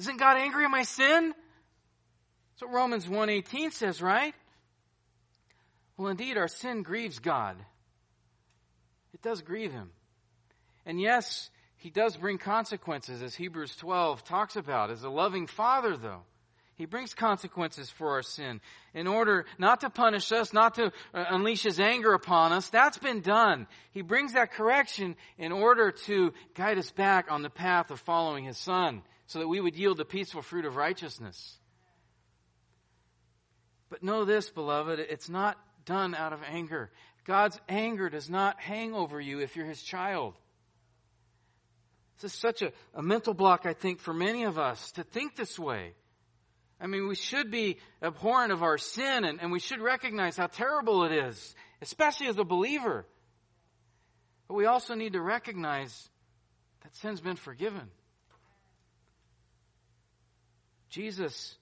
Isn't 0.00 0.18
God 0.18 0.36
angry 0.36 0.64
at 0.64 0.70
my 0.70 0.82
sin? 0.82 1.34
That's 2.54 2.62
what 2.62 2.72
Romans 2.72 3.06
1.18 3.06 3.72
says, 3.72 4.02
right? 4.02 4.34
Well, 5.96 6.08
indeed, 6.08 6.36
our 6.36 6.48
sin 6.48 6.82
grieves 6.82 7.20
God. 7.20 7.56
It 9.14 9.22
does 9.22 9.40
grieve 9.42 9.72
Him. 9.72 9.90
And 10.84 11.00
yes, 11.00 11.48
He 11.76 11.90
does 11.90 12.16
bring 12.16 12.38
consequences, 12.38 13.22
as 13.22 13.34
Hebrews 13.34 13.76
12 13.76 14.24
talks 14.24 14.56
about. 14.56 14.90
As 14.90 15.02
a 15.04 15.10
loving 15.10 15.46
Father, 15.46 15.96
though, 15.96 16.22
he 16.76 16.84
brings 16.84 17.14
consequences 17.14 17.90
for 17.90 18.12
our 18.12 18.22
sin 18.22 18.60
in 18.92 19.06
order 19.06 19.46
not 19.58 19.80
to 19.80 19.90
punish 19.90 20.30
us, 20.32 20.52
not 20.52 20.74
to 20.74 20.86
uh, 21.14 21.24
unleash 21.30 21.62
his 21.62 21.80
anger 21.80 22.12
upon 22.12 22.52
us. 22.52 22.68
That's 22.68 22.98
been 22.98 23.22
done. 23.22 23.66
He 23.92 24.02
brings 24.02 24.34
that 24.34 24.52
correction 24.52 25.16
in 25.38 25.52
order 25.52 25.90
to 26.06 26.34
guide 26.54 26.78
us 26.78 26.90
back 26.90 27.30
on 27.30 27.42
the 27.42 27.50
path 27.50 27.90
of 27.90 28.00
following 28.00 28.44
his 28.44 28.58
son 28.58 29.02
so 29.26 29.38
that 29.38 29.48
we 29.48 29.60
would 29.60 29.74
yield 29.74 29.96
the 29.96 30.04
peaceful 30.04 30.42
fruit 30.42 30.66
of 30.66 30.76
righteousness. 30.76 31.58
But 33.88 34.02
know 34.02 34.24
this, 34.24 34.50
beloved, 34.50 34.98
it's 34.98 35.28
not 35.28 35.58
done 35.86 36.14
out 36.14 36.32
of 36.32 36.40
anger. 36.46 36.90
God's 37.24 37.58
anger 37.68 38.10
does 38.10 38.28
not 38.28 38.60
hang 38.60 38.94
over 38.94 39.20
you 39.20 39.40
if 39.40 39.56
you're 39.56 39.66
his 39.66 39.82
child. 39.82 40.34
This 42.20 42.32
is 42.32 42.38
such 42.38 42.62
a, 42.62 42.72
a 42.94 43.02
mental 43.02 43.34
block, 43.34 43.66
I 43.66 43.74
think, 43.74 44.00
for 44.00 44.14
many 44.14 44.44
of 44.44 44.58
us 44.58 44.92
to 44.92 45.04
think 45.04 45.36
this 45.36 45.58
way. 45.58 45.92
I 46.80 46.86
mean, 46.86 47.08
we 47.08 47.14
should 47.14 47.50
be 47.50 47.78
abhorrent 48.02 48.52
of 48.52 48.62
our 48.62 48.78
sin 48.78 49.24
and, 49.24 49.40
and 49.40 49.50
we 49.50 49.60
should 49.60 49.80
recognize 49.80 50.36
how 50.36 50.46
terrible 50.46 51.04
it 51.04 51.12
is, 51.12 51.54
especially 51.80 52.26
as 52.26 52.38
a 52.38 52.44
believer. 52.44 53.06
But 54.48 54.54
we 54.54 54.66
also 54.66 54.94
need 54.94 55.14
to 55.14 55.20
recognize 55.20 56.08
that 56.82 56.94
sin's 56.96 57.20
been 57.20 57.36
forgiven. 57.36 57.88
Jesus, 60.90 61.56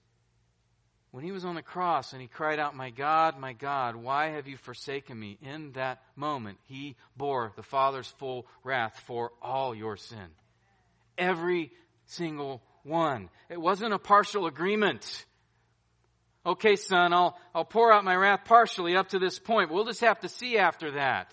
when 1.13 1.25
he 1.25 1.33
was 1.33 1.45
on 1.45 1.55
the 1.55 1.63
cross 1.63 2.13
and 2.13 2.21
he 2.21 2.29
cried 2.29 2.59
out, 2.59 2.77
My 2.77 2.91
God, 2.91 3.39
my 3.39 3.53
God, 3.53 3.97
why 3.97 4.31
have 4.31 4.49
you 4.49 4.57
forsaken 4.57 5.19
me? 5.19 5.39
In 5.41 5.73
that 5.73 6.03
moment, 6.17 6.59
he 6.65 6.97
bore 7.17 7.53
the 7.57 7.63
Father's 7.63 8.09
full 8.19 8.47
wrath 8.65 9.01
for 9.07 9.31
all 9.41 9.75
your 9.75 9.97
sin. 9.97 10.29
Every 11.17 11.73
single 12.07 12.63
one. 12.83 13.31
It 13.49 13.61
wasn't 13.61 13.93
a 13.93 13.99
partial 13.99 14.47
agreement. 14.47 15.25
Okay, 16.47 16.77
son, 16.77 17.13
I'll, 17.13 17.39
I'll 17.55 17.65
pour 17.65 17.93
out 17.93 18.05
my 18.05 18.15
wrath 18.15 18.41
partially 18.45 18.97
up 18.97 19.09
to 19.11 19.19
this 19.19 19.39
point. 19.39 19.71
We'll 19.71 19.87
just 19.87 20.03
have 20.03 20.21
to 20.21 20.29
see 20.29 20.59
after 20.59 20.93
that. 20.93 21.33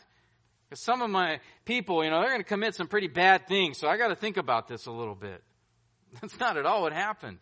Because 0.69 0.81
some 0.81 1.01
of 1.01 1.09
my 1.09 1.41
people, 1.65 2.03
you 2.03 2.09
know, 2.09 2.21
they're 2.21 2.29
going 2.29 2.41
to 2.41 2.47
commit 2.47 2.75
some 2.75 2.87
pretty 2.87 3.09
bad 3.09 3.47
things, 3.47 3.77
so 3.77 3.89
I 3.89 3.97
got 3.97 4.07
to 4.07 4.15
think 4.15 4.37
about 4.37 4.69
this 4.69 4.85
a 4.85 4.91
little 4.91 5.15
bit. 5.15 5.43
That's 6.21 6.39
not 6.39 6.55
at 6.55 6.65
all 6.65 6.83
what 6.83 6.93
happened. 6.93 7.39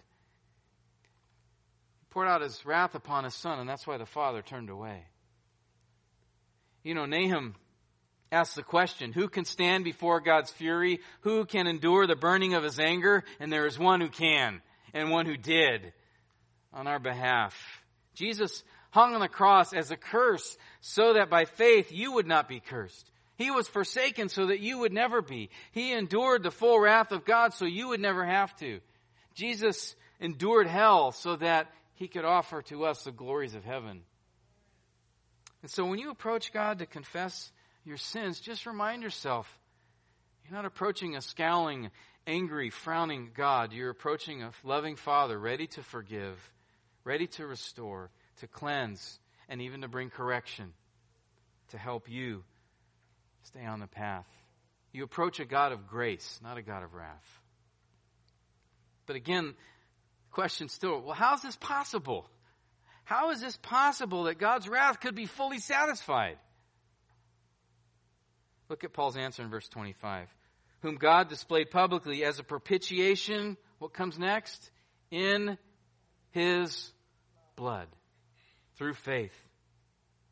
He 2.00 2.06
poured 2.10 2.28
out 2.28 2.42
his 2.42 2.66
wrath 2.66 2.96
upon 2.96 3.24
his 3.24 3.36
son, 3.36 3.60
and 3.60 3.70
that's 3.70 3.86
why 3.86 3.98
the 3.98 4.06
father 4.06 4.42
turned 4.42 4.72
away. 4.72 5.04
You 6.84 6.96
know, 6.96 7.06
Nahum 7.06 7.56
asks 8.32 8.56
the 8.56 8.64
question, 8.64 9.12
who 9.12 9.28
can 9.28 9.46
stand 9.46 9.84
before 9.84 10.20
God's 10.20 10.52
fury? 10.52 11.00
Who 11.22 11.46
can 11.46 11.68
endure 11.68 12.06
the 12.06 12.16
burning 12.16 12.54
of 12.54 12.64
his 12.64 12.80
anger? 12.80 13.24
And 13.40 13.52
there 13.52 13.66
is 13.66 13.80
one 13.80 14.02
who 14.02 14.10
can, 14.10 14.62
and 14.94 15.10
one 15.10 15.26
who 15.26 15.38
did 15.38 15.94
on 16.74 16.88
our 16.88 17.00
behalf. 17.00 17.56
Jesus 18.14 18.64
hung 18.92 19.14
on 19.14 19.22
the 19.22 19.28
cross 19.28 19.74
as 19.74 19.92
a 19.92 19.98
curse 19.98 20.58
so 20.82 21.14
that 21.14 21.30
by 21.30 21.46
faith 21.46 21.92
you 21.92 22.14
would 22.14 22.28
not 22.28 22.48
be 22.48 22.60
cursed. 22.60 23.10
He 23.36 23.52
was 23.52 23.68
forsaken 23.68 24.30
so 24.30 24.48
that 24.48 24.60
you 24.60 24.80
would 24.80 24.92
never 24.92 25.22
be. 25.22 25.50
He 25.72 25.94
endured 25.94 26.44
the 26.44 26.52
full 26.52 26.80
wrath 26.80 27.12
of 27.12 27.26
God 27.26 27.54
so 27.54 27.66
you 27.66 27.90
would 27.90 28.02
never 28.02 28.26
have 28.26 28.56
to. 28.58 28.80
Jesus 29.34 29.96
endured 30.20 30.68
hell 30.68 31.14
so 31.14 31.38
that 31.38 31.72
he 31.94 32.08
could 32.08 32.26
offer 32.26 32.62
to 32.64 32.86
us 32.86 33.04
the 33.04 33.12
glories 33.12 33.56
of 33.56 33.64
heaven. 33.64 34.02
And 35.62 35.72
so 35.72 35.86
when 35.86 36.00
you 36.00 36.12
approach 36.12 36.52
God 36.52 36.80
to 36.80 36.86
confess 36.86 37.52
your 37.90 37.98
sins, 37.98 38.40
just 38.40 38.66
remind 38.66 39.04
yourself 39.04 39.48
you're 40.46 40.56
not 40.56 40.66
approaching 40.66 41.16
a 41.16 41.22
scowling, 41.22 41.92
angry, 42.26 42.70
frowning 42.70 43.32
God. 43.36 43.74
You're 43.74 43.90
approaching 43.90 44.42
a 44.42 44.52
loving 44.64 44.96
Father 44.96 45.38
ready 45.38 45.68
to 45.68 45.84
forgive, 45.84 46.38
ready 47.04 47.28
to 47.28 47.46
restore, 47.46 48.10
to 48.40 48.48
cleanse, 48.48 49.20
and 49.48 49.62
even 49.62 49.82
to 49.82 49.88
bring 49.88 50.10
correction 50.10 50.74
to 51.70 51.78
help 51.78 52.10
you 52.10 52.44
stay 53.44 53.66
on 53.66 53.80
the 53.80 53.88
path. 53.88 54.28
You 54.92 55.04
approach 55.04 55.40
a 55.40 55.46
God 55.46 55.72
of 55.72 55.88
grace, 55.88 56.40
not 56.44 56.58
a 56.58 56.64
God 56.64 56.84
of 56.84 56.94
wrath. 56.94 57.42
But 59.06 59.16
again, 59.16 59.54
question 60.32 60.70
still, 60.70 61.02
well, 61.02 61.16
how 61.16 61.36
is 61.36 61.42
this 61.42 61.56
possible? 61.56 62.28
How 63.04 63.32
is 63.32 63.42
this 63.42 63.58
possible 63.58 64.24
that 64.24 64.40
God's 64.40 64.68
wrath 64.68 65.00
could 65.00 65.16
be 65.16 65.26
fully 65.26 65.60
satisfied? 65.60 66.38
Look 68.70 68.84
at 68.84 68.94
Paul's 68.94 69.18
answer 69.18 69.44
in 69.44 69.50
verse 69.50 69.68
25. 69.68 70.28
Whom 70.82 70.96
God 70.96 71.28
displayed 71.28 71.72
publicly 71.72 72.24
as 72.24 72.40
a 72.40 72.44
propitiation, 72.44 73.58
what 73.80 73.94
comes 73.94 74.18
next? 74.18 74.72
In 75.12 75.58
his 76.32 76.92
blood 77.56 77.88
through 78.78 78.94
faith. 78.94 79.34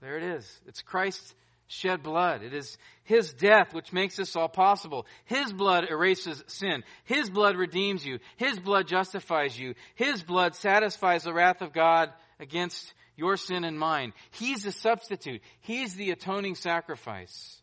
There 0.01 0.17
it 0.17 0.23
is. 0.23 0.61
It's 0.67 0.81
Christ's 0.81 1.33
shed 1.67 2.03
blood. 2.03 2.43
It 2.43 2.53
is 2.53 2.77
His 3.03 3.33
death 3.33 3.73
which 3.73 3.91
makes 3.91 4.15
this 4.15 4.35
all 4.35 4.47
possible. 4.47 5.05
His 5.25 5.51
blood 5.51 5.85
erases 5.89 6.43
sin. 6.47 6.83
His 7.03 7.29
blood 7.29 7.57
redeems 7.57 8.05
you. 8.05 8.19
His 8.37 8.59
blood 8.59 8.87
justifies 8.87 9.57
you. 9.57 9.73
His 9.95 10.23
blood 10.23 10.55
satisfies 10.55 11.23
the 11.23 11.33
wrath 11.33 11.61
of 11.61 11.73
God 11.73 12.11
against 12.39 12.93
your 13.15 13.35
sin 13.35 13.63
and 13.63 13.77
mine. 13.77 14.13
He's 14.31 14.63
the 14.63 14.71
substitute. 14.71 15.41
He's 15.59 15.95
the 15.95 16.11
atoning 16.11 16.55
sacrifice. 16.55 17.61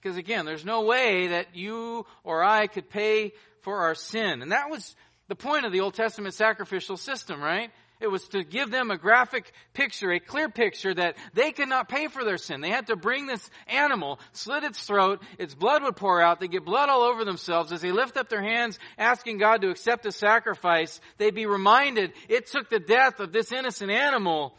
Because 0.00 0.16
again, 0.16 0.46
there's 0.46 0.64
no 0.64 0.82
way 0.82 1.28
that 1.28 1.54
you 1.54 2.06
or 2.24 2.42
I 2.42 2.66
could 2.66 2.88
pay 2.88 3.32
for 3.62 3.80
our 3.80 3.94
sin. 3.94 4.42
And 4.42 4.52
that 4.52 4.70
was 4.70 4.96
the 5.28 5.36
point 5.36 5.66
of 5.66 5.72
the 5.72 5.80
Old 5.80 5.94
Testament 5.94 6.34
sacrificial 6.34 6.96
system, 6.96 7.42
right? 7.42 7.70
It 8.00 8.10
was 8.10 8.26
to 8.28 8.42
give 8.42 8.70
them 8.70 8.90
a 8.90 8.96
graphic 8.96 9.52
picture, 9.74 10.10
a 10.10 10.18
clear 10.18 10.48
picture 10.48 10.94
that 10.94 11.16
they 11.34 11.52
could 11.52 11.68
not 11.68 11.90
pay 11.90 12.08
for 12.08 12.24
their 12.24 12.38
sin. 12.38 12.62
They 12.62 12.70
had 12.70 12.86
to 12.86 12.96
bring 12.96 13.26
this 13.26 13.50
animal, 13.66 14.18
slit 14.32 14.64
its 14.64 14.82
throat, 14.82 15.22
its 15.38 15.54
blood 15.54 15.82
would 15.82 15.96
pour 15.96 16.22
out, 16.22 16.40
they 16.40 16.48
get 16.48 16.64
blood 16.64 16.88
all 16.88 17.02
over 17.02 17.26
themselves. 17.26 17.72
As 17.72 17.82
they 17.82 17.92
lift 17.92 18.16
up 18.16 18.30
their 18.30 18.42
hands 18.42 18.78
asking 18.96 19.36
God 19.36 19.60
to 19.60 19.68
accept 19.68 20.04
the 20.04 20.12
sacrifice, 20.12 20.98
they'd 21.18 21.34
be 21.34 21.44
reminded, 21.44 22.14
it 22.30 22.46
took 22.46 22.70
the 22.70 22.80
death 22.80 23.20
of 23.20 23.32
this 23.32 23.52
innocent 23.52 23.90
animal 23.90 24.54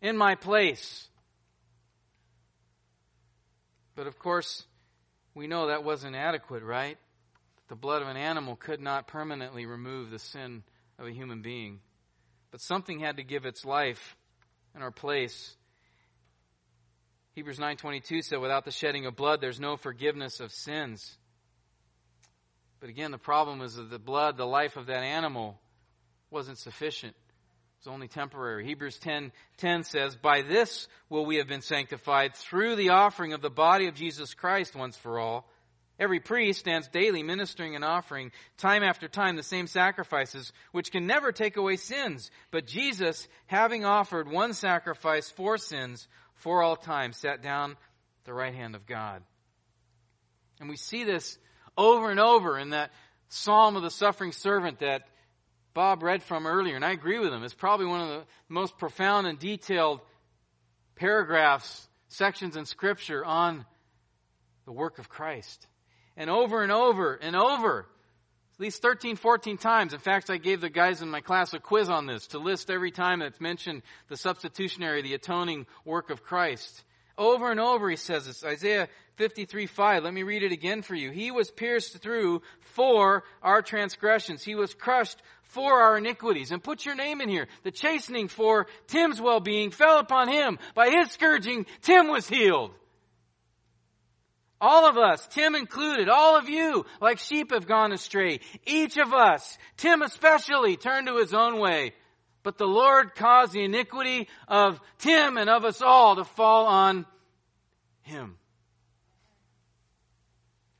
in 0.00 0.16
my 0.16 0.34
place. 0.34 1.06
But 3.98 4.06
of 4.06 4.16
course, 4.16 4.64
we 5.34 5.48
know 5.48 5.66
that 5.66 5.82
wasn't 5.82 6.14
adequate, 6.14 6.62
right? 6.62 6.96
The 7.66 7.74
blood 7.74 8.00
of 8.00 8.06
an 8.06 8.16
animal 8.16 8.54
could 8.54 8.80
not 8.80 9.08
permanently 9.08 9.66
remove 9.66 10.10
the 10.10 10.20
sin 10.20 10.62
of 11.00 11.08
a 11.08 11.10
human 11.10 11.42
being. 11.42 11.80
But 12.52 12.60
something 12.60 13.00
had 13.00 13.16
to 13.16 13.24
give 13.24 13.44
its 13.44 13.64
life 13.64 14.16
in 14.76 14.82
our 14.82 14.92
place. 14.92 15.56
Hebrews 17.34 17.58
9:22 17.58 18.22
said 18.22 18.38
without 18.38 18.64
the 18.64 18.70
shedding 18.70 19.04
of 19.04 19.16
blood 19.16 19.40
there's 19.40 19.58
no 19.58 19.76
forgiveness 19.76 20.38
of 20.38 20.52
sins. 20.52 21.18
But 22.78 22.90
again 22.90 23.10
the 23.10 23.18
problem 23.18 23.62
is 23.62 23.74
that 23.74 23.90
the 23.90 23.98
blood, 23.98 24.36
the 24.36 24.46
life 24.46 24.76
of 24.76 24.86
that 24.86 25.02
animal 25.02 25.60
wasn't 26.30 26.58
sufficient. 26.58 27.16
It 27.78 27.86
was 27.86 27.94
only 27.94 28.08
temporary. 28.08 28.64
Hebrews 28.64 28.98
10:10 28.98 29.32
10, 29.56 29.84
says, 29.84 30.16
"By 30.16 30.42
this 30.42 30.88
will 31.08 31.24
we 31.24 31.36
have 31.36 31.46
been 31.46 31.62
sanctified 31.62 32.34
through 32.34 32.74
the 32.74 32.88
offering 32.88 33.32
of 33.32 33.40
the 33.40 33.50
body 33.50 33.86
of 33.86 33.94
Jesus 33.94 34.34
Christ 34.34 34.74
once 34.74 34.96
for 34.96 35.20
all." 35.20 35.48
Every 35.96 36.18
priest 36.18 36.58
stands 36.58 36.88
daily 36.88 37.22
ministering 37.22 37.76
and 37.76 37.84
offering 37.84 38.32
time 38.56 38.82
after 38.82 39.06
time 39.06 39.36
the 39.36 39.44
same 39.44 39.68
sacrifices, 39.68 40.52
which 40.72 40.90
can 40.90 41.06
never 41.06 41.30
take 41.30 41.56
away 41.56 41.76
sins. 41.76 42.32
But 42.50 42.66
Jesus, 42.66 43.28
having 43.46 43.84
offered 43.84 44.28
one 44.28 44.54
sacrifice 44.54 45.30
for 45.30 45.56
sins 45.56 46.08
for 46.34 46.62
all 46.62 46.76
time, 46.76 47.12
sat 47.12 47.42
down 47.42 47.72
at 47.72 48.24
the 48.24 48.34
right 48.34 48.54
hand 48.54 48.74
of 48.74 48.86
God. 48.86 49.24
And 50.58 50.68
we 50.68 50.76
see 50.76 51.04
this 51.04 51.38
over 51.76 52.10
and 52.10 52.18
over 52.18 52.58
in 52.58 52.70
that 52.70 52.92
Psalm 53.28 53.76
of 53.76 53.82
the 53.82 53.90
Suffering 53.90 54.32
Servant 54.32 54.80
that 54.80 55.08
Bob 55.78 56.02
read 56.02 56.24
from 56.24 56.44
earlier, 56.44 56.74
and 56.74 56.84
I 56.84 56.90
agree 56.90 57.20
with 57.20 57.32
him. 57.32 57.44
It's 57.44 57.54
probably 57.54 57.86
one 57.86 58.00
of 58.00 58.08
the 58.08 58.24
most 58.48 58.78
profound 58.78 59.28
and 59.28 59.38
detailed 59.38 60.00
paragraphs, 60.96 61.86
sections 62.08 62.56
in 62.56 62.64
Scripture 62.64 63.24
on 63.24 63.64
the 64.64 64.72
work 64.72 64.98
of 64.98 65.08
Christ 65.08 65.68
and 66.16 66.30
over 66.30 66.64
and 66.64 66.72
over 66.72 67.14
and 67.14 67.36
over. 67.36 67.86
At 68.54 68.60
least 68.60 68.82
13, 68.82 69.14
14 69.14 69.56
times. 69.56 69.92
In 69.94 70.00
fact, 70.00 70.30
I 70.30 70.38
gave 70.38 70.60
the 70.60 70.68
guys 70.68 71.00
in 71.00 71.10
my 71.10 71.20
class 71.20 71.54
a 71.54 71.60
quiz 71.60 71.88
on 71.88 72.06
this 72.06 72.26
to 72.28 72.40
list 72.40 72.72
every 72.72 72.90
time 72.90 73.20
that's 73.20 73.40
mentioned 73.40 73.82
the 74.08 74.16
substitutionary, 74.16 75.02
the 75.02 75.14
atoning 75.14 75.64
work 75.84 76.10
of 76.10 76.24
Christ. 76.24 76.82
Over 77.16 77.52
and 77.52 77.60
over 77.60 77.88
he 77.88 77.94
says 77.94 78.26
this. 78.26 78.42
Isaiah 78.42 78.88
53, 79.18 79.66
5. 79.66 80.04
Let 80.04 80.14
me 80.14 80.22
read 80.22 80.44
it 80.44 80.52
again 80.52 80.82
for 80.82 80.94
you. 80.94 81.10
He 81.10 81.32
was 81.32 81.50
pierced 81.50 81.98
through 81.98 82.40
for 82.74 83.24
our 83.42 83.62
transgressions. 83.62 84.44
He 84.44 84.54
was 84.54 84.72
crushed 84.74 85.20
for 85.42 85.82
our 85.82 85.98
iniquities. 85.98 86.52
And 86.52 86.62
put 86.62 86.86
your 86.86 86.94
name 86.94 87.20
in 87.20 87.28
here. 87.28 87.48
The 87.64 87.72
chastening 87.72 88.28
for 88.28 88.68
Tim's 88.86 89.20
well-being 89.20 89.72
fell 89.72 89.98
upon 89.98 90.28
him. 90.28 90.58
By 90.74 90.90
his 90.90 91.10
scourging, 91.10 91.66
Tim 91.82 92.08
was 92.08 92.28
healed. 92.28 92.70
All 94.60 94.88
of 94.88 94.96
us, 94.96 95.26
Tim 95.28 95.54
included, 95.54 96.08
all 96.08 96.36
of 96.36 96.48
you, 96.48 96.84
like 97.00 97.18
sheep 97.18 97.52
have 97.52 97.66
gone 97.66 97.92
astray. 97.92 98.40
Each 98.66 98.96
of 98.96 99.12
us, 99.12 99.58
Tim 99.76 100.02
especially, 100.02 100.76
turned 100.76 101.08
to 101.08 101.16
his 101.16 101.34
own 101.34 101.60
way. 101.60 101.92
But 102.44 102.56
the 102.56 102.66
Lord 102.66 103.14
caused 103.14 103.52
the 103.52 103.64
iniquity 103.64 104.28
of 104.46 104.80
Tim 104.98 105.36
and 105.36 105.50
of 105.50 105.64
us 105.64 105.82
all 105.82 106.16
to 106.16 106.24
fall 106.24 106.66
on 106.66 107.04
him. 108.02 108.36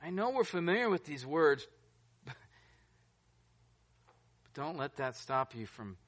I 0.08 0.10
know 0.10 0.30
we're 0.30 0.44
familiar 0.44 0.88
with 0.88 1.04
these 1.04 1.26
words, 1.26 1.68
but 2.24 2.34
don't 4.54 4.78
let 4.78 4.96
that 4.96 5.16
stop 5.18 5.54
you 5.54 5.66
from 5.66 5.98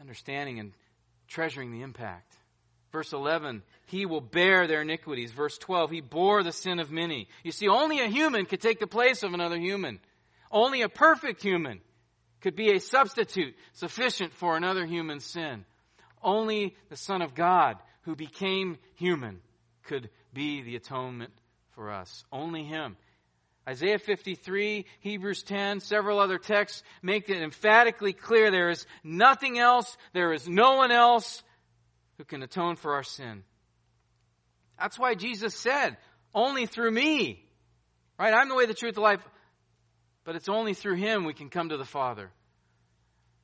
understanding 0.00 0.60
and 0.60 0.74
treasuring 1.26 1.72
the 1.72 1.82
impact. 1.82 2.36
Verse 2.92 3.12
11, 3.12 3.64
he 3.86 4.06
will 4.06 4.20
bear 4.20 4.68
their 4.68 4.82
iniquities. 4.82 5.32
Verse 5.32 5.58
12, 5.58 5.90
he 5.90 6.00
bore 6.00 6.44
the 6.44 6.52
sin 6.52 6.78
of 6.78 6.92
many. 6.92 7.26
You 7.42 7.50
see, 7.50 7.66
only 7.66 7.98
a 7.98 8.06
human 8.06 8.46
could 8.46 8.60
take 8.60 8.78
the 8.78 8.86
place 8.86 9.24
of 9.24 9.34
another 9.34 9.58
human. 9.58 9.98
Only 10.52 10.82
a 10.82 10.88
perfect 10.88 11.42
human 11.42 11.80
could 12.40 12.54
be 12.54 12.70
a 12.70 12.78
substitute 12.78 13.56
sufficient 13.72 14.34
for 14.34 14.56
another 14.56 14.86
human's 14.86 15.24
sin. 15.24 15.64
Only 16.22 16.76
the 16.90 16.96
Son 16.96 17.22
of 17.22 17.34
God, 17.34 17.78
who 18.02 18.14
became 18.14 18.78
human, 18.94 19.40
could 19.82 20.10
be 20.32 20.62
the 20.62 20.76
atonement 20.76 21.32
for 21.74 21.90
us. 21.90 22.24
Only 22.30 22.62
Him. 22.62 22.96
Isaiah 23.68 23.98
53, 23.98 24.86
Hebrews 25.00 25.42
10, 25.42 25.80
several 25.80 26.20
other 26.20 26.38
texts 26.38 26.82
make 27.02 27.28
it 27.28 27.42
emphatically 27.42 28.14
clear 28.14 28.50
there 28.50 28.70
is 28.70 28.86
nothing 29.04 29.58
else, 29.58 29.94
there 30.14 30.32
is 30.32 30.48
no 30.48 30.76
one 30.76 30.90
else 30.90 31.42
who 32.16 32.24
can 32.24 32.42
atone 32.42 32.76
for 32.76 32.94
our 32.94 33.02
sin. 33.02 33.44
That's 34.80 34.98
why 34.98 35.14
Jesus 35.14 35.54
said, 35.54 35.98
only 36.34 36.64
through 36.64 36.90
me. 36.90 37.44
Right? 38.18 38.32
I'm 38.32 38.48
the 38.48 38.54
way, 38.54 38.64
the 38.64 38.72
truth, 38.72 38.94
the 38.94 39.02
life. 39.02 39.20
But 40.24 40.34
it's 40.34 40.48
only 40.48 40.72
through 40.72 40.96
him 40.96 41.24
we 41.24 41.34
can 41.34 41.50
come 41.50 41.68
to 41.68 41.76
the 41.76 41.84
Father. 41.84 42.30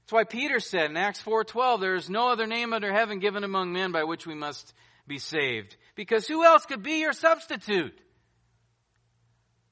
That's 0.03 0.12
why 0.12 0.25
Peter 0.25 0.59
said 0.59 0.91
in 0.91 0.97
Acts 0.97 1.22
4:12, 1.22 1.81
there 1.81 1.95
is 1.97 2.09
no 2.09 2.31
other 2.31 2.47
name 2.47 2.72
under 2.72 2.93
heaven 2.93 3.18
given 3.18 3.45
among 3.45 3.72
men 3.72 3.93
by 3.93 4.05
which 4.05 4.27
we 4.27 4.35
must 4.35 4.72
be 5.07 5.18
saved. 5.18 5.77
Because 5.95 6.27
who 6.27 6.45
else 6.45 6.64
could 6.64 6.83
be 6.83 7.01
your 7.01 7.12
substitute? 7.12 7.99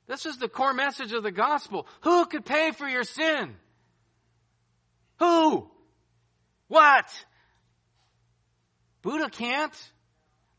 This 0.06 0.26
is 0.26 0.38
the 0.38 0.48
core 0.48 0.74
message 0.74 1.12
of 1.12 1.22
the 1.22 1.30
gospel. 1.30 1.86
Who 2.02 2.26
could 2.26 2.44
pay 2.44 2.72
for 2.72 2.88
your 2.88 3.04
sin? 3.04 3.54
Who? 5.18 5.70
What? 6.68 7.08
Buddha 9.02 9.28
can't. 9.30 9.92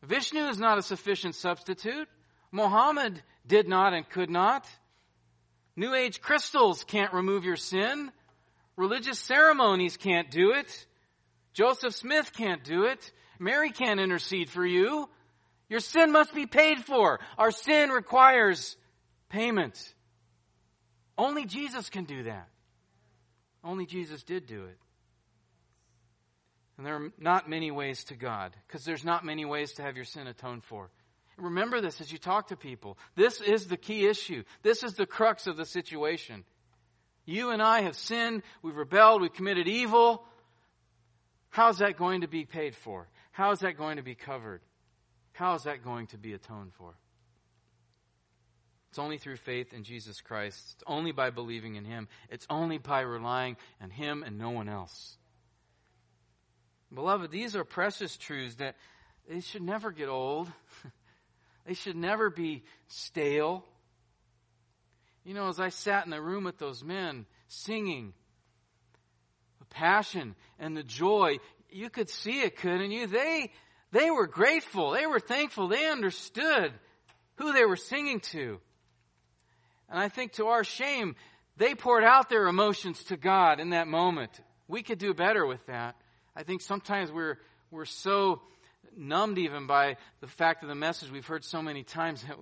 Vishnu 0.02 0.48
is 0.48 0.58
not 0.58 0.78
a 0.78 0.82
sufficient 0.82 1.34
substitute. 1.34 2.08
Mohammed 2.50 3.22
did 3.46 3.68
not 3.68 3.94
and 3.94 4.08
could 4.08 4.30
not. 4.30 4.66
New 5.76 5.94
Age 5.94 6.20
crystals 6.20 6.84
can't 6.84 7.12
remove 7.12 7.44
your 7.44 7.56
sin. 7.56 8.12
Religious 8.76 9.18
ceremonies 9.18 9.96
can't 9.96 10.30
do 10.30 10.52
it. 10.52 10.86
Joseph 11.52 11.94
Smith 11.94 12.32
can't 12.32 12.64
do 12.64 12.84
it. 12.84 13.12
Mary 13.38 13.70
can't 13.70 14.00
intercede 14.00 14.50
for 14.50 14.64
you. 14.64 15.08
Your 15.68 15.80
sin 15.80 16.12
must 16.12 16.34
be 16.34 16.46
paid 16.46 16.84
for. 16.84 17.20
Our 17.38 17.50
sin 17.50 17.90
requires 17.90 18.76
payment. 19.34 19.94
Only 21.18 21.44
Jesus 21.44 21.90
can 21.90 22.04
do 22.04 22.22
that. 22.24 22.48
Only 23.64 23.84
Jesus 23.84 24.22
did 24.22 24.46
do 24.46 24.64
it. 24.64 24.78
And 26.76 26.86
there 26.86 26.94
are 26.94 27.12
not 27.18 27.48
many 27.48 27.70
ways 27.70 28.04
to 28.04 28.14
God, 28.14 28.54
because 28.66 28.84
there's 28.84 29.04
not 29.04 29.24
many 29.24 29.44
ways 29.44 29.72
to 29.74 29.82
have 29.82 29.96
your 29.96 30.04
sin 30.04 30.26
atoned 30.26 30.64
for. 30.64 30.90
Remember 31.36 31.80
this 31.80 32.00
as 32.00 32.12
you 32.12 32.18
talk 32.18 32.48
to 32.48 32.56
people. 32.56 32.96
This 33.16 33.40
is 33.40 33.66
the 33.66 33.76
key 33.76 34.06
issue. 34.06 34.44
This 34.62 34.84
is 34.84 34.94
the 34.94 35.06
crux 35.06 35.48
of 35.48 35.56
the 35.56 35.66
situation. 35.66 36.44
You 37.26 37.50
and 37.50 37.60
I 37.60 37.82
have 37.82 37.96
sinned, 37.96 38.42
we've 38.62 38.76
rebelled, 38.76 39.20
we've 39.20 39.32
committed 39.32 39.66
evil. 39.66 40.24
How's 41.48 41.78
that 41.78 41.96
going 41.96 42.20
to 42.20 42.28
be 42.28 42.44
paid 42.44 42.76
for? 42.76 43.08
How 43.32 43.50
is 43.50 43.60
that 43.60 43.76
going 43.76 43.96
to 43.96 44.02
be 44.04 44.14
covered? 44.14 44.60
How 45.32 45.54
is 45.54 45.64
that 45.64 45.82
going 45.82 46.06
to 46.08 46.18
be 46.18 46.34
atoned 46.34 46.72
for? 46.74 46.94
It's 48.94 48.98
only 49.00 49.18
through 49.18 49.38
faith 49.38 49.72
in 49.72 49.82
Jesus 49.82 50.20
Christ. 50.20 50.74
It's 50.74 50.84
only 50.86 51.10
by 51.10 51.30
believing 51.30 51.74
in 51.74 51.84
Him. 51.84 52.06
It's 52.30 52.46
only 52.48 52.78
by 52.78 53.00
relying 53.00 53.56
on 53.82 53.90
Him 53.90 54.22
and 54.22 54.38
no 54.38 54.50
one 54.50 54.68
else. 54.68 55.16
Beloved, 56.94 57.32
these 57.32 57.56
are 57.56 57.64
precious 57.64 58.16
truths 58.16 58.54
that 58.58 58.76
they 59.28 59.40
should 59.40 59.62
never 59.62 59.90
get 59.90 60.08
old. 60.08 60.46
they 61.66 61.74
should 61.74 61.96
never 61.96 62.30
be 62.30 62.62
stale. 62.86 63.64
You 65.24 65.34
know, 65.34 65.48
as 65.48 65.58
I 65.58 65.70
sat 65.70 66.04
in 66.04 66.12
the 66.12 66.22
room 66.22 66.44
with 66.44 66.58
those 66.58 66.84
men 66.84 67.26
singing, 67.48 68.12
the 69.58 69.64
passion 69.64 70.36
and 70.60 70.76
the 70.76 70.84
joy, 70.84 71.38
you 71.68 71.90
could 71.90 72.08
see 72.08 72.42
it, 72.42 72.58
couldn't 72.58 72.92
you? 72.92 73.08
They, 73.08 73.50
they 73.90 74.12
were 74.12 74.28
grateful. 74.28 74.92
They 74.92 75.06
were 75.06 75.18
thankful. 75.18 75.66
They 75.66 75.88
understood 75.88 76.72
who 77.38 77.52
they 77.52 77.64
were 77.64 77.74
singing 77.74 78.20
to. 78.30 78.60
And 79.88 79.98
I 79.98 80.08
think 80.08 80.32
to 80.32 80.46
our 80.46 80.64
shame, 80.64 81.16
they 81.56 81.74
poured 81.74 82.04
out 82.04 82.28
their 82.28 82.46
emotions 82.46 83.02
to 83.04 83.16
God 83.16 83.60
in 83.60 83.70
that 83.70 83.86
moment. 83.86 84.30
We 84.66 84.82
could 84.82 84.98
do 84.98 85.14
better 85.14 85.46
with 85.46 85.64
that. 85.66 85.96
I 86.34 86.42
think 86.42 86.62
sometimes 86.62 87.12
we're, 87.12 87.38
we're 87.70 87.84
so 87.84 88.42
numbed 88.96 89.38
even 89.38 89.66
by 89.66 89.96
the 90.20 90.26
fact 90.26 90.62
of 90.62 90.68
the 90.68 90.74
message 90.74 91.10
we've 91.10 91.26
heard 91.26 91.44
so 91.44 91.62
many 91.62 91.82
times 91.82 92.22
that 92.22 92.36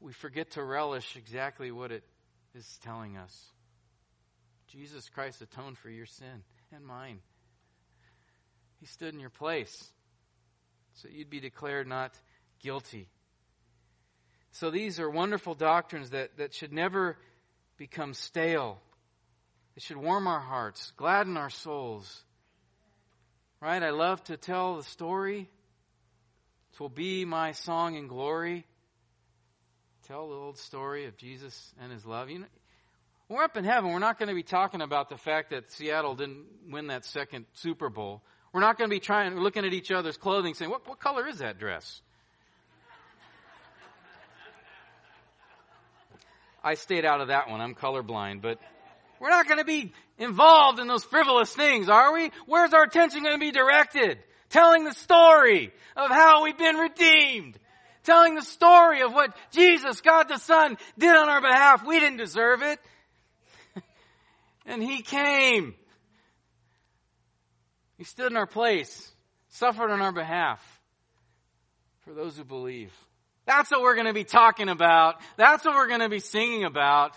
we 0.00 0.12
forget 0.12 0.52
to 0.52 0.64
relish 0.64 1.16
exactly 1.16 1.70
what 1.70 1.92
it 1.92 2.02
is 2.54 2.78
telling 2.82 3.16
us. 3.16 3.46
Jesus 4.68 5.08
Christ 5.08 5.42
atoned 5.42 5.78
for 5.78 5.90
your 5.90 6.06
sin 6.06 6.44
and 6.72 6.84
mine. 6.84 7.20
He 8.78 8.86
stood 8.86 9.12
in 9.12 9.20
your 9.20 9.30
place 9.30 9.92
so 10.94 11.08
you'd 11.08 11.30
be 11.30 11.40
declared 11.40 11.86
not 11.86 12.12
guilty. 12.62 13.08
So 14.52 14.70
these 14.70 15.00
are 15.00 15.08
wonderful 15.08 15.54
doctrines 15.54 16.10
that, 16.10 16.36
that 16.38 16.54
should 16.54 16.72
never 16.72 17.16
become 17.76 18.14
stale. 18.14 18.78
They 19.74 19.80
should 19.80 19.96
warm 19.96 20.26
our 20.26 20.40
hearts, 20.40 20.92
gladden 20.96 21.36
our 21.36 21.50
souls, 21.50 22.24
Right? 23.60 23.82
I 23.82 23.90
love 23.90 24.24
to 24.24 24.38
tell 24.38 24.76
the 24.76 24.84
story. 24.84 25.50
It 26.72 26.80
will 26.80 26.88
be 26.88 27.26
my 27.26 27.52
song 27.52 27.94
in 27.94 28.06
glory. 28.06 28.64
Tell 30.08 30.30
the 30.30 30.34
old 30.34 30.56
story 30.56 31.04
of 31.06 31.18
Jesus 31.18 31.74
and 31.78 31.92
his 31.92 32.06
love. 32.06 32.30
You 32.30 32.38
know, 32.40 32.46
we're 33.28 33.42
up 33.42 33.58
in 33.58 33.64
heaven. 33.64 33.92
We're 33.92 33.98
not 33.98 34.18
going 34.18 34.30
to 34.30 34.34
be 34.34 34.42
talking 34.42 34.80
about 34.80 35.10
the 35.10 35.18
fact 35.18 35.50
that 35.50 35.70
Seattle 35.72 36.14
didn't 36.14 36.46
win 36.70 36.86
that 36.86 37.04
second 37.04 37.44
Super 37.52 37.90
Bowl. 37.90 38.22
We're 38.54 38.62
not 38.62 38.78
going 38.78 38.88
to 38.88 38.94
be 38.94 39.00
trying 39.00 39.36
looking 39.36 39.66
at 39.66 39.74
each 39.74 39.92
other's 39.92 40.16
clothing 40.16 40.54
saying, 40.54 40.70
"What, 40.70 40.88
what 40.88 40.98
color 40.98 41.28
is 41.28 41.38
that 41.38 41.58
dress?" 41.58 42.00
I 46.62 46.74
stayed 46.74 47.04
out 47.04 47.20
of 47.20 47.28
that 47.28 47.48
one. 47.48 47.60
I'm 47.60 47.74
colorblind, 47.74 48.42
but 48.42 48.58
we're 49.18 49.30
not 49.30 49.46
going 49.46 49.58
to 49.58 49.64
be 49.64 49.92
involved 50.18 50.78
in 50.78 50.86
those 50.86 51.04
frivolous 51.04 51.52
things, 51.52 51.88
are 51.88 52.12
we? 52.12 52.30
Where's 52.46 52.72
our 52.72 52.82
attention 52.82 53.22
going 53.22 53.34
to 53.34 53.40
be 53.40 53.50
directed? 53.50 54.18
Telling 54.48 54.84
the 54.84 54.94
story 54.94 55.72
of 55.96 56.10
how 56.10 56.44
we've 56.44 56.58
been 56.58 56.76
redeemed. 56.76 57.58
Telling 58.02 58.34
the 58.34 58.42
story 58.42 59.02
of 59.02 59.12
what 59.12 59.36
Jesus, 59.52 60.00
God 60.00 60.28
the 60.28 60.38
Son, 60.38 60.76
did 60.98 61.14
on 61.14 61.28
our 61.28 61.40
behalf. 61.40 61.84
We 61.86 62.00
didn't 62.00 62.18
deserve 62.18 62.62
it. 62.62 62.78
and 64.66 64.82
He 64.82 65.02
came. 65.02 65.74
He 67.98 68.04
stood 68.04 68.30
in 68.30 68.36
our 68.36 68.46
place, 68.46 69.10
suffered 69.50 69.90
on 69.90 70.00
our 70.00 70.12
behalf 70.12 70.60
for 72.04 72.14
those 72.14 72.36
who 72.36 72.44
believe. 72.44 72.92
That's 73.50 73.68
what 73.72 73.82
we're 73.82 73.96
going 73.96 74.06
to 74.06 74.14
be 74.14 74.22
talking 74.22 74.68
about. 74.68 75.16
That's 75.36 75.64
what 75.64 75.74
we're 75.74 75.88
going 75.88 76.02
to 76.02 76.08
be 76.08 76.20
singing 76.20 76.62
about 76.62 77.16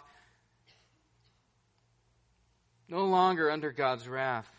no 2.89 3.05
longer 3.05 3.51
under 3.51 3.71
God's 3.71 4.07
wrath. 4.07 4.49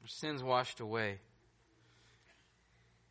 Our 0.00 0.08
sins 0.08 0.42
washed 0.42 0.80
away. 0.80 1.18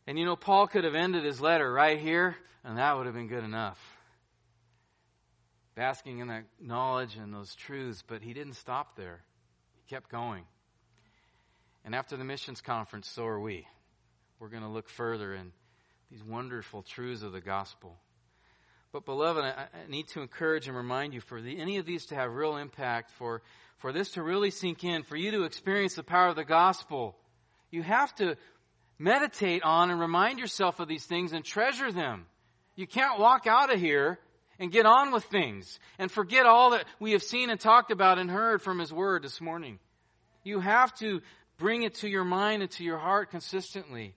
And 0.08 0.18
you 0.18 0.24
know, 0.24 0.34
Paul 0.34 0.66
could 0.66 0.82
have 0.82 0.96
ended 0.96 1.22
his 1.22 1.40
letter 1.40 1.72
right 1.72 2.00
here, 2.00 2.34
and 2.64 2.78
that 2.78 2.96
would 2.96 3.06
have 3.06 3.14
been 3.14 3.28
good 3.28 3.44
enough. 3.44 3.78
Basking 5.76 6.18
in 6.18 6.28
that 6.28 6.42
knowledge 6.60 7.14
and 7.14 7.32
those 7.32 7.54
truths, 7.54 8.02
but 8.04 8.22
he 8.22 8.34
didn't 8.34 8.54
stop 8.54 8.96
there. 8.96 9.20
He 9.76 9.94
kept 9.94 10.10
going. 10.10 10.42
And 11.84 11.94
after 11.94 12.16
the 12.16 12.24
missions 12.24 12.60
conference, 12.60 13.08
so 13.08 13.24
are 13.24 13.40
we. 13.40 13.68
We're 14.40 14.48
going 14.48 14.64
to 14.64 14.68
look 14.68 14.88
further 14.88 15.32
in 15.32 15.52
these 16.12 16.22
wonderful 16.22 16.82
truths 16.82 17.22
of 17.22 17.32
the 17.32 17.40
gospel. 17.40 17.96
But, 18.92 19.06
beloved, 19.06 19.42
I, 19.42 19.66
need 19.88 20.08
to 20.08 20.20
encourage 20.20 20.68
and 20.68 20.76
remind 20.76 21.14
you 21.14 21.22
for 21.22 21.40
the, 21.40 21.58
any 21.58 21.78
of 21.78 21.86
these 21.86 22.04
to 22.06 22.14
have 22.14 22.34
real 22.34 22.58
impact, 22.58 23.10
for 23.12 23.40
for 23.78 23.92
this 23.92 24.10
to 24.12 24.22
really 24.22 24.50
sink 24.50 24.84
in, 24.84 25.02
for 25.02 25.16
you 25.16 25.32
to 25.32 25.42
experience 25.42 25.94
the 25.94 26.04
power 26.04 26.28
of 26.28 26.36
the 26.36 26.44
gospel, 26.44 27.16
you 27.72 27.82
have 27.82 28.14
to 28.16 28.36
meditate 28.96 29.64
on 29.64 29.90
and 29.90 29.98
remind 29.98 30.38
yourself 30.38 30.78
of 30.78 30.86
these 30.86 31.04
things 31.04 31.32
and 31.32 31.44
treasure 31.44 31.90
them. 31.90 32.26
You 32.76 32.86
can't 32.86 33.18
walk 33.18 33.48
out 33.48 33.74
of 33.74 33.80
here 33.80 34.20
and 34.60 34.70
get 34.70 34.86
on 34.86 35.12
with 35.12 35.24
things 35.24 35.80
and 35.98 36.12
forget 36.12 36.46
all 36.46 36.70
that 36.70 36.84
we 37.00 37.12
have 37.12 37.24
seen 37.24 37.50
and 37.50 37.58
talked 37.58 37.90
about 37.90 38.18
and 38.18 38.30
heard 38.30 38.62
from 38.62 38.78
His 38.78 38.92
Word 38.92 39.24
this 39.24 39.40
morning. 39.40 39.80
You 40.44 40.60
have 40.60 40.94
to 40.98 41.22
bring 41.58 41.82
it 41.82 41.94
to 41.96 42.08
your 42.08 42.24
mind 42.24 42.62
and 42.62 42.70
to 42.72 42.84
your 42.84 42.98
heart 42.98 43.30
consistently. 43.30 44.14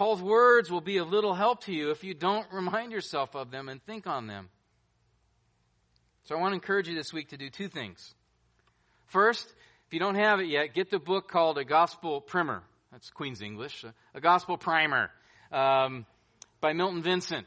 Paul's 0.00 0.22
words 0.22 0.70
will 0.70 0.80
be 0.80 0.96
of 0.96 1.10
little 1.10 1.34
help 1.34 1.64
to 1.64 1.74
you 1.74 1.90
if 1.90 2.04
you 2.04 2.14
don't 2.14 2.46
remind 2.54 2.90
yourself 2.90 3.36
of 3.36 3.50
them 3.50 3.68
and 3.68 3.84
think 3.84 4.06
on 4.06 4.26
them. 4.26 4.48
So 6.24 6.34
I 6.34 6.40
want 6.40 6.52
to 6.52 6.54
encourage 6.54 6.88
you 6.88 6.94
this 6.94 7.12
week 7.12 7.28
to 7.28 7.36
do 7.36 7.50
two 7.50 7.68
things. 7.68 8.14
First, 9.08 9.46
if 9.86 9.92
you 9.92 10.00
don't 10.00 10.14
have 10.14 10.40
it 10.40 10.46
yet, 10.46 10.72
get 10.72 10.90
the 10.90 10.98
book 10.98 11.28
called 11.28 11.58
A 11.58 11.66
Gospel 11.66 12.22
Primer. 12.22 12.62
That's 12.90 13.10
Queen's 13.10 13.42
English. 13.42 13.84
A 14.14 14.20
Gospel 14.22 14.56
Primer 14.56 15.10
um, 15.52 16.06
by 16.62 16.72
Milton 16.72 17.02
Vincent. 17.02 17.46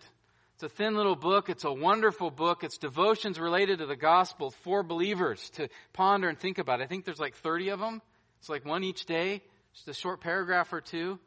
It's 0.54 0.64
a 0.64 0.70
thin 0.70 0.94
little 0.94 1.16
book. 1.16 1.50
It's 1.50 1.64
a 1.64 1.74
wonderful 1.74 2.30
book. 2.30 2.64
It's 2.64 2.78
devotions 2.78 3.40
related 3.40 3.80
to 3.80 3.88
the 3.88 3.96
gospel 3.96 4.52
for 4.64 4.84
believers 4.84 5.50
to 5.56 5.70
ponder 5.92 6.30
and 6.30 6.38
think 6.38 6.60
about. 6.60 6.84
I 6.84 6.86
think 6.86 7.06
there's 7.06 7.20
like 7.20 7.34
30 7.34 7.70
of 7.70 7.80
them. 7.80 8.00
It's 8.42 8.50
like 8.50 8.64
one 8.64 8.84
each 8.84 9.08
day, 9.08 9.42
just 9.74 9.88
a 9.88 9.94
short 9.96 10.22
paragraph 10.22 10.72
or 10.72 10.82
two. 10.82 11.18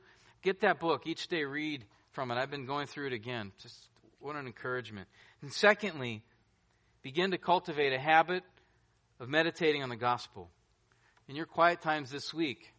Get 0.47 0.61
that 0.61 0.79
book 0.79 1.09
each 1.09 1.27
day, 1.27 1.43
read 1.43 1.85
from 2.13 2.31
it. 2.31 2.37
I've 2.37 2.53
been 2.53 2.67
going 2.67 2.87
through 2.87 3.09
it 3.09 3.13
again. 3.13 3.51
Just 3.61 3.75
what 4.21 4.37
an 4.37 4.47
encouragement. 4.47 5.09
And 5.43 5.53
secondly, 5.53 6.23
begin 7.03 7.33
to 7.33 7.37
cultivate 7.37 7.93
a 7.93 7.99
habit 7.99 8.45
of 9.19 9.29
meditating 9.29 9.83
on 9.83 9.89
the 9.89 9.97
gospel. 9.97 10.49
In 11.27 11.35
your 11.35 11.47
quiet 11.47 11.81
times 11.81 12.13
this 12.13 12.33
week, 12.33 12.73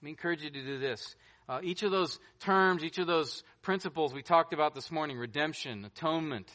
me 0.00 0.10
encourage 0.10 0.44
you 0.44 0.50
to 0.50 0.62
do 0.62 0.78
this. 0.78 1.16
Uh, 1.48 1.58
each 1.64 1.82
of 1.82 1.90
those 1.90 2.20
terms, 2.38 2.84
each 2.84 2.98
of 2.98 3.08
those 3.08 3.42
principles 3.60 4.14
we 4.14 4.22
talked 4.22 4.52
about 4.54 4.76
this 4.76 4.92
morning 4.92 5.18
redemption, 5.18 5.84
atonement, 5.84 6.48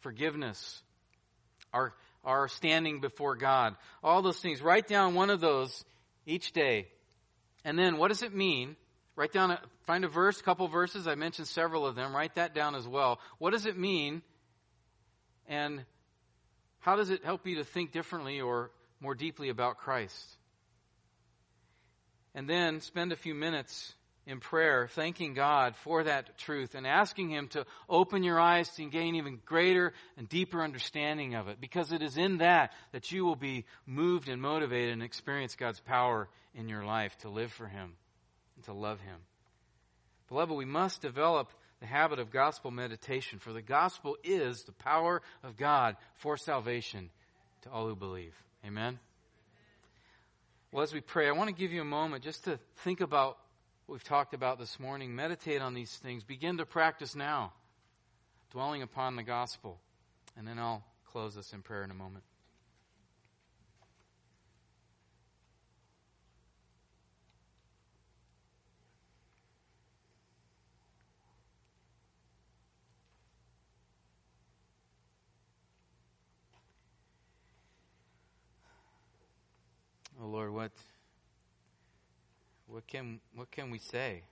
forgiveness, 0.00 0.82
our, 1.72 1.94
our 2.22 2.48
standing 2.48 3.00
before 3.00 3.34
God, 3.34 3.76
all 4.04 4.20
those 4.20 4.40
things 4.40 4.60
write 4.60 4.86
down 4.86 5.14
one 5.14 5.30
of 5.30 5.40
those 5.40 5.86
each 6.26 6.52
day. 6.52 6.88
And 7.64 7.78
then 7.78 7.96
what 7.96 8.08
does 8.08 8.22
it 8.22 8.34
mean? 8.34 8.76
Write 9.14 9.32
down, 9.32 9.50
a, 9.50 9.60
find 9.86 10.04
a 10.04 10.08
verse, 10.08 10.40
a 10.40 10.42
couple 10.42 10.66
verses. 10.68 11.06
I 11.06 11.16
mentioned 11.16 11.46
several 11.48 11.86
of 11.86 11.94
them. 11.94 12.14
Write 12.14 12.36
that 12.36 12.54
down 12.54 12.74
as 12.74 12.88
well. 12.88 13.20
What 13.38 13.50
does 13.50 13.66
it 13.66 13.76
mean? 13.76 14.22
And 15.46 15.84
How 16.80 16.96
does 16.96 17.10
it 17.10 17.24
help 17.24 17.46
you 17.46 17.56
to 17.56 17.64
think 17.64 17.92
differently 17.92 18.40
or 18.40 18.70
more 19.00 19.14
deeply 19.14 19.50
about 19.50 19.78
Christ? 19.78 20.36
And 22.34 22.48
then 22.48 22.80
spend 22.80 23.12
a 23.12 23.16
few 23.16 23.34
minutes 23.34 23.94
in 24.26 24.40
prayer, 24.40 24.88
thanking 24.88 25.34
God 25.34 25.76
for 25.76 26.04
that 26.04 26.38
truth 26.38 26.74
and 26.74 26.86
asking 26.86 27.30
Him 27.30 27.48
to 27.48 27.66
open 27.88 28.22
your 28.22 28.40
eyes 28.40 28.68
to 28.76 28.84
gain 28.86 29.16
even 29.16 29.40
greater 29.44 29.92
and 30.16 30.28
deeper 30.28 30.62
understanding 30.62 31.34
of 31.34 31.48
it. 31.48 31.60
Because 31.60 31.92
it 31.92 32.02
is 32.02 32.16
in 32.16 32.38
that 32.38 32.72
that 32.92 33.12
you 33.12 33.24
will 33.24 33.36
be 33.36 33.66
moved 33.84 34.28
and 34.28 34.40
motivated 34.40 34.92
and 34.92 35.02
experience 35.02 35.54
God's 35.54 35.80
power 35.80 36.28
in 36.54 36.68
your 36.68 36.84
life 36.84 37.16
to 37.18 37.28
live 37.28 37.52
for 37.52 37.66
Him 37.66 37.94
and 38.62 38.76
to 38.76 38.80
love 38.80 39.00
Him. 39.00 39.16
Beloved, 40.28 40.54
we 40.54 40.64
must 40.64 41.02
develop 41.02 41.50
the 41.80 41.86
habit 41.86 42.18
of 42.18 42.30
gospel 42.30 42.70
meditation, 42.70 43.38
for 43.38 43.52
the 43.52 43.62
gospel 43.62 44.16
is 44.22 44.62
the 44.62 44.72
power 44.72 45.20
of 45.42 45.56
God 45.56 45.96
for 46.14 46.36
salvation 46.36 47.10
to 47.62 47.70
all 47.70 47.88
who 47.88 47.96
believe. 47.96 48.34
Amen. 48.64 48.98
Well, 50.70 50.84
as 50.84 50.94
we 50.94 51.00
pray, 51.00 51.28
I 51.28 51.32
want 51.32 51.48
to 51.48 51.54
give 51.54 51.72
you 51.72 51.80
a 51.80 51.84
moment 51.84 52.22
just 52.22 52.44
to 52.44 52.58
think 52.84 53.00
about 53.00 53.36
what 53.86 53.94
we've 53.96 54.04
talked 54.04 54.32
about 54.32 54.58
this 54.58 54.78
morning. 54.78 55.14
Meditate 55.14 55.60
on 55.60 55.74
these 55.74 55.94
things. 55.96 56.22
Begin 56.22 56.58
to 56.58 56.64
practice 56.64 57.16
now, 57.16 57.52
dwelling 58.52 58.82
upon 58.82 59.16
the 59.16 59.24
gospel. 59.24 59.78
And 60.38 60.46
then 60.46 60.58
I'll 60.58 60.84
close 61.10 61.34
this 61.34 61.52
in 61.52 61.62
prayer 61.62 61.82
in 61.82 61.90
a 61.90 61.94
moment. 61.94 62.24
Oh 80.20 80.26
Lord, 80.26 80.52
what 80.52 80.72
what 82.66 82.86
can 82.86 83.20
what 83.34 83.50
can 83.50 83.70
we 83.70 83.78
say? 83.78 84.22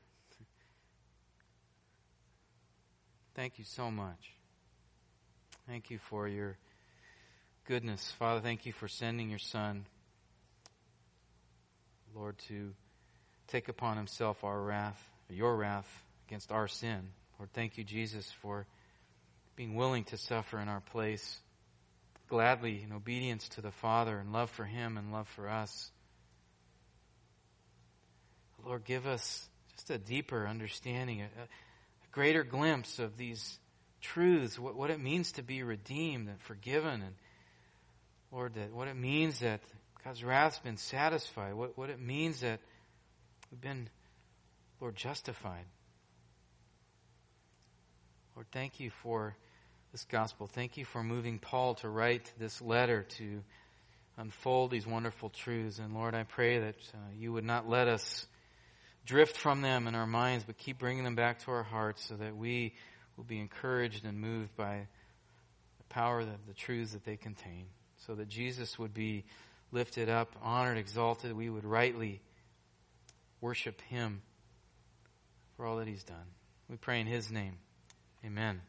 Thank 3.34 3.58
you 3.58 3.64
so 3.64 3.90
much. 3.90 4.32
Thank 5.66 5.90
you 5.90 5.98
for 5.98 6.26
your 6.26 6.56
goodness. 7.64 8.12
Father, 8.18 8.40
thank 8.40 8.66
you 8.66 8.72
for 8.72 8.88
sending 8.88 9.30
your 9.30 9.38
son 9.38 9.86
Lord 12.14 12.38
to 12.48 12.72
take 13.48 13.68
upon 13.68 13.96
himself 13.96 14.42
our 14.44 14.60
wrath, 14.60 15.00
your 15.28 15.56
wrath 15.56 16.04
against 16.26 16.50
our 16.50 16.68
sin. 16.68 17.08
Lord, 17.38 17.52
thank 17.52 17.78
you 17.78 17.84
Jesus 17.84 18.30
for 18.42 18.66
being 19.56 19.74
willing 19.74 20.04
to 20.04 20.16
suffer 20.16 20.58
in 20.58 20.68
our 20.68 20.80
place 20.80 21.40
gladly 22.30 22.82
in 22.82 22.92
obedience 22.92 23.46
to 23.50 23.60
the 23.60 23.72
Father 23.72 24.16
and 24.18 24.32
love 24.32 24.48
for 24.50 24.64
Him 24.64 24.96
and 24.96 25.12
love 25.12 25.28
for 25.28 25.48
us. 25.48 25.90
Lord, 28.64 28.84
give 28.84 29.06
us 29.06 29.48
just 29.72 29.90
a 29.90 29.98
deeper 29.98 30.46
understanding, 30.46 31.20
a, 31.22 31.24
a 31.24 31.48
greater 32.12 32.44
glimpse 32.44 32.98
of 32.98 33.16
these 33.16 33.58
truths, 34.00 34.58
what, 34.58 34.76
what 34.76 34.90
it 34.90 35.00
means 35.00 35.32
to 35.32 35.42
be 35.42 35.62
redeemed 35.62 36.28
and 36.28 36.40
forgiven, 36.42 37.02
and 37.02 37.14
Lord, 38.32 38.54
that 38.54 38.72
what 38.72 38.88
it 38.88 38.96
means 38.96 39.40
that 39.40 39.60
God's 40.04 40.22
wrath's 40.22 40.58
been 40.60 40.76
satisfied, 40.76 41.54
what, 41.54 41.76
what 41.76 41.90
it 41.90 42.00
means 42.00 42.40
that 42.40 42.60
we've 43.50 43.60
been, 43.60 43.88
Lord, 44.80 44.94
justified. 44.94 45.64
Lord, 48.36 48.46
thank 48.52 48.78
you 48.78 48.90
for 49.02 49.36
this 49.92 50.04
gospel. 50.04 50.46
Thank 50.46 50.76
you 50.76 50.84
for 50.84 51.02
moving 51.02 51.38
Paul 51.38 51.74
to 51.76 51.88
write 51.88 52.32
this 52.38 52.62
letter 52.62 53.02
to 53.18 53.42
unfold 54.16 54.70
these 54.70 54.86
wonderful 54.86 55.30
truths. 55.30 55.78
And 55.78 55.94
Lord, 55.94 56.14
I 56.14 56.22
pray 56.22 56.60
that 56.60 56.76
uh, 56.94 56.98
you 57.18 57.32
would 57.32 57.44
not 57.44 57.68
let 57.68 57.88
us 57.88 58.26
drift 59.04 59.36
from 59.36 59.62
them 59.62 59.88
in 59.88 59.96
our 59.96 60.06
minds, 60.06 60.44
but 60.44 60.58
keep 60.58 60.78
bringing 60.78 61.02
them 61.02 61.16
back 61.16 61.40
to 61.44 61.50
our 61.50 61.64
hearts 61.64 62.04
so 62.04 62.14
that 62.14 62.36
we 62.36 62.74
will 63.16 63.24
be 63.24 63.40
encouraged 63.40 64.04
and 64.04 64.20
moved 64.20 64.54
by 64.56 64.86
the 65.78 65.84
power 65.88 66.20
of 66.20 66.28
the 66.46 66.54
truths 66.54 66.92
that 66.92 67.04
they 67.04 67.16
contain. 67.16 67.66
So 68.06 68.14
that 68.14 68.28
Jesus 68.28 68.78
would 68.78 68.94
be 68.94 69.24
lifted 69.72 70.08
up, 70.08 70.36
honored, 70.42 70.78
exalted. 70.78 71.36
We 71.36 71.50
would 71.50 71.64
rightly 71.64 72.20
worship 73.40 73.80
him 73.82 74.22
for 75.56 75.66
all 75.66 75.78
that 75.78 75.88
he's 75.88 76.04
done. 76.04 76.16
We 76.68 76.76
pray 76.76 77.00
in 77.00 77.06
his 77.06 77.30
name. 77.30 77.56
Amen. 78.24 78.60